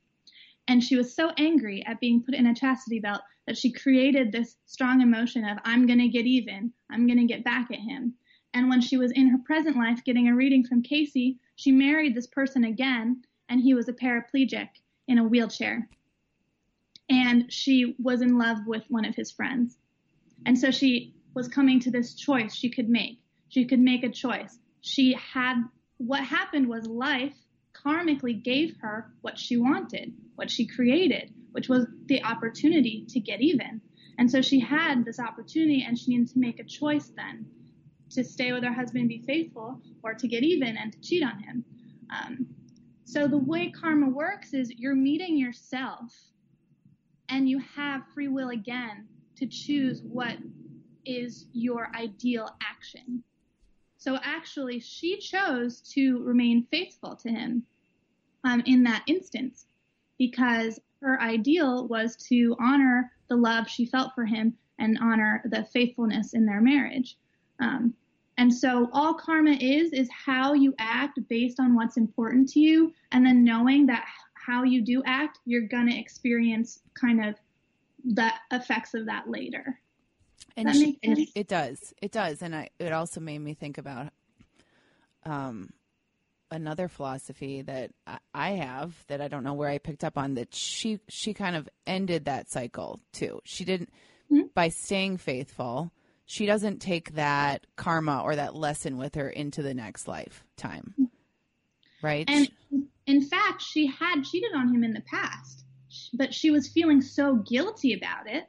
And 0.67 0.83
she 0.83 0.95
was 0.95 1.15
so 1.15 1.31
angry 1.39 1.83
at 1.87 1.99
being 1.99 2.21
put 2.21 2.35
in 2.35 2.45
a 2.45 2.53
chastity 2.53 2.99
belt 2.99 3.21
that 3.47 3.57
she 3.57 3.71
created 3.71 4.31
this 4.31 4.57
strong 4.67 5.01
emotion 5.01 5.43
of, 5.43 5.57
I'm 5.65 5.87
going 5.87 5.97
to 5.97 6.07
get 6.07 6.27
even. 6.27 6.71
I'm 6.91 7.07
going 7.07 7.17
to 7.17 7.25
get 7.25 7.43
back 7.43 7.71
at 7.71 7.79
him. 7.79 8.13
And 8.53 8.69
when 8.69 8.79
she 8.79 8.95
was 8.95 9.11
in 9.11 9.27
her 9.29 9.39
present 9.43 9.75
life 9.75 10.03
getting 10.05 10.27
a 10.27 10.35
reading 10.35 10.63
from 10.67 10.83
Cayce, 10.83 11.37
she 11.55 11.71
married 11.71 12.13
this 12.13 12.27
person 12.27 12.65
again, 12.65 13.23
and 13.49 13.59
he 13.59 13.73
was 13.73 13.89
a 13.89 13.93
paraplegic 13.93 14.69
in 15.07 15.17
a 15.17 15.23
wheelchair. 15.23 15.89
And 17.09 17.51
she 17.51 17.95
was 17.97 18.21
in 18.21 18.37
love 18.37 18.67
with 18.67 18.83
one 18.87 19.05
of 19.05 19.15
his 19.15 19.31
friends. 19.31 19.79
And 20.45 20.59
so 20.59 20.69
she 20.69 21.15
was 21.33 21.47
coming 21.47 21.79
to 21.79 21.89
this 21.89 22.13
choice 22.13 22.53
she 22.53 22.69
could 22.69 22.87
make. 22.87 23.20
She 23.51 23.65
could 23.65 23.81
make 23.81 24.05
a 24.05 24.09
choice. 24.09 24.57
She 24.79 25.13
had, 25.13 25.61
what 25.97 26.23
happened 26.23 26.69
was 26.69 26.87
life 26.87 27.35
karmically 27.73 28.41
gave 28.41 28.77
her 28.79 29.11
what 29.21 29.37
she 29.37 29.57
wanted, 29.57 30.13
what 30.35 30.49
she 30.49 30.65
created, 30.65 31.33
which 31.51 31.67
was 31.67 31.85
the 32.05 32.23
opportunity 32.23 33.05
to 33.09 33.19
get 33.19 33.41
even. 33.41 33.81
And 34.17 34.31
so 34.31 34.41
she 34.41 34.61
had 34.61 35.03
this 35.03 35.19
opportunity 35.19 35.83
and 35.85 35.99
she 35.99 36.11
needed 36.11 36.29
to 36.29 36.39
make 36.39 36.59
a 36.61 36.63
choice 36.63 37.11
then 37.17 37.45
to 38.11 38.23
stay 38.23 38.53
with 38.53 38.63
her 38.63 38.73
husband 38.73 39.01
and 39.01 39.09
be 39.09 39.23
faithful 39.25 39.81
or 40.01 40.13
to 40.13 40.27
get 40.29 40.43
even 40.43 40.77
and 40.77 40.93
to 40.93 41.01
cheat 41.01 41.23
on 41.23 41.43
him. 41.43 41.65
Um, 42.09 42.47
so 43.03 43.27
the 43.27 43.37
way 43.37 43.69
karma 43.69 44.07
works 44.09 44.53
is 44.53 44.71
you're 44.71 44.95
meeting 44.95 45.37
yourself 45.37 46.13
and 47.27 47.49
you 47.49 47.59
have 47.75 48.07
free 48.13 48.29
will 48.29 48.49
again 48.49 49.07
to 49.35 49.45
choose 49.45 50.01
what 50.03 50.37
is 51.05 51.47
your 51.51 51.89
ideal 51.93 52.49
action. 52.61 53.23
So 54.01 54.17
actually, 54.23 54.79
she 54.79 55.19
chose 55.19 55.79
to 55.93 56.23
remain 56.23 56.65
faithful 56.71 57.15
to 57.17 57.29
him 57.29 57.61
um, 58.43 58.63
in 58.65 58.81
that 58.85 59.03
instance 59.05 59.67
because 60.17 60.79
her 61.03 61.21
ideal 61.21 61.87
was 61.87 62.15
to 62.29 62.55
honor 62.59 63.11
the 63.29 63.35
love 63.35 63.69
she 63.69 63.85
felt 63.85 64.15
for 64.15 64.25
him 64.25 64.57
and 64.79 64.97
honor 64.99 65.43
the 65.45 65.65
faithfulness 65.65 66.33
in 66.33 66.47
their 66.47 66.61
marriage. 66.61 67.15
Um, 67.59 67.93
and 68.39 68.51
so 68.51 68.89
all 68.91 69.13
karma 69.13 69.51
is, 69.51 69.93
is 69.93 70.09
how 70.09 70.53
you 70.53 70.73
act 70.79 71.19
based 71.29 71.59
on 71.59 71.75
what's 71.75 71.97
important 71.97 72.49
to 72.53 72.59
you, 72.59 72.91
and 73.11 73.23
then 73.23 73.43
knowing 73.43 73.85
that 73.85 74.07
how 74.33 74.63
you 74.63 74.81
do 74.81 75.03
act, 75.05 75.37
you're 75.45 75.67
going 75.67 75.87
to 75.87 75.99
experience 75.99 76.79
kind 76.99 77.23
of 77.23 77.35
the 78.03 78.31
effects 78.51 78.95
of 78.95 79.05
that 79.05 79.29
later. 79.29 79.79
And, 80.57 80.73
she, 80.73 80.99
and 81.03 81.17
it 81.35 81.47
does, 81.47 81.93
it 82.01 82.11
does, 82.11 82.41
and 82.41 82.55
I, 82.55 82.69
it 82.79 82.91
also 82.91 83.19
made 83.19 83.39
me 83.39 83.53
think 83.53 83.77
about 83.77 84.11
um, 85.23 85.69
another 86.49 86.87
philosophy 86.87 87.61
that 87.61 87.91
I 88.33 88.51
have 88.51 88.93
that 89.07 89.21
I 89.21 89.27
don't 89.27 89.43
know 89.43 89.53
where 89.53 89.69
I 89.69 89.77
picked 89.77 90.03
up 90.03 90.17
on 90.17 90.35
that 90.35 90.53
she 90.53 90.99
she 91.07 91.33
kind 91.33 91.55
of 91.55 91.69
ended 91.87 92.25
that 92.25 92.49
cycle 92.49 92.99
too. 93.13 93.39
She 93.45 93.63
didn't 93.63 93.89
mm-hmm. 94.31 94.47
by 94.53 94.69
staying 94.69 95.17
faithful. 95.17 95.91
She 96.25 96.45
doesn't 96.45 96.79
take 96.79 97.15
that 97.15 97.65
karma 97.75 98.21
or 98.23 98.35
that 98.35 98.55
lesson 98.55 98.97
with 98.97 99.15
her 99.15 99.29
into 99.29 99.61
the 99.61 99.73
next 99.73 100.07
lifetime, 100.07 100.93
right? 102.01 102.29
And 102.29 102.49
in 103.05 103.21
fact, 103.21 103.61
she 103.61 103.87
had 103.87 104.23
cheated 104.23 104.51
on 104.55 104.73
him 104.73 104.83
in 104.83 104.93
the 104.93 105.01
past 105.01 105.61
but 106.13 106.33
she 106.33 106.51
was 106.51 106.67
feeling 106.67 107.01
so 107.01 107.35
guilty 107.35 107.93
about 107.93 108.29
it 108.29 108.47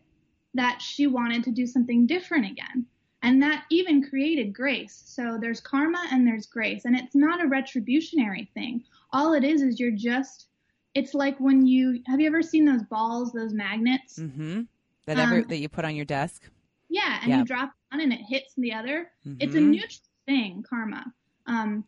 that 0.54 0.82
she 0.82 1.06
wanted 1.06 1.44
to 1.44 1.50
do 1.50 1.66
something 1.66 2.06
different 2.06 2.46
again. 2.46 2.86
And 3.22 3.40
that 3.42 3.64
even 3.70 4.02
created 4.02 4.52
grace. 4.52 5.02
So 5.06 5.38
there's 5.40 5.60
karma 5.60 6.04
and 6.10 6.26
there's 6.26 6.46
grace. 6.46 6.84
And 6.84 6.96
it's 6.96 7.14
not 7.14 7.40
a 7.40 7.46
retributionary 7.48 8.50
thing. 8.52 8.82
All 9.12 9.32
it 9.34 9.44
is 9.44 9.62
is 9.62 9.78
you're 9.78 9.92
just, 9.92 10.48
it's 10.94 11.14
like 11.14 11.38
when 11.38 11.64
you, 11.64 12.02
have 12.06 12.20
you 12.20 12.26
ever 12.26 12.42
seen 12.42 12.64
those 12.64 12.82
balls, 12.82 13.32
those 13.32 13.52
magnets? 13.52 14.18
Mm-hmm. 14.18 14.62
That, 15.06 15.18
ever, 15.18 15.36
um, 15.36 15.44
that 15.48 15.58
you 15.58 15.68
put 15.68 15.84
on 15.84 15.94
your 15.94 16.04
desk? 16.04 16.50
Yeah. 16.88 17.20
And 17.22 17.32
you 17.32 17.44
drop 17.44 17.72
one 17.90 18.00
and 18.00 18.12
it 18.12 18.20
hits 18.28 18.54
the 18.56 18.72
other. 18.72 19.10
Mm-hmm. 19.26 19.36
It's 19.40 19.54
a 19.54 19.60
neutral 19.60 20.00
thing, 20.26 20.64
karma. 20.68 21.04
Um, 21.46 21.84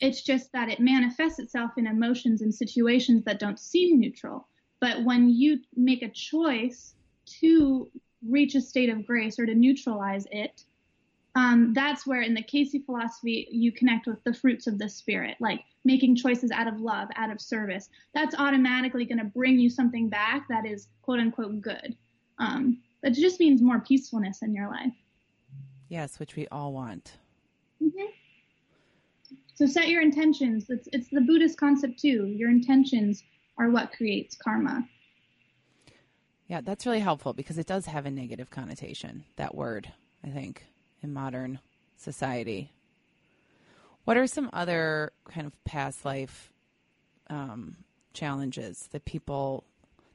it's 0.00 0.22
just 0.22 0.52
that 0.52 0.68
it 0.68 0.80
manifests 0.80 1.38
itself 1.38 1.72
in 1.76 1.86
emotions 1.86 2.40
and 2.40 2.54
situations 2.54 3.24
that 3.24 3.38
don't 3.38 3.58
seem 3.58 4.00
neutral. 4.00 4.48
But 4.80 5.04
when 5.04 5.28
you 5.28 5.58
make 5.76 6.02
a 6.02 6.08
choice 6.08 6.94
to 7.40 7.90
reach 8.26 8.54
a 8.54 8.60
state 8.60 8.88
of 8.88 9.06
grace 9.06 9.38
or 9.38 9.46
to 9.46 9.54
neutralize 9.54 10.26
it, 10.30 10.64
um, 11.34 11.72
that's 11.72 12.06
where 12.06 12.22
in 12.22 12.34
the 12.34 12.42
Cayce 12.42 12.74
philosophy 12.84 13.46
you 13.50 13.70
connect 13.70 14.06
with 14.06 14.22
the 14.24 14.34
fruits 14.34 14.66
of 14.66 14.78
the 14.78 14.88
spirit, 14.88 15.36
like 15.40 15.60
making 15.84 16.16
choices 16.16 16.50
out 16.50 16.66
of 16.66 16.80
love, 16.80 17.08
out 17.16 17.30
of 17.30 17.40
service. 17.40 17.90
That's 18.12 18.34
automatically 18.36 19.04
going 19.04 19.18
to 19.18 19.24
bring 19.24 19.58
you 19.58 19.70
something 19.70 20.08
back 20.08 20.48
that 20.48 20.66
is 20.66 20.88
quote 21.02 21.20
unquote 21.20 21.60
good. 21.60 21.96
Um, 22.38 22.78
it 23.02 23.12
just 23.12 23.38
means 23.38 23.62
more 23.62 23.80
peacefulness 23.80 24.42
in 24.42 24.52
your 24.52 24.68
life. 24.68 24.92
Yes, 25.88 26.18
which 26.18 26.34
we 26.34 26.48
all 26.48 26.72
want. 26.72 27.18
Mm-hmm. 27.82 28.06
So 29.54 29.66
set 29.66 29.88
your 29.88 30.02
intentions. 30.02 30.70
It's 30.70 30.88
it's 30.92 31.08
the 31.10 31.20
Buddhist 31.20 31.58
concept 31.58 32.00
too. 32.00 32.26
Your 32.26 32.50
intentions 32.50 33.22
are 33.58 33.70
what 33.70 33.92
creates 33.92 34.36
karma. 34.36 34.86
Yeah, 36.48 36.62
that's 36.62 36.86
really 36.86 37.00
helpful 37.00 37.34
because 37.34 37.58
it 37.58 37.66
does 37.66 37.84
have 37.86 38.06
a 38.06 38.10
negative 38.10 38.48
connotation, 38.48 39.24
that 39.36 39.54
word, 39.54 39.92
I 40.24 40.28
think, 40.28 40.64
in 41.02 41.12
modern 41.12 41.58
society. 41.98 42.72
What 44.04 44.16
are 44.16 44.26
some 44.26 44.48
other 44.54 45.12
kind 45.28 45.46
of 45.46 45.52
past 45.64 46.06
life 46.06 46.50
um, 47.28 47.76
challenges 48.14 48.88
that 48.92 49.04
people, 49.04 49.64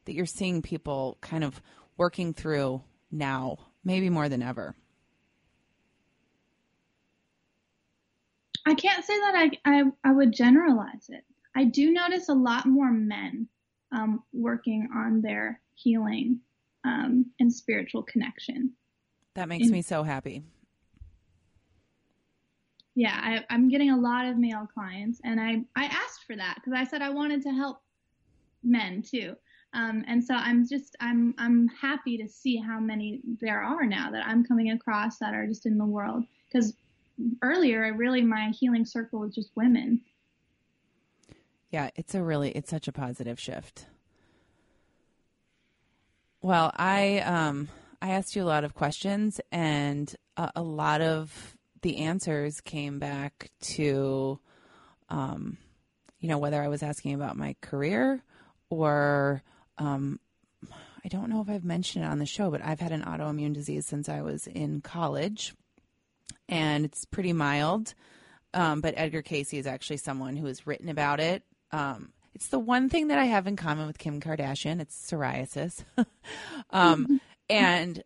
that 0.06 0.14
you're 0.14 0.26
seeing 0.26 0.60
people 0.60 1.18
kind 1.20 1.44
of 1.44 1.62
working 1.96 2.34
through 2.34 2.82
now, 3.12 3.58
maybe 3.84 4.10
more 4.10 4.28
than 4.28 4.42
ever? 4.42 4.74
I 8.66 8.74
can't 8.74 9.04
say 9.04 9.16
that 9.20 9.34
I, 9.36 9.50
I, 9.64 9.82
I 10.02 10.12
would 10.12 10.32
generalize 10.32 11.06
it. 11.10 11.22
I 11.54 11.64
do 11.64 11.92
notice 11.92 12.28
a 12.28 12.34
lot 12.34 12.66
more 12.66 12.90
men 12.90 13.46
um, 13.92 14.24
working 14.32 14.88
on 14.92 15.20
their 15.20 15.60
healing 15.74 16.40
um, 16.84 17.26
and 17.40 17.52
spiritual 17.52 18.02
connection. 18.02 18.72
That 19.34 19.48
makes 19.48 19.68
me 19.68 19.82
so 19.82 20.02
happy. 20.02 20.44
Yeah, 22.94 23.18
I, 23.20 23.44
I'm 23.50 23.68
getting 23.68 23.90
a 23.90 23.96
lot 23.96 24.26
of 24.26 24.38
male 24.38 24.68
clients, 24.72 25.20
and 25.24 25.40
I 25.40 25.62
I 25.74 25.86
asked 25.86 26.24
for 26.26 26.36
that 26.36 26.56
because 26.56 26.72
I 26.72 26.84
said 26.84 27.02
I 27.02 27.10
wanted 27.10 27.42
to 27.42 27.50
help 27.50 27.80
men 28.62 29.02
too. 29.02 29.34
Um, 29.72 30.04
and 30.06 30.22
so 30.22 30.34
I'm 30.34 30.66
just 30.66 30.94
I'm 31.00 31.34
I'm 31.36 31.68
happy 31.68 32.16
to 32.18 32.28
see 32.28 32.56
how 32.56 32.78
many 32.78 33.20
there 33.40 33.60
are 33.60 33.84
now 33.84 34.10
that 34.12 34.24
I'm 34.24 34.44
coming 34.44 34.70
across 34.70 35.18
that 35.18 35.34
are 35.34 35.46
just 35.46 35.66
in 35.66 35.76
the 35.76 35.84
world 35.84 36.24
because 36.46 36.74
earlier 37.42 37.84
I 37.84 37.88
really 37.88 38.22
my 38.22 38.50
healing 38.50 38.84
circle 38.84 39.20
was 39.20 39.34
just 39.34 39.50
women. 39.56 40.00
Yeah, 41.70 41.90
it's 41.96 42.14
a 42.14 42.22
really 42.22 42.52
it's 42.52 42.70
such 42.70 42.86
a 42.86 42.92
positive 42.92 43.40
shift. 43.40 43.86
Well, 46.44 46.72
I 46.76 47.20
um 47.20 47.68
I 48.02 48.10
asked 48.10 48.36
you 48.36 48.42
a 48.42 48.44
lot 48.44 48.64
of 48.64 48.74
questions 48.74 49.40
and 49.50 50.14
a, 50.36 50.52
a 50.56 50.62
lot 50.62 51.00
of 51.00 51.56
the 51.80 52.00
answers 52.00 52.60
came 52.60 52.98
back 52.98 53.50
to 53.76 54.38
um 55.08 55.56
you 56.20 56.28
know 56.28 56.36
whether 56.36 56.62
I 56.62 56.68
was 56.68 56.82
asking 56.82 57.14
about 57.14 57.38
my 57.38 57.56
career 57.62 58.22
or 58.68 59.42
um, 59.78 60.20
I 61.02 61.08
don't 61.08 61.30
know 61.30 61.40
if 61.40 61.48
I've 61.48 61.64
mentioned 61.64 62.04
it 62.04 62.08
on 62.08 62.18
the 62.18 62.26
show, 62.26 62.50
but 62.50 62.62
I've 62.62 62.80
had 62.80 62.92
an 62.92 63.04
autoimmune 63.04 63.54
disease 63.54 63.86
since 63.86 64.10
I 64.10 64.20
was 64.20 64.46
in 64.46 64.82
college, 64.82 65.54
and 66.46 66.84
it's 66.84 67.06
pretty 67.06 67.32
mild. 67.32 67.94
Um, 68.52 68.82
but 68.82 68.92
Edgar 68.98 69.22
Cayce 69.22 69.54
is 69.54 69.66
actually 69.66 69.96
someone 69.96 70.36
who 70.36 70.46
has 70.46 70.66
written 70.66 70.90
about 70.90 71.20
it. 71.20 71.42
Um, 71.72 72.12
it's 72.34 72.48
the 72.48 72.58
one 72.58 72.88
thing 72.88 73.08
that 73.08 73.18
I 73.18 73.24
have 73.24 73.46
in 73.46 73.56
common 73.56 73.86
with 73.86 73.98
Kim 73.98 74.20
Kardashian. 74.20 74.80
It's 74.80 75.10
psoriasis, 75.10 75.84
um, 76.70 77.20
and 77.50 78.02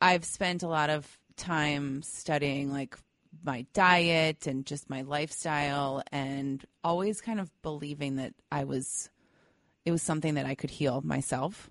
I've 0.00 0.24
spent 0.24 0.62
a 0.62 0.68
lot 0.68 0.90
of 0.90 1.18
time 1.36 2.02
studying 2.02 2.70
like 2.70 2.96
my 3.42 3.66
diet 3.72 4.46
and 4.46 4.64
just 4.64 4.90
my 4.90 5.02
lifestyle, 5.02 6.02
and 6.12 6.64
always 6.84 7.20
kind 7.20 7.40
of 7.40 7.50
believing 7.62 8.16
that 8.16 8.34
I 8.50 8.64
was 8.64 9.10
it 9.84 9.90
was 9.90 10.02
something 10.02 10.34
that 10.34 10.46
I 10.46 10.54
could 10.54 10.70
heal 10.70 11.00
myself 11.02 11.68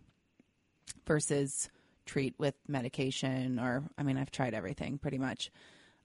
versus 1.06 1.70
treat 2.06 2.36
with 2.38 2.56
medication 2.68 3.60
or 3.60 3.84
I 3.98 4.04
mean 4.04 4.18
I've 4.18 4.32
tried 4.32 4.54
everything 4.54 4.98
pretty 4.98 5.18
much. 5.18 5.52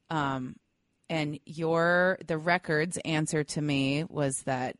Um, 0.08 0.56
and 1.08 1.40
your 1.44 2.18
the 2.26 2.38
records 2.38 2.98
answer 3.04 3.44
to 3.44 3.60
me 3.60 4.04
was 4.04 4.42
that 4.42 4.76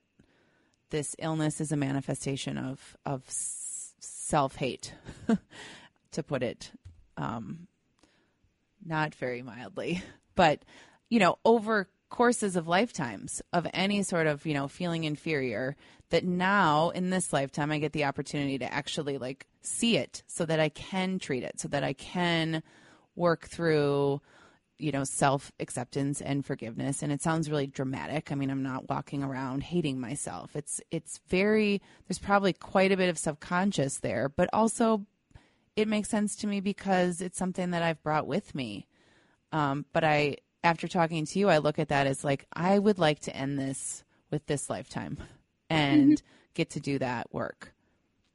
this 0.90 1.16
illness 1.18 1.60
is 1.60 1.72
a 1.72 1.76
manifestation 1.76 2.58
of 2.58 2.96
of 3.04 3.24
self 3.28 4.56
hate, 4.56 4.92
to 6.12 6.22
put 6.22 6.42
it 6.42 6.70
um, 7.16 7.66
not 8.84 9.14
very 9.14 9.42
mildly, 9.42 10.02
but 10.34 10.62
you 11.08 11.18
know 11.18 11.38
over 11.44 11.88
courses 12.08 12.54
of 12.54 12.68
lifetimes 12.68 13.42
of 13.52 13.66
any 13.74 14.02
sort 14.02 14.26
of 14.26 14.46
you 14.46 14.54
know 14.54 14.68
feeling 14.68 15.04
inferior 15.04 15.76
that 16.10 16.24
now 16.24 16.90
in 16.90 17.10
this 17.10 17.32
lifetime 17.32 17.72
I 17.72 17.78
get 17.78 17.92
the 17.92 18.04
opportunity 18.04 18.58
to 18.58 18.72
actually 18.72 19.18
like 19.18 19.46
see 19.60 19.96
it 19.96 20.22
so 20.26 20.46
that 20.46 20.60
I 20.60 20.68
can 20.68 21.18
treat 21.18 21.42
it, 21.42 21.60
so 21.60 21.68
that 21.68 21.82
I 21.82 21.92
can 21.92 22.62
work 23.16 23.48
through 23.48 24.20
you 24.78 24.92
know 24.92 25.04
self 25.04 25.52
acceptance 25.60 26.20
and 26.20 26.44
forgiveness 26.44 27.02
and 27.02 27.12
it 27.12 27.22
sounds 27.22 27.50
really 27.50 27.66
dramatic 27.66 28.30
i 28.30 28.34
mean 28.34 28.50
i'm 28.50 28.62
not 28.62 28.88
walking 28.88 29.22
around 29.22 29.62
hating 29.62 29.98
myself 30.00 30.54
it's 30.54 30.80
it's 30.90 31.20
very 31.28 31.80
there's 32.06 32.18
probably 32.18 32.52
quite 32.52 32.92
a 32.92 32.96
bit 32.96 33.08
of 33.08 33.18
subconscious 33.18 33.98
there 33.98 34.28
but 34.28 34.48
also 34.52 35.04
it 35.76 35.88
makes 35.88 36.08
sense 36.08 36.36
to 36.36 36.46
me 36.46 36.60
because 36.60 37.20
it's 37.20 37.38
something 37.38 37.70
that 37.70 37.82
i've 37.82 38.02
brought 38.02 38.26
with 38.26 38.54
me 38.54 38.86
um, 39.52 39.84
but 39.92 40.04
i 40.04 40.36
after 40.62 40.88
talking 40.88 41.24
to 41.24 41.38
you 41.38 41.48
i 41.48 41.58
look 41.58 41.78
at 41.78 41.88
that 41.88 42.06
as 42.06 42.24
like 42.24 42.46
i 42.52 42.78
would 42.78 42.98
like 42.98 43.20
to 43.20 43.34
end 43.34 43.58
this 43.58 44.04
with 44.30 44.46
this 44.46 44.68
lifetime 44.68 45.16
and 45.70 46.18
mm-hmm. 46.18 46.26
get 46.54 46.70
to 46.70 46.80
do 46.80 46.98
that 46.98 47.32
work. 47.32 47.74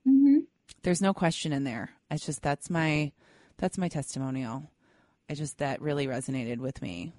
Mm-hmm. 0.07 0.39
There's 0.83 1.01
no 1.01 1.13
question 1.13 1.53
in 1.53 1.63
there. 1.63 1.91
It's 2.09 2.25
just 2.25 2.41
that's 2.41 2.69
my 2.69 3.11
that's 3.57 3.77
my 3.77 3.87
testimonial. 3.87 4.70
I 5.31 5.33
just 5.33 5.59
that 5.59 5.81
really 5.81 6.07
resonated 6.07 6.57
with 6.57 6.81
me. 6.81 7.13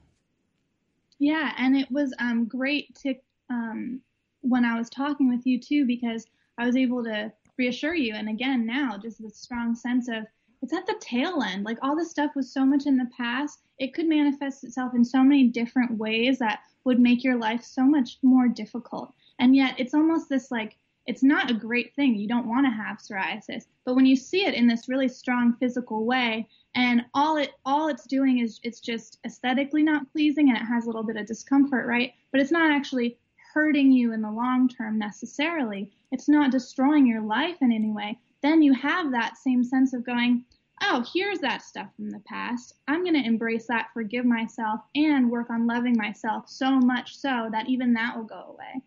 Yeah, 1.18 1.54
and 1.56 1.74
it 1.74 1.90
was 1.90 2.12
um, 2.18 2.44
great 2.44 2.94
to 2.96 3.14
um, 3.48 4.02
when 4.42 4.66
I 4.66 4.78
was 4.78 4.90
talking 4.90 5.30
with 5.30 5.46
you 5.46 5.58
too 5.58 5.86
because 5.86 6.26
I 6.58 6.66
was 6.66 6.76
able 6.76 7.02
to 7.04 7.32
reassure 7.56 7.94
you. 7.94 8.14
And 8.14 8.28
again, 8.28 8.66
now 8.66 8.98
just 8.98 9.22
this 9.22 9.38
strong 9.38 9.74
sense 9.74 10.08
of 10.08 10.26
it's 10.60 10.74
at 10.74 10.86
the 10.86 10.96
tail 11.00 11.42
end. 11.42 11.64
Like 11.64 11.78
all 11.80 11.96
this 11.96 12.10
stuff 12.10 12.32
was 12.36 12.52
so 12.52 12.66
much 12.66 12.84
in 12.84 12.98
the 12.98 13.08
past. 13.16 13.60
It 13.78 13.94
could 13.94 14.06
manifest 14.06 14.62
itself 14.62 14.92
in 14.94 15.06
so 15.06 15.22
many 15.22 15.48
different 15.48 15.96
ways 15.96 16.38
that 16.38 16.60
would 16.84 17.00
make 17.00 17.24
your 17.24 17.38
life 17.38 17.64
so 17.64 17.82
much 17.82 18.18
more 18.22 18.46
difficult. 18.46 19.14
And 19.38 19.56
yet 19.56 19.74
it's 19.78 19.94
almost 19.94 20.28
this 20.28 20.50
like, 20.50 20.76
it's 21.06 21.22
not 21.22 21.50
a 21.50 21.54
great 21.54 21.94
thing. 21.94 22.16
You 22.16 22.28
don't 22.28 22.46
want 22.46 22.66
to 22.66 22.70
have 22.70 22.98
psoriasis. 22.98 23.64
But 23.86 23.94
when 23.94 24.04
you 24.04 24.16
see 24.16 24.44
it 24.44 24.54
in 24.54 24.66
this 24.66 24.88
really 24.88 25.08
strong 25.08 25.54
physical 25.54 26.04
way, 26.04 26.46
and 26.74 27.04
all 27.14 27.36
it 27.36 27.50
all 27.64 27.88
it's 27.88 28.06
doing 28.06 28.38
is 28.38 28.60
it's 28.62 28.80
just 28.80 29.18
aesthetically 29.26 29.82
not 29.82 30.10
pleasing 30.12 30.48
and 30.48 30.56
it 30.56 30.64
has 30.64 30.84
a 30.84 30.86
little 30.86 31.02
bit 31.02 31.16
of 31.16 31.26
discomfort, 31.26 31.86
right? 31.86 32.12
But 32.30 32.40
it's 32.40 32.52
not 32.52 32.70
actually 32.70 33.18
hurting 33.52 33.92
you 33.92 34.12
in 34.12 34.22
the 34.22 34.30
long 34.30 34.68
term 34.68 34.98
necessarily. 34.98 35.90
It's 36.10 36.28
not 36.28 36.50
destroying 36.50 37.06
your 37.06 37.22
life 37.22 37.56
in 37.60 37.72
any 37.72 37.90
way. 37.90 38.18
Then 38.42 38.62
you 38.62 38.72
have 38.74 39.12
that 39.12 39.36
same 39.36 39.62
sense 39.62 39.92
of 39.92 40.04
going, 40.04 40.44
oh, 40.82 41.04
here's 41.12 41.38
that 41.40 41.62
stuff 41.62 41.88
from 41.94 42.10
the 42.10 42.20
past. 42.20 42.74
I'm 42.88 43.02
going 43.02 43.20
to 43.20 43.26
embrace 43.26 43.66
that, 43.68 43.88
forgive 43.94 44.24
myself, 44.24 44.80
and 44.94 45.30
work 45.30 45.50
on 45.50 45.66
loving 45.66 45.96
myself 45.96 46.48
so 46.48 46.70
much 46.80 47.16
so 47.16 47.48
that 47.52 47.68
even 47.68 47.92
that 47.94 48.16
will 48.16 48.24
go 48.24 48.56
away. 48.56 48.82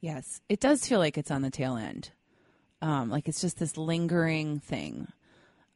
Yes, 0.00 0.40
it 0.48 0.60
does 0.60 0.86
feel 0.86 0.98
like 0.98 1.18
it's 1.18 1.30
on 1.30 1.42
the 1.42 1.50
tail 1.50 1.76
end. 1.76 2.10
Um, 2.80 3.08
like 3.08 3.28
it's 3.28 3.40
just 3.40 3.58
this 3.58 3.76
lingering 3.76 4.60
thing. 4.60 5.08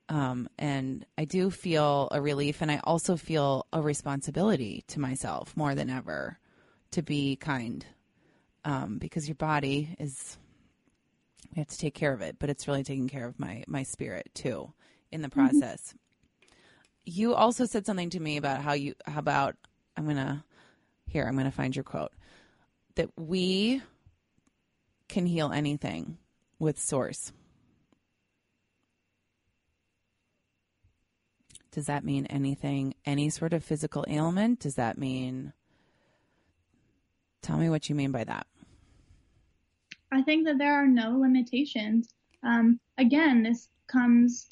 Um, 0.09 0.48
and 0.59 1.04
I 1.18 1.24
do 1.24 1.50
feel 1.50 2.09
a 2.12 2.20
relief, 2.20 2.62
and 2.62 2.70
I 2.70 2.80
also 2.84 3.16
feel 3.16 3.66
a 3.72 3.82
responsibility 3.82 4.84
to 4.88 5.00
myself 5.00 5.57
more 5.57 5.74
than 5.74 5.90
ever 5.90 6.38
to 6.92 7.02
be 7.02 7.36
kind, 7.36 7.84
um, 8.64 8.98
because 8.98 9.26
your 9.26 9.34
body 9.34 9.96
is 9.98 10.38
we 11.54 11.61
have 11.61 11.68
to 11.68 11.78
take 11.78 11.94
care 11.94 12.12
of 12.12 12.20
it, 12.20 12.36
but 12.38 12.50
it's 12.50 12.68
really 12.68 12.84
taking 12.84 13.09
care 13.09 13.26
of 13.26 13.38
my 13.40 13.64
my 13.66 13.82
spirit 13.82 14.30
too 14.34 14.72
in 15.11 15.22
the 15.22 15.28
mm-hmm. 15.28 15.40
process. 15.40 15.80
Mm-hmm. 15.88 15.96
You 17.07 17.34
also 17.34 17.66
said 17.66 17.86
something 17.86 18.11
to 18.11 18.20
me 18.20 18.36
about 18.36 18.62
how 18.62 18.74
you 18.74 18.94
how 19.07 19.18
about 19.18 19.57
I'm 19.96 20.07
gonna 20.07 20.44
here 21.07 21.26
I'm 21.26 21.36
gonna 21.36 21.50
find 21.50 21.74
your 21.74 21.84
quote 21.84 22.12
that 22.96 23.11
we 23.16 23.82
can 25.09 25.26
heal 25.26 25.52
anything 25.52 26.18
with 26.59 26.80
source. 26.80 27.32
Does 31.77 31.87
that 31.87 32.05
mean 32.05 32.24
anything, 32.27 32.95
any 33.05 33.29
sort 33.29 33.53
of 33.53 33.62
physical 33.62 34.03
ailment? 34.09 34.61
Does 34.61 34.77
that 34.77 34.97
mean, 34.97 35.53
tell 37.43 37.59
me 37.59 37.68
what 37.68 37.91
you 37.91 37.95
mean 37.95 38.11
by 38.11 38.24
that. 38.24 38.47
I 40.11 40.22
think 40.22 40.47
that 40.47 40.57
there 40.57 40.72
are 40.72 40.87
no 40.87 41.18
limitations. 41.18 42.09
Um, 42.43 42.81
again, 42.97 43.43
this 43.43 43.68
comes 43.89 44.49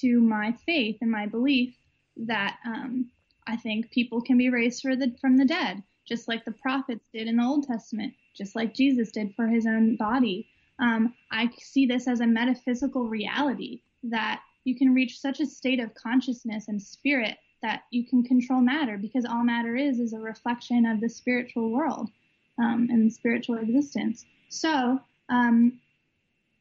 to 0.00 0.20
my 0.20 0.52
faith 0.66 0.98
and 1.00 1.10
my 1.10 1.24
belief 1.24 1.74
that 2.18 2.58
um, 2.66 3.10
I 3.46 3.56
think 3.56 3.90
people 3.90 4.20
can 4.20 4.36
be 4.36 4.50
raised 4.50 4.82
the, 4.82 5.16
from 5.22 5.38
the 5.38 5.46
dead, 5.46 5.82
just 6.06 6.28
like 6.28 6.44
the 6.44 6.52
prophets 6.52 7.08
did 7.10 7.26
in 7.26 7.38
the 7.38 7.42
Old 7.42 7.66
Testament 7.66 8.12
just 8.36 8.54
like 8.54 8.74
Jesus 8.74 9.12
did 9.12 9.34
for 9.34 9.46
his 9.46 9.66
own 9.66 9.96
body. 9.96 10.48
Um, 10.78 11.14
I 11.30 11.50
see 11.58 11.86
this 11.86 12.06
as 12.06 12.20
a 12.20 12.26
metaphysical 12.26 13.08
reality 13.08 13.80
that 14.02 14.42
you 14.64 14.76
can 14.76 14.94
reach 14.94 15.20
such 15.20 15.40
a 15.40 15.46
state 15.46 15.80
of 15.80 15.94
consciousness 15.94 16.68
and 16.68 16.80
spirit 16.80 17.36
that 17.62 17.84
you 17.90 18.04
can 18.04 18.22
control 18.22 18.60
matter 18.60 18.98
because 18.98 19.24
all 19.24 19.42
matter 19.42 19.76
is 19.76 19.98
is 19.98 20.12
a 20.12 20.18
reflection 20.18 20.84
of 20.86 21.00
the 21.00 21.08
spiritual 21.08 21.70
world 21.70 22.10
um, 22.58 22.88
and 22.90 23.12
spiritual 23.12 23.56
existence. 23.56 24.24
So, 24.48 25.00
um, 25.28 25.80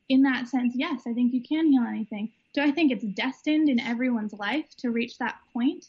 in 0.10 0.22
that 0.24 0.48
sense, 0.48 0.74
yes, 0.76 1.04
I 1.08 1.14
think 1.14 1.34
you 1.34 1.42
can 1.42 1.72
heal 1.72 1.84
anything. 1.84 2.32
Do 2.54 2.62
I 2.62 2.72
think 2.72 2.92
it's 2.92 3.06
destined 3.06 3.70
in 3.70 3.80
everyone's 3.80 4.34
life 4.34 4.76
to 4.78 4.92
reach 4.92 5.18
that 5.18 5.40
point? 5.54 5.88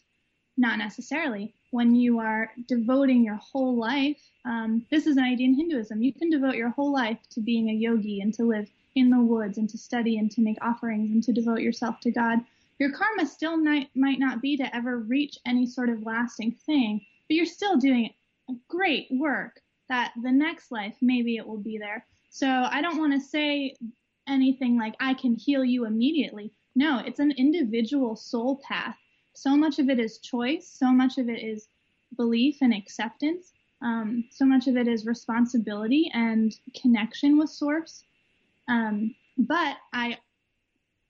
Not 0.56 0.78
necessarily 0.78 1.52
when 1.74 1.92
you 1.96 2.20
are 2.20 2.52
devoting 2.68 3.24
your 3.24 3.34
whole 3.34 3.76
life, 3.76 4.20
um, 4.44 4.86
this 4.92 5.08
is 5.08 5.16
an 5.16 5.24
idea 5.24 5.48
in 5.48 5.54
Hinduism. 5.54 6.00
You 6.00 6.12
can 6.12 6.30
devote 6.30 6.54
your 6.54 6.70
whole 6.70 6.92
life 6.92 7.18
to 7.30 7.40
being 7.40 7.68
a 7.68 7.72
yogi 7.72 8.20
and 8.20 8.32
to 8.34 8.44
live 8.44 8.70
in 8.95 9.11
the 9.11 9.20
woods 9.20 9.59
and 9.59 9.68
to 9.70 9.78
study 9.78 10.18
and 10.18 10.30
to 10.30 10.40
make 10.40 10.59
offerings 10.62 11.11
and 11.11 11.22
to 11.24 11.32
devote 11.32 11.61
yourself 11.61 12.01
to 12.01 12.11
God. 12.11 12.38
Your 12.78 12.92
karma 12.92 13.26
still 13.26 13.57
might, 13.57 13.88
might 13.95 14.18
not 14.18 14.42
be 14.42 14.57
to 14.57 14.76
ever 14.76 14.99
reach 14.99 15.38
any 15.47 15.66
sort 15.66 15.88
of 15.88 16.03
lasting 16.03 16.53
thing, 16.66 17.01
but 17.28 17.36
you're 17.36 17.47
still 17.47 17.76
doing 17.76 18.11
great 18.68 19.09
work 19.11 19.61
that 19.88 20.12
the 20.22 20.32
next 20.32 20.70
life, 20.70 20.97
maybe 21.01 21.36
it 21.36 21.47
will 21.47 21.59
be 21.59 21.78
there. 21.78 22.05
So 22.30 22.49
I 22.49 22.82
don't 22.82 22.99
want 22.99 23.12
to 23.12 23.20
say 23.20 23.76
anything 24.26 24.78
like, 24.78 24.95
I 25.01 25.14
can 25.14 25.34
heal 25.34 25.64
you 25.64 25.86
immediately. 25.86 26.51
No, 26.74 27.01
it's 27.05 27.20
an 27.20 27.32
individual 27.32 28.16
soul 28.16 28.61
path. 28.66 28.97
So 29.34 29.57
much 29.57 29.78
of 29.78 29.88
it 29.88 29.99
is 29.99 30.18
choice, 30.18 30.68
so 30.68 30.90
much 30.92 31.18
of 31.18 31.28
it 31.28 31.42
is 31.42 31.68
belief 32.16 32.59
and 32.61 32.74
acceptance. 32.74 33.53
Um, 33.82 34.24
so 34.30 34.45
much 34.45 34.66
of 34.66 34.76
it 34.76 34.88
is 34.88 35.07
responsibility 35.07 36.11
and 36.14 36.55
connection 36.80 37.38
with 37.38 37.51
source. 37.51 38.05
Um, 38.68 39.14
but 39.36 39.76
I 39.92 40.18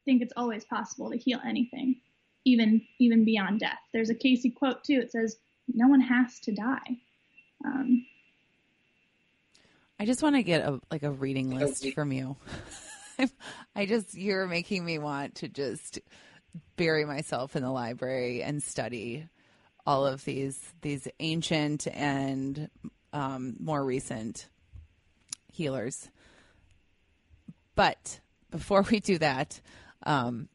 think 0.05 0.23
it's 0.23 0.33
always 0.37 0.65
possible 0.65 1.11
to 1.11 1.17
heal 1.17 1.41
anything, 1.47 1.97
even 2.45 2.83
even 2.99 3.25
beyond 3.25 3.61
death. 3.61 3.79
There's 3.93 4.11
a 4.11 4.15
Cayce 4.15 4.47
quote 4.57 4.85
too. 4.85 5.01
It 5.01 5.13
says, 5.13 5.37
"No 5.69 5.89
one 5.89 6.01
has 6.01 6.41
to 6.41 6.53
die." 6.53 6.99
Um, 7.65 8.05
I 9.99 10.07
just 10.07 10.23
want 10.23 10.37
to 10.37 10.43
get 10.43 10.67
a 10.67 10.81
like 10.91 11.03
a 11.03 11.11
reading 11.11 11.51
list 11.51 11.93
from 11.93 12.13
you. 12.13 12.37
I 13.77 13.87
just 13.87 14.15
you're 14.15 14.47
making 14.47 14.85
me 14.85 14.99
want 14.99 15.37
to 15.37 15.49
just 15.49 16.01
bury 16.77 17.05
myself 17.05 17.57
in 17.57 17.63
the 17.63 17.71
library 17.71 18.43
and 18.43 18.63
study 18.63 19.29
all 19.87 20.07
of 20.07 20.25
these 20.25 20.61
these 20.83 21.07
ancient 21.21 21.87
and 21.89 22.69
um, 23.13 23.57
more 23.61 23.85
recent 23.85 24.49
healers. 25.53 26.11
But 27.75 28.21
before 28.51 28.83
we 28.91 29.01
do 29.01 29.19
that, 29.19 29.61
um, 30.05 30.49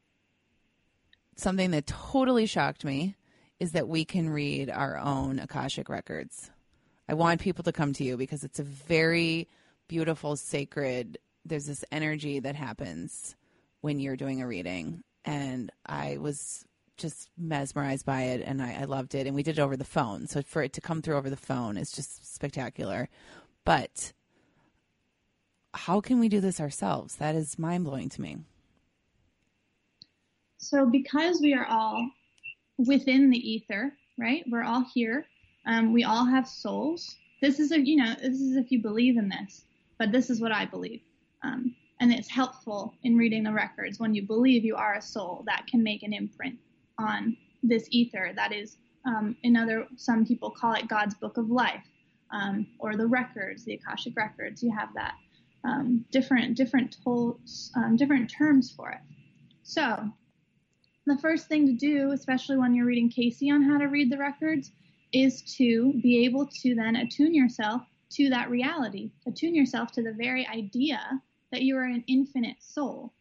something 1.36 1.72
that 1.72 1.88
totally 1.88 2.46
shocked 2.46 2.84
me 2.86 3.16
is 3.60 3.74
that 3.74 3.88
we 3.88 4.06
can 4.06 4.30
read 4.30 4.70
our 4.70 4.98
own 4.98 5.40
Akashic 5.40 5.90
records. 5.90 6.50
I 7.08 7.14
want 7.14 7.42
people 7.42 7.64
to 7.64 7.72
come 7.72 7.94
to 7.94 8.04
you 8.04 8.18
because 8.18 8.44
it's 8.44 8.60
a 8.60 8.64
very 8.64 9.48
beautiful, 9.88 10.36
sacred. 10.36 11.18
There's 11.46 11.66
this 11.66 11.84
energy 11.92 12.40
that 12.40 12.56
happens 12.56 13.36
when 13.82 14.00
you're 14.00 14.16
doing 14.16 14.42
a 14.42 14.48
reading, 14.48 15.04
and 15.26 15.72
I 15.86 16.18
was 16.18 16.66
just 16.98 17.30
mesmerized 17.38 18.06
by 18.06 18.24
it, 18.24 18.44
and 18.46 18.62
I, 18.62 18.82
I 18.82 18.84
loved 18.84 19.16
it. 19.16 19.26
And 19.26 19.36
we 19.36 19.44
did 19.44 19.58
it 19.58 19.62
over 19.62 19.76
the 19.76 19.84
phone, 19.84 20.28
so 20.28 20.42
for 20.42 20.62
it 20.62 20.74
to 20.74 20.82
come 20.82 21.02
through 21.02 21.18
over 21.18 21.30
the 21.30 21.38
phone 21.38 21.78
is 21.78 21.92
just 21.92 22.34
spectacular. 22.34 23.10
But 23.66 24.14
how 25.74 26.02
can 26.02 26.20
we 26.20 26.30
do 26.30 26.40
this 26.40 26.60
ourselves? 26.60 27.16
That 27.18 27.36
is 27.36 27.60
mind 27.60 27.86
blowing 27.86 28.10
to 28.10 28.22
me. 28.22 28.38
So, 30.58 30.86
because 30.86 31.40
we 31.42 31.54
are 31.54 31.66
all 31.66 32.10
within 32.78 33.30
the 33.30 33.38
ether, 33.38 33.94
right? 34.18 34.44
We're 34.50 34.64
all 34.64 34.86
here. 34.94 35.26
Um, 35.66 35.94
we 35.94 36.04
all 36.04 36.26
have 36.26 36.48
souls. 36.48 37.16
This 37.42 37.60
is 37.60 37.72
a, 37.72 37.80
you 37.80 37.98
know, 37.98 38.14
this 38.16 38.40
is 38.40 38.56
if 38.56 38.72
you 38.72 38.82
believe 38.82 39.18
in 39.18 39.30
this, 39.30 39.64
but 39.98 40.12
this 40.12 40.30
is 40.30 40.42
what 40.42 40.52
I 40.52 40.66
believe. 40.66 41.02
Um, 41.44 41.76
and 42.02 42.12
it's 42.12 42.30
helpful 42.30 42.94
in 43.04 43.18
reading 43.18 43.44
the 43.44 43.54
records 43.54 44.00
when 44.00 44.14
you 44.14 44.26
believe 44.26 44.66
you 44.66 44.76
are 44.76 44.96
a 44.96 45.02
soul 45.02 45.44
that 45.46 45.68
can 45.68 45.84
make 45.84 46.04
an 46.04 46.14
imprint 46.14 46.58
on 46.98 47.36
this 47.64 47.88
ether 47.92 48.32
that 48.36 48.54
is, 48.54 48.78
um, 49.06 49.36
in 49.44 49.56
other, 49.56 49.88
some 49.96 50.26
people 50.26 50.50
call 50.50 50.74
it 50.74 50.88
God's 50.88 51.16
book 51.16 51.38
of 51.38 51.50
life, 51.50 51.84
um, 52.32 52.68
or 52.80 52.96
the 52.96 53.08
records, 53.08 53.64
the 53.66 53.74
Akashic 53.74 54.16
records. 54.16 54.64
You 54.64 54.72
have 54.72 54.94
that 54.96 55.16
um, 55.64 56.06
different, 56.12 56.56
different, 56.56 56.98
tolls, 57.04 57.72
um, 57.76 57.96
different 57.96 58.32
terms 58.32 58.72
for 58.72 58.92
it. 58.92 59.00
So, 59.64 60.10
the 61.06 61.18
first 61.18 61.48
thing 61.48 61.66
to 61.68 61.74
do, 61.74 62.12
especially 62.12 62.58
when 62.58 62.76
you're 62.76 62.86
reading 62.86 63.10
Cayce 63.10 63.42
on 63.52 63.64
how 63.64 63.78
to 63.78 63.86
read 63.86 64.12
the 64.12 64.18
records, 64.18 64.72
is 65.12 65.42
to 65.58 65.94
be 66.02 66.24
able 66.26 66.46
to 66.46 66.76
then 66.76 66.96
attune 66.96 67.34
yourself 67.34 67.82
to 68.12 68.30
that 68.30 68.50
reality, 68.50 69.12
attune 69.28 69.56
yourself 69.56 69.92
to 69.94 70.04
the 70.04 70.14
very 70.14 70.48
idea 70.48 71.00
that 71.52 71.64
you 71.64 71.78
are 71.78 71.84
an 71.84 72.04
infinite 72.08 72.58
soul 72.62 73.14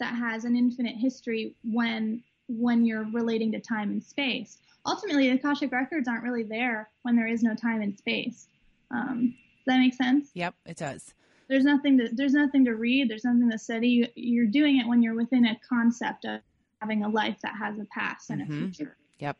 that 0.00 0.14
has 0.14 0.44
an 0.44 0.56
infinite 0.56 0.96
history 0.96 1.54
when 1.62 2.22
when 2.48 2.84
you're 2.84 3.06
relating 3.12 3.50
to 3.52 3.60
time 3.60 3.90
and 3.90 4.02
space. 4.02 4.58
Ultimately, 4.86 5.30
the 5.30 5.36
Akashic 5.36 5.72
records 5.72 6.08
aren't 6.08 6.24
really 6.24 6.42
there 6.42 6.90
when 7.02 7.16
there 7.16 7.26
is 7.26 7.42
no 7.42 7.54
time 7.54 7.80
and 7.80 7.96
space. 7.96 8.48
Um, 8.90 9.34
that 9.66 9.78
make 9.78 9.94
sense? 9.94 10.30
Yep, 10.34 10.54
it 10.66 10.76
does. 10.76 11.14
There's 11.48 11.64
nothing 11.64 11.98
to 11.98 12.08
there's 12.12 12.32
nothing 12.32 12.64
to 12.64 12.74
read. 12.74 13.10
There's 13.10 13.24
nothing 13.24 13.50
to 13.50 13.58
study. 13.58 14.10
You, 14.14 14.42
are 14.42 14.46
doing 14.46 14.78
it 14.78 14.86
when 14.86 15.02
you're 15.02 15.14
within 15.14 15.46
a 15.46 15.58
concept 15.68 16.24
of 16.24 16.40
having 16.80 17.04
a 17.04 17.08
life 17.08 17.38
that 17.42 17.54
has 17.58 17.78
a 17.78 17.84
past 17.86 18.30
and 18.30 18.42
mm-hmm. 18.42 18.52
a 18.52 18.56
future. 18.56 18.96
Yep. 19.18 19.36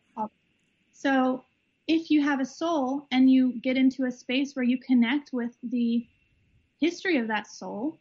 So 0.92 1.44
if 1.86 2.10
you 2.10 2.22
have 2.22 2.40
a 2.40 2.46
soul 2.46 3.06
and 3.10 3.30
you 3.30 3.60
get 3.60 3.76
into 3.76 4.04
a 4.04 4.10
space 4.10 4.54
where 4.56 4.64
you 4.64 4.78
connect 4.78 5.32
with 5.32 5.56
the 5.62 6.06
history 6.80 7.18
of 7.18 7.28
that 7.28 7.46
soul 7.46 7.98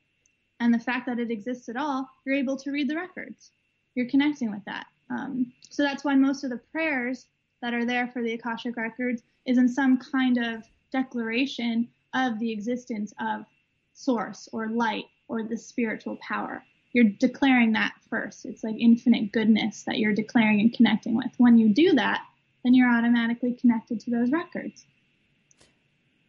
and 0.59 0.73
the 0.73 0.79
fact 0.79 1.05
that 1.07 1.19
it 1.19 1.31
exists 1.31 1.67
at 1.67 1.75
all, 1.75 2.07
you're 2.25 2.35
able 2.35 2.55
to 2.57 2.71
read 2.71 2.89
the 2.89 2.95
records. 2.95 3.51
You're 3.95 4.09
connecting 4.09 4.51
with 4.51 4.63
that. 4.65 4.85
Um, 5.09 5.51
so 5.69 5.83
that's 5.83 6.03
why 6.03 6.15
most 6.15 6.43
of 6.43 6.49
the 6.49 6.61
prayers 6.71 7.27
that 7.61 7.73
are 7.73 7.85
there 7.85 8.07
for 8.07 8.21
the 8.21 8.33
Akashic 8.33 8.77
records 8.77 9.23
is 9.45 9.57
in 9.57 9.67
some 9.67 9.97
kind 9.97 10.37
of 10.37 10.63
declaration 10.91 11.87
of 12.13 12.39
the 12.39 12.51
existence 12.51 13.13
of 13.19 13.45
source 13.93 14.49
or 14.51 14.69
light 14.69 15.05
or 15.27 15.43
the 15.43 15.57
spiritual 15.57 16.17
power. 16.17 16.63
You're 16.91 17.09
declaring 17.19 17.73
that 17.73 17.93
first. 18.09 18.45
It's 18.45 18.63
like 18.63 18.75
infinite 18.79 19.31
goodness 19.31 19.83
that 19.83 19.97
you're 19.97 20.13
declaring 20.13 20.59
and 20.59 20.73
connecting 20.73 21.15
with. 21.15 21.31
When 21.37 21.57
you 21.57 21.73
do 21.73 21.93
that, 21.93 22.21
then 22.63 22.73
you're 22.73 22.91
automatically 22.91 23.53
connected 23.53 23.99
to 24.01 24.11
those 24.11 24.31
records. 24.31 24.85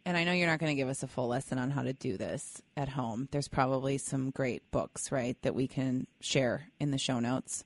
And 0.06 0.16
I 0.16 0.24
know 0.24 0.32
you're 0.32 0.48
not 0.48 0.58
going 0.58 0.70
to 0.70 0.76
give 0.76 0.88
us 0.88 1.02
a 1.02 1.06
full 1.06 1.28
lesson 1.28 1.58
on 1.58 1.70
how 1.70 1.82
to 1.82 1.94
do 1.94 2.16
this 2.16 2.60
at 2.76 2.90
home. 2.90 3.28
There's 3.30 3.48
probably 3.48 3.96
some 3.96 4.30
great 4.30 4.70
books, 4.70 5.10
right, 5.10 5.40
that 5.42 5.54
we 5.54 5.66
can 5.66 6.06
share 6.20 6.68
in 6.78 6.90
the 6.90 6.98
show 6.98 7.20
notes 7.20 7.64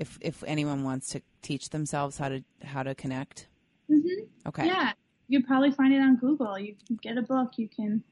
if 0.00 0.18
if 0.20 0.42
anyone 0.44 0.82
wants 0.82 1.10
to 1.10 1.22
teach 1.42 1.70
themselves 1.70 2.18
how 2.18 2.28
to 2.30 2.42
how 2.64 2.82
to 2.82 2.94
connect. 2.94 3.46
Mm-hmm. 3.88 4.48
Okay. 4.48 4.66
Yeah, 4.66 4.92
you 5.30 5.44
probably 5.44 5.70
find 5.70 5.94
it 5.94 6.00
on 6.00 6.16
Google. 6.16 6.58
You 6.58 6.74
can 6.86 6.96
get 6.96 7.16
a 7.16 7.22
book. 7.22 7.52
You 7.56 7.68
can 7.68 8.02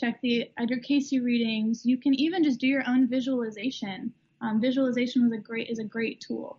check 0.00 0.20
the 0.22 0.50
Edgar 0.58 0.78
Cayce 0.78 1.12
readings. 1.12 1.84
You 1.84 1.98
can 1.98 2.14
even 2.14 2.42
just 2.42 2.58
do 2.58 2.66
your 2.66 2.82
own 2.88 3.06
visualization. 3.06 4.14
Um, 4.40 4.60
visualization 4.60 5.22
was 5.22 5.32
a 5.32 5.40
great 5.40 5.68
is 5.68 5.78
a 5.78 5.84
great 5.84 6.20
tool. 6.20 6.58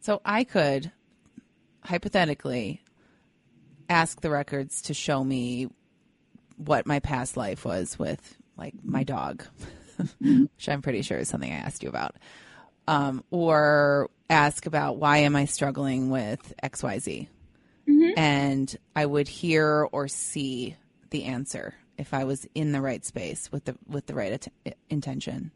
So 0.00 0.20
I 0.24 0.42
could 0.42 0.90
hypothetically 1.84 2.82
ask 3.88 4.20
the 4.20 4.30
records 4.30 4.82
to 4.82 4.94
show 4.94 5.22
me 5.22 5.68
what 6.56 6.84
my 6.84 6.98
past 6.98 7.36
life 7.36 7.64
was 7.64 7.98
with 7.98 8.36
like 8.56 8.74
my 8.82 9.04
dog, 9.04 9.44
which 10.20 10.68
I'm 10.68 10.82
pretty 10.82 11.02
sure 11.02 11.18
is 11.18 11.28
something 11.28 11.50
I 11.50 11.56
asked 11.56 11.84
you 11.84 11.88
about 11.88 12.16
um, 12.88 13.22
or 13.30 14.10
ask 14.28 14.66
about 14.66 14.96
why 14.96 15.18
am 15.18 15.36
I 15.36 15.44
struggling 15.44 16.10
with 16.10 16.52
X 16.60 16.82
Y 16.82 16.98
Z, 16.98 17.28
mm-hmm. 17.90 18.18
and 18.18 18.76
I 18.94 19.06
would 19.06 19.28
hear 19.28 19.88
or 19.92 20.08
see 20.08 20.76
the 21.10 21.24
answer 21.24 21.74
if 21.98 22.14
I 22.14 22.24
was 22.24 22.46
in 22.54 22.72
the 22.72 22.80
right 22.80 23.04
space 23.04 23.50
with 23.52 23.64
the 23.64 23.76
with 23.86 24.06
the 24.06 24.14
right 24.14 24.48
at- 24.64 24.76
intention. 24.88 25.50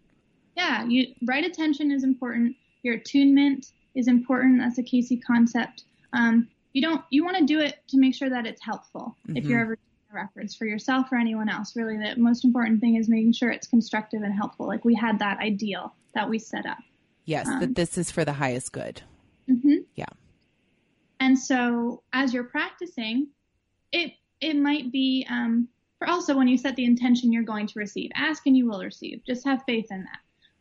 Yeah, 0.57 0.85
you 0.85 1.15
right 1.25 1.45
attention 1.45 1.91
is 1.91 2.05
important. 2.05 2.57
Your 2.83 2.95
attunement 2.95 3.67
is 3.95 4.09
important. 4.09 4.59
That's 4.59 4.79
a 4.79 4.83
Cayce 4.83 5.13
concept. 5.27 5.85
Um, 6.13 6.49
you 6.73 6.83
don't 6.83 7.03
you 7.11 7.25
want 7.25 7.39
to 7.39 7.45
do 7.45 7.61
it 7.61 7.79
to 7.89 7.99
make 7.99 8.15
sure 8.15 8.29
that 8.29 8.47
it's 8.47 8.63
helpful. 8.63 9.17
Mm-hmm. 9.27 9.37
If 9.37 9.45
you're 9.47 9.61
ever 9.61 9.79
records 10.13 10.55
for 10.55 10.65
yourself 10.65 11.11
or 11.11 11.17
anyone 11.17 11.49
else, 11.49 11.75
really 11.75 11.97
the 11.97 12.15
most 12.17 12.45
important 12.45 12.81
thing 12.81 12.97
is 12.97 13.09
making 13.09 13.33
sure 13.33 13.51
it's 13.51 13.67
constructive 13.67 14.23
and 14.23 14.33
helpful. 14.33 14.67
Like 14.67 14.85
we 14.85 14.95
had 14.95 15.19
that 15.19 15.39
ideal 15.39 15.95
that 16.15 16.31
we 16.31 16.39
set 16.39 16.67
up. 16.67 16.79
Yes, 17.25 17.49
um, 17.49 17.61
that 17.61 17.75
this 17.75 17.99
is 17.99 18.11
for 18.11 18.25
the 18.25 18.33
highest 18.33 18.73
good. 18.73 19.03
Mm-hmm. 19.51 19.79
Yeah. 19.95 20.07
And 21.25 21.39
so 21.39 22.03
as 22.13 22.35
you're 22.35 22.45
practicing, 22.45 23.29
it 23.93 24.13
it 24.43 24.57
might 24.57 24.93
be 24.93 25.27
um, 25.31 25.69
for 25.99 26.07
also 26.07 26.37
when 26.37 26.49
you 26.49 26.59
set 26.59 26.77
the 26.77 26.85
intention 26.85 27.33
you're 27.33 27.43
going 27.43 27.67
to 27.67 27.79
receive. 27.79 28.11
Ask 28.15 28.47
and 28.47 28.55
you 28.55 28.69
will 28.69 28.83
receive. 28.83 29.23
Just 29.27 29.47
have 29.47 29.63
faith 29.65 29.87
in 29.91 30.05
that. 30.05 30.19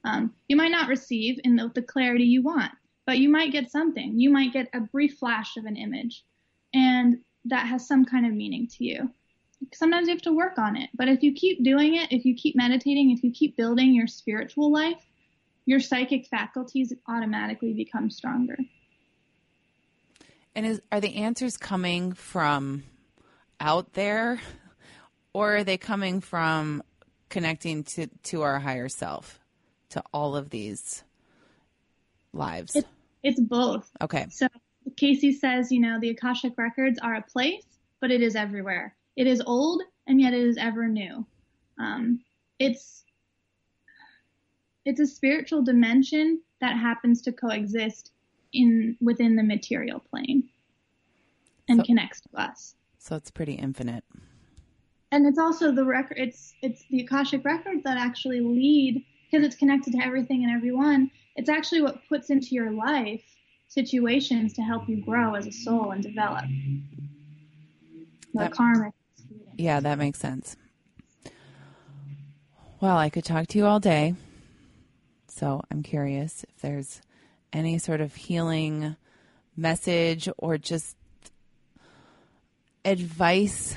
Um, 0.10 0.34
you 0.48 0.56
might 0.56 0.72
not 0.72 0.88
receive 0.88 1.38
in 1.44 1.58
the, 1.58 1.70
the 1.76 1.82
clarity 1.82 2.24
you 2.24 2.42
want, 2.42 2.72
but 3.06 3.18
you 3.18 3.28
might 3.28 3.52
get 3.52 3.72
something. 3.72 4.18
You 4.18 4.30
might 4.30 4.54
get 4.54 4.70
a 4.74 4.80
brief 4.80 5.18
flash 5.18 5.58
of 5.58 5.66
an 5.66 5.76
image, 5.76 6.24
and 6.74 7.18
that 7.44 7.68
has 7.68 7.86
some 7.86 8.06
kind 8.06 8.26
of 8.26 8.32
meaning 8.32 8.66
to 8.78 8.86
you. 8.86 9.12
Sometimes 9.74 10.08
you 10.08 10.14
have 10.14 10.22
to 10.22 10.32
work 10.32 10.58
on 10.58 10.78
it, 10.78 10.90
but 10.94 11.10
if 11.10 11.22
you 11.24 11.34
keep 11.34 11.62
doing 11.62 11.96
it, 11.96 12.10
if 12.14 12.24
you 12.24 12.36
keep 12.36 12.56
meditating, 12.56 13.12
if 13.12 13.22
you 13.22 13.32
keep 13.34 13.58
building 13.58 13.94
your 13.94 14.08
spiritual 14.08 14.72
life, 14.72 15.06
your 15.66 15.82
psychic 15.82 16.26
faculties 16.28 16.94
automatically 17.10 17.74
become 17.74 18.10
stronger. 18.10 18.58
And 20.56 20.66
is 20.66 20.82
are 20.92 21.00
the 21.00 21.16
answers 21.16 21.58
coming 21.58 22.14
from 22.14 22.84
out 23.60 23.94
there 23.94 24.40
or 25.34 25.58
are 25.58 25.64
they 25.64 25.78
coming 25.78 26.22
from 26.22 26.84
connecting 27.30 27.84
to 27.84 28.08
to 28.24 28.42
our 28.44 28.60
higher 28.60 28.90
self 28.90 29.40
to 29.90 30.04
all 30.14 30.36
of 30.36 30.50
these 30.50 31.04
lives? 32.34 32.76
It, 32.76 32.86
it's 33.24 33.40
both. 33.40 33.90
Okay. 34.02 34.28
So 34.30 34.48
Cayce 34.96 35.40
says, 35.40 35.72
you 35.72 35.80
know, 35.80 36.00
the 36.00 36.10
Akashic 36.10 36.54
records 36.58 37.00
are 37.00 37.16
a 37.16 37.22
place, 37.22 37.66
but 38.00 38.12
it 38.12 38.22
is 38.22 38.36
everywhere. 38.36 38.96
it 39.16 39.28
is 39.28 39.42
old 39.46 39.82
and 40.08 40.20
yet 40.20 40.34
it 40.34 40.42
is 40.42 40.58
ever 40.58 40.88
new. 40.88 41.26
Um, 41.80 42.20
it's 42.60 43.04
it's 44.86 45.00
a 45.00 45.08
spiritual 45.08 45.64
dimension 45.64 46.42
that 46.60 46.78
happens 46.78 47.22
to 47.22 47.32
coexist 47.32 48.12
in 48.54 48.98
within 49.02 49.36
the 49.36 49.44
material 49.44 50.00
plane 50.00 50.50
and 51.68 51.80
So- 51.80 51.86
connects 51.86 52.22
to 52.22 52.30
us. 52.42 52.76
So 53.00 53.16
it's 53.16 53.32
pretty 53.32 53.54
infinite. 53.54 54.04
And 55.12 55.28
it's 55.28 55.38
also 55.38 55.72
the 55.72 55.86
record. 55.86 56.18
It's 56.18 56.54
it's 56.62 56.86
the 56.90 57.02
akashic 57.02 57.44
records 57.46 57.84
that 57.84 57.98
actually 57.98 58.40
lead 58.40 59.04
because 59.30 59.46
it's 59.46 59.56
connected 59.56 59.92
to 59.94 60.00
everything 60.04 60.44
and 60.44 60.52
everyone. 60.56 61.12
It's 61.36 61.50
actually 61.50 61.82
what 61.82 62.00
puts 62.08 62.30
into 62.30 62.56
your 62.56 62.72
life 62.72 63.22
situations 63.68 64.54
to 64.54 64.62
help 64.62 64.88
you 64.88 64.98
grow 65.04 65.34
as 65.36 65.46
a 65.48 65.52
soul 65.52 65.92
and 65.92 66.02
develop. 66.02 66.46
The 68.34 68.40
That- 68.40 68.52
karmic. 68.54 68.94
Yeah, 69.58 69.80
that 69.82 69.98
makes 70.00 70.20
sense. 70.20 70.56
Well, 72.82 72.98
I 72.98 73.10
could 73.10 73.24
talk 73.24 73.48
to 73.48 73.58
you 73.58 73.66
all 73.66 73.80
day. 73.80 74.16
So 75.28 75.62
I'm 75.72 75.84
curious 75.84 76.44
if 76.44 76.60
there's 76.62 77.02
any 77.54 77.78
sort 77.78 78.02
of 78.02 78.14
healing 78.16 78.96
message 79.56 80.28
or 80.38 80.58
just 80.58 80.98
advice 82.84 83.76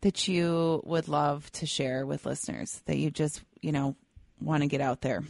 that 0.00 0.28
you 0.28 0.80
would 0.86 1.08
love 1.08 1.50
to 1.52 1.66
share 1.66 2.06
with 2.06 2.24
listeners 2.24 2.80
that 2.86 2.96
you 2.96 3.10
just, 3.10 3.42
you 3.60 3.72
know, 3.72 3.96
want 4.40 4.62
to 4.62 4.68
get 4.68 4.80
out 4.80 5.00
there. 5.00 5.24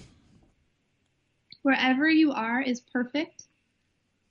wherever 1.62 2.08
you 2.08 2.32
are 2.32 2.60
is 2.62 2.80
perfect. 2.80 3.44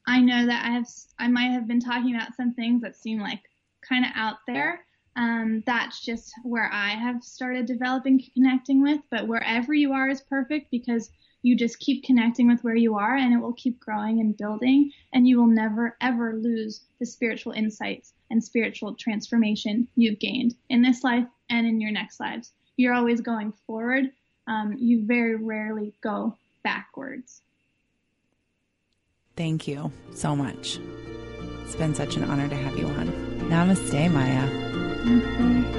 I 0.07 0.21
know 0.21 0.45
that 0.45 0.65
I 0.65 0.71
have 0.71 0.87
I 1.19 1.27
might 1.27 1.51
have 1.51 1.67
been 1.67 1.79
talking 1.81 2.15
about 2.15 2.35
some 2.35 2.53
things 2.53 2.81
that 2.83 2.95
seem 2.95 3.19
like 3.19 3.41
kind 3.81 4.05
of 4.05 4.11
out 4.15 4.37
there. 4.47 4.85
Um, 5.15 5.63
that's 5.65 5.99
just 6.05 6.31
where 6.43 6.69
I 6.71 6.89
have 6.89 7.23
started 7.23 7.65
developing 7.65 8.23
connecting 8.33 8.81
with. 8.81 9.01
But 9.11 9.27
wherever 9.27 9.73
you 9.73 9.93
are 9.93 10.07
is 10.07 10.21
perfect 10.21 10.71
because 10.71 11.09
you 11.41 11.55
just 11.55 11.79
keep 11.79 12.03
connecting 12.03 12.47
with 12.47 12.63
where 12.63 12.75
you 12.75 12.95
are, 12.95 13.15
and 13.15 13.33
it 13.33 13.37
will 13.37 13.53
keep 13.53 13.79
growing 13.79 14.19
and 14.19 14.37
building, 14.37 14.91
and 15.13 15.27
you 15.27 15.37
will 15.37 15.47
never 15.47 15.95
ever 16.01 16.33
lose 16.33 16.81
the 16.99 17.05
spiritual 17.05 17.53
insights 17.53 18.13
and 18.29 18.43
spiritual 18.43 18.95
transformation 18.95 19.87
you've 19.95 20.19
gained 20.19 20.55
in 20.69 20.81
this 20.81 21.03
life 21.03 21.25
and 21.49 21.65
in 21.65 21.79
your 21.79 21.91
next 21.91 22.19
lives. 22.19 22.51
You're 22.75 22.93
always 22.93 23.21
going 23.21 23.53
forward. 23.65 24.11
Um, 24.47 24.75
you 24.77 25.05
very 25.05 25.35
rarely 25.35 25.93
go 26.01 26.37
backwards. 26.63 27.41
Thank 29.35 29.67
you 29.67 29.91
so 30.13 30.35
much. 30.35 30.79
It's 31.63 31.75
been 31.75 31.93
such 31.93 32.15
an 32.15 32.23
honor 32.23 32.47
to 32.47 32.55
have 32.55 32.77
you 32.77 32.87
on. 32.87 33.07
Namaste, 33.49 34.11
Maia. 34.11 35.76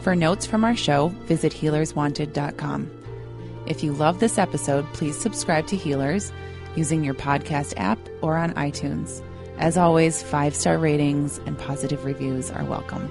For 0.00 0.16
notes 0.16 0.46
from 0.46 0.64
our 0.64 0.76
show, 0.76 1.08
visit 1.26 1.52
healerswanted.com. 1.52 2.90
If 3.66 3.84
you 3.84 3.92
love 3.92 4.18
this 4.18 4.38
episode, 4.38 4.86
please 4.94 5.18
subscribe 5.18 5.66
to 5.68 5.76
Healers 5.76 6.32
using 6.74 7.04
your 7.04 7.14
podcast 7.14 7.74
app 7.76 7.98
or 8.22 8.36
on 8.36 8.54
iTunes. 8.54 9.22
As 9.58 9.76
always, 9.76 10.22
five 10.22 10.54
star 10.54 10.78
ratings 10.78 11.38
and 11.44 11.58
positive 11.58 12.04
reviews 12.04 12.50
are 12.50 12.64
welcome. 12.64 13.10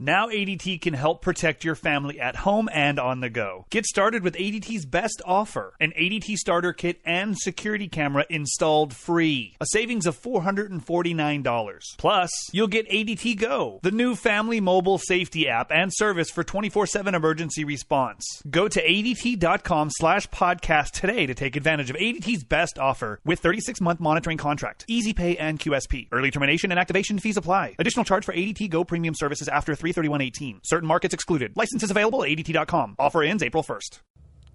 Now 0.00 0.28
ADT 0.28 0.80
can 0.80 0.94
help 0.94 1.22
protect 1.22 1.64
your 1.64 1.74
family 1.74 2.20
at 2.20 2.36
home 2.36 2.68
and 2.72 3.00
on 3.00 3.18
the 3.18 3.28
go. 3.28 3.66
Get 3.70 3.84
started 3.84 4.22
with 4.22 4.36
ADT's 4.36 4.86
best 4.86 5.20
offer 5.24 5.74
an 5.80 5.92
ADT 5.98 6.36
starter 6.36 6.72
kit 6.72 7.00
and 7.04 7.36
security 7.36 7.88
camera 7.88 8.24
installed 8.30 8.94
free. 8.94 9.56
A 9.60 9.66
savings 9.66 10.06
of 10.06 10.16
$449. 10.20 11.80
Plus, 11.98 12.30
you'll 12.52 12.68
get 12.68 12.88
ADT 12.88 13.40
Go, 13.40 13.80
the 13.82 13.90
new 13.90 14.14
family 14.14 14.60
mobile 14.60 14.98
safety 14.98 15.48
app 15.48 15.72
and 15.72 15.92
service 15.92 16.30
for 16.30 16.44
24 16.44 16.86
7 16.86 17.14
emergency 17.14 17.64
response. 17.64 18.24
Go 18.48 18.68
to 18.68 18.80
ADT.com 18.80 19.90
slash 19.90 20.28
podcast 20.28 20.92
today 20.92 21.26
to 21.26 21.34
take 21.34 21.56
advantage 21.56 21.90
of 21.90 21.96
ADT's 21.96 22.44
best 22.44 22.78
offer 22.78 23.18
with 23.24 23.40
36 23.40 23.80
month 23.80 23.98
monitoring 23.98 24.38
contract, 24.38 24.84
easy 24.86 25.12
pay, 25.12 25.36
and 25.36 25.58
QSP. 25.58 26.06
Early 26.12 26.30
termination 26.30 26.70
and 26.70 26.78
activation 26.78 27.18
fees 27.18 27.36
apply. 27.36 27.74
Additional 27.80 28.04
charge 28.04 28.24
for 28.24 28.32
ADT 28.32 28.70
Go 28.70 28.84
premium 28.84 29.14
services 29.16 29.48
after 29.48 29.72
331.18. 29.92 30.60
Certain 30.64 30.86
markets 30.86 31.14
excluded. 31.14 31.52
Licenses 31.56 31.90
available 31.90 32.22
at 32.24 32.30
ADT.com. 32.30 32.96
Offer 32.98 33.22
ends 33.22 33.42
April 33.42 33.62
1st. 33.62 34.00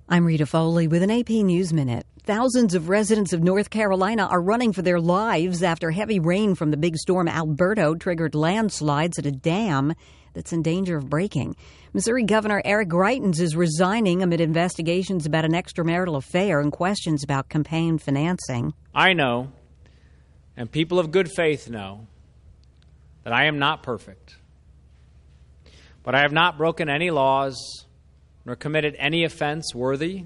I'm 0.09 0.25
Rita 0.25 0.45
Foley 0.45 0.87
with 0.87 1.01
an 1.01 1.09
AP 1.09 1.29
News 1.29 1.71
Minute. 1.71 2.05
Thousands 2.25 2.75
of 2.75 2.89
residents 2.89 3.31
of 3.31 3.41
North 3.41 3.69
Carolina 3.69 4.25
are 4.25 4.41
running 4.41 4.73
for 4.73 4.81
their 4.81 4.99
lives 4.99 5.63
after 5.63 5.91
heavy 5.91 6.19
rain 6.19 6.55
from 6.55 6.71
the 6.71 6.77
big 6.77 6.97
storm 6.97 7.27
Alberto 7.27 7.95
triggered 7.95 8.35
landslides 8.35 9.17
at 9.17 9.25
a 9.25 9.31
dam 9.31 9.93
that's 10.33 10.51
in 10.51 10.61
danger 10.61 10.97
of 10.97 11.09
breaking. 11.09 11.55
Missouri 11.93 12.23
Governor 12.23 12.61
Eric 12.65 12.89
Greitens 12.89 13.39
is 13.39 13.55
resigning 13.55 14.21
amid 14.21 14.41
investigations 14.41 15.25
about 15.25 15.45
an 15.45 15.53
extramarital 15.53 16.17
affair 16.17 16.59
and 16.59 16.71
questions 16.71 17.23
about 17.23 17.49
campaign 17.49 17.97
financing. 17.97 18.73
I 18.93 19.13
know, 19.13 19.51
and 20.57 20.69
people 20.69 20.99
of 20.99 21.11
good 21.11 21.31
faith 21.31 21.69
know, 21.69 22.07
that 23.23 23.33
I 23.33 23.45
am 23.45 23.57
not 23.57 23.83
perfect. 23.83 24.35
But 26.03 26.15
I 26.15 26.21
have 26.21 26.33
not 26.33 26.57
broken 26.57 26.89
any 26.89 27.09
laws 27.11 27.85
nor 28.45 28.55
committed 28.55 28.95
any 28.99 29.23
offense 29.23 29.73
worthy 29.73 30.25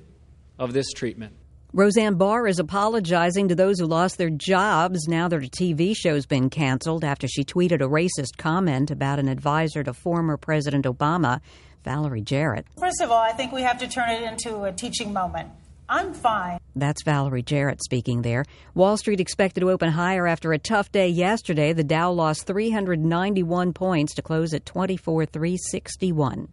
of 0.57 0.73
this 0.73 0.91
treatment. 0.91 1.33
Roseanne 1.73 2.15
Barr 2.15 2.47
is 2.47 2.59
apologizing 2.59 3.49
to 3.49 3.55
those 3.55 3.79
who 3.79 3.85
lost 3.85 4.17
their 4.17 4.29
jobs 4.29 5.07
now 5.07 5.27
that 5.27 5.35
her 5.35 5.41
TV 5.47 5.93
show's 5.95 6.25
been 6.25 6.49
canceled 6.49 7.03
after 7.03 7.27
she 7.27 7.43
tweeted 7.43 7.81
a 7.81 7.87
racist 7.87 8.37
comment 8.37 8.89
about 8.89 9.19
an 9.19 9.27
advisor 9.27 9.83
to 9.83 9.93
former 9.93 10.37
President 10.37 10.85
Obama, 10.85 11.41
Valerie 11.83 12.21
Jarrett. 12.21 12.65
First 12.79 13.01
of 13.01 13.11
all, 13.11 13.19
I 13.19 13.33
think 13.33 13.51
we 13.51 13.61
have 13.61 13.77
to 13.79 13.87
turn 13.87 14.09
it 14.09 14.23
into 14.23 14.63
a 14.63 14.71
teaching 14.71 15.13
moment. 15.13 15.49
I'm 15.89 16.13
fine. 16.13 16.59
That's 16.75 17.03
Valerie 17.03 17.43
Jarrett 17.43 17.83
speaking 17.83 18.21
there. 18.21 18.45
Wall 18.73 18.97
Street 18.97 19.19
expected 19.19 19.61
to 19.61 19.71
open 19.71 19.89
higher 19.89 20.27
after 20.27 20.53
a 20.53 20.59
tough 20.59 20.91
day 20.91 21.07
yesterday. 21.07 21.73
The 21.73 21.83
Dow 21.83 22.11
lost 22.11 22.45
391 22.45 23.73
points 23.73 24.13
to 24.15 24.21
close 24.21 24.53
at 24.53 24.65
24,361. 24.65 26.49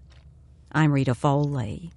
I'm 0.72 0.93
Rita 0.93 1.14
Foley. 1.14 1.93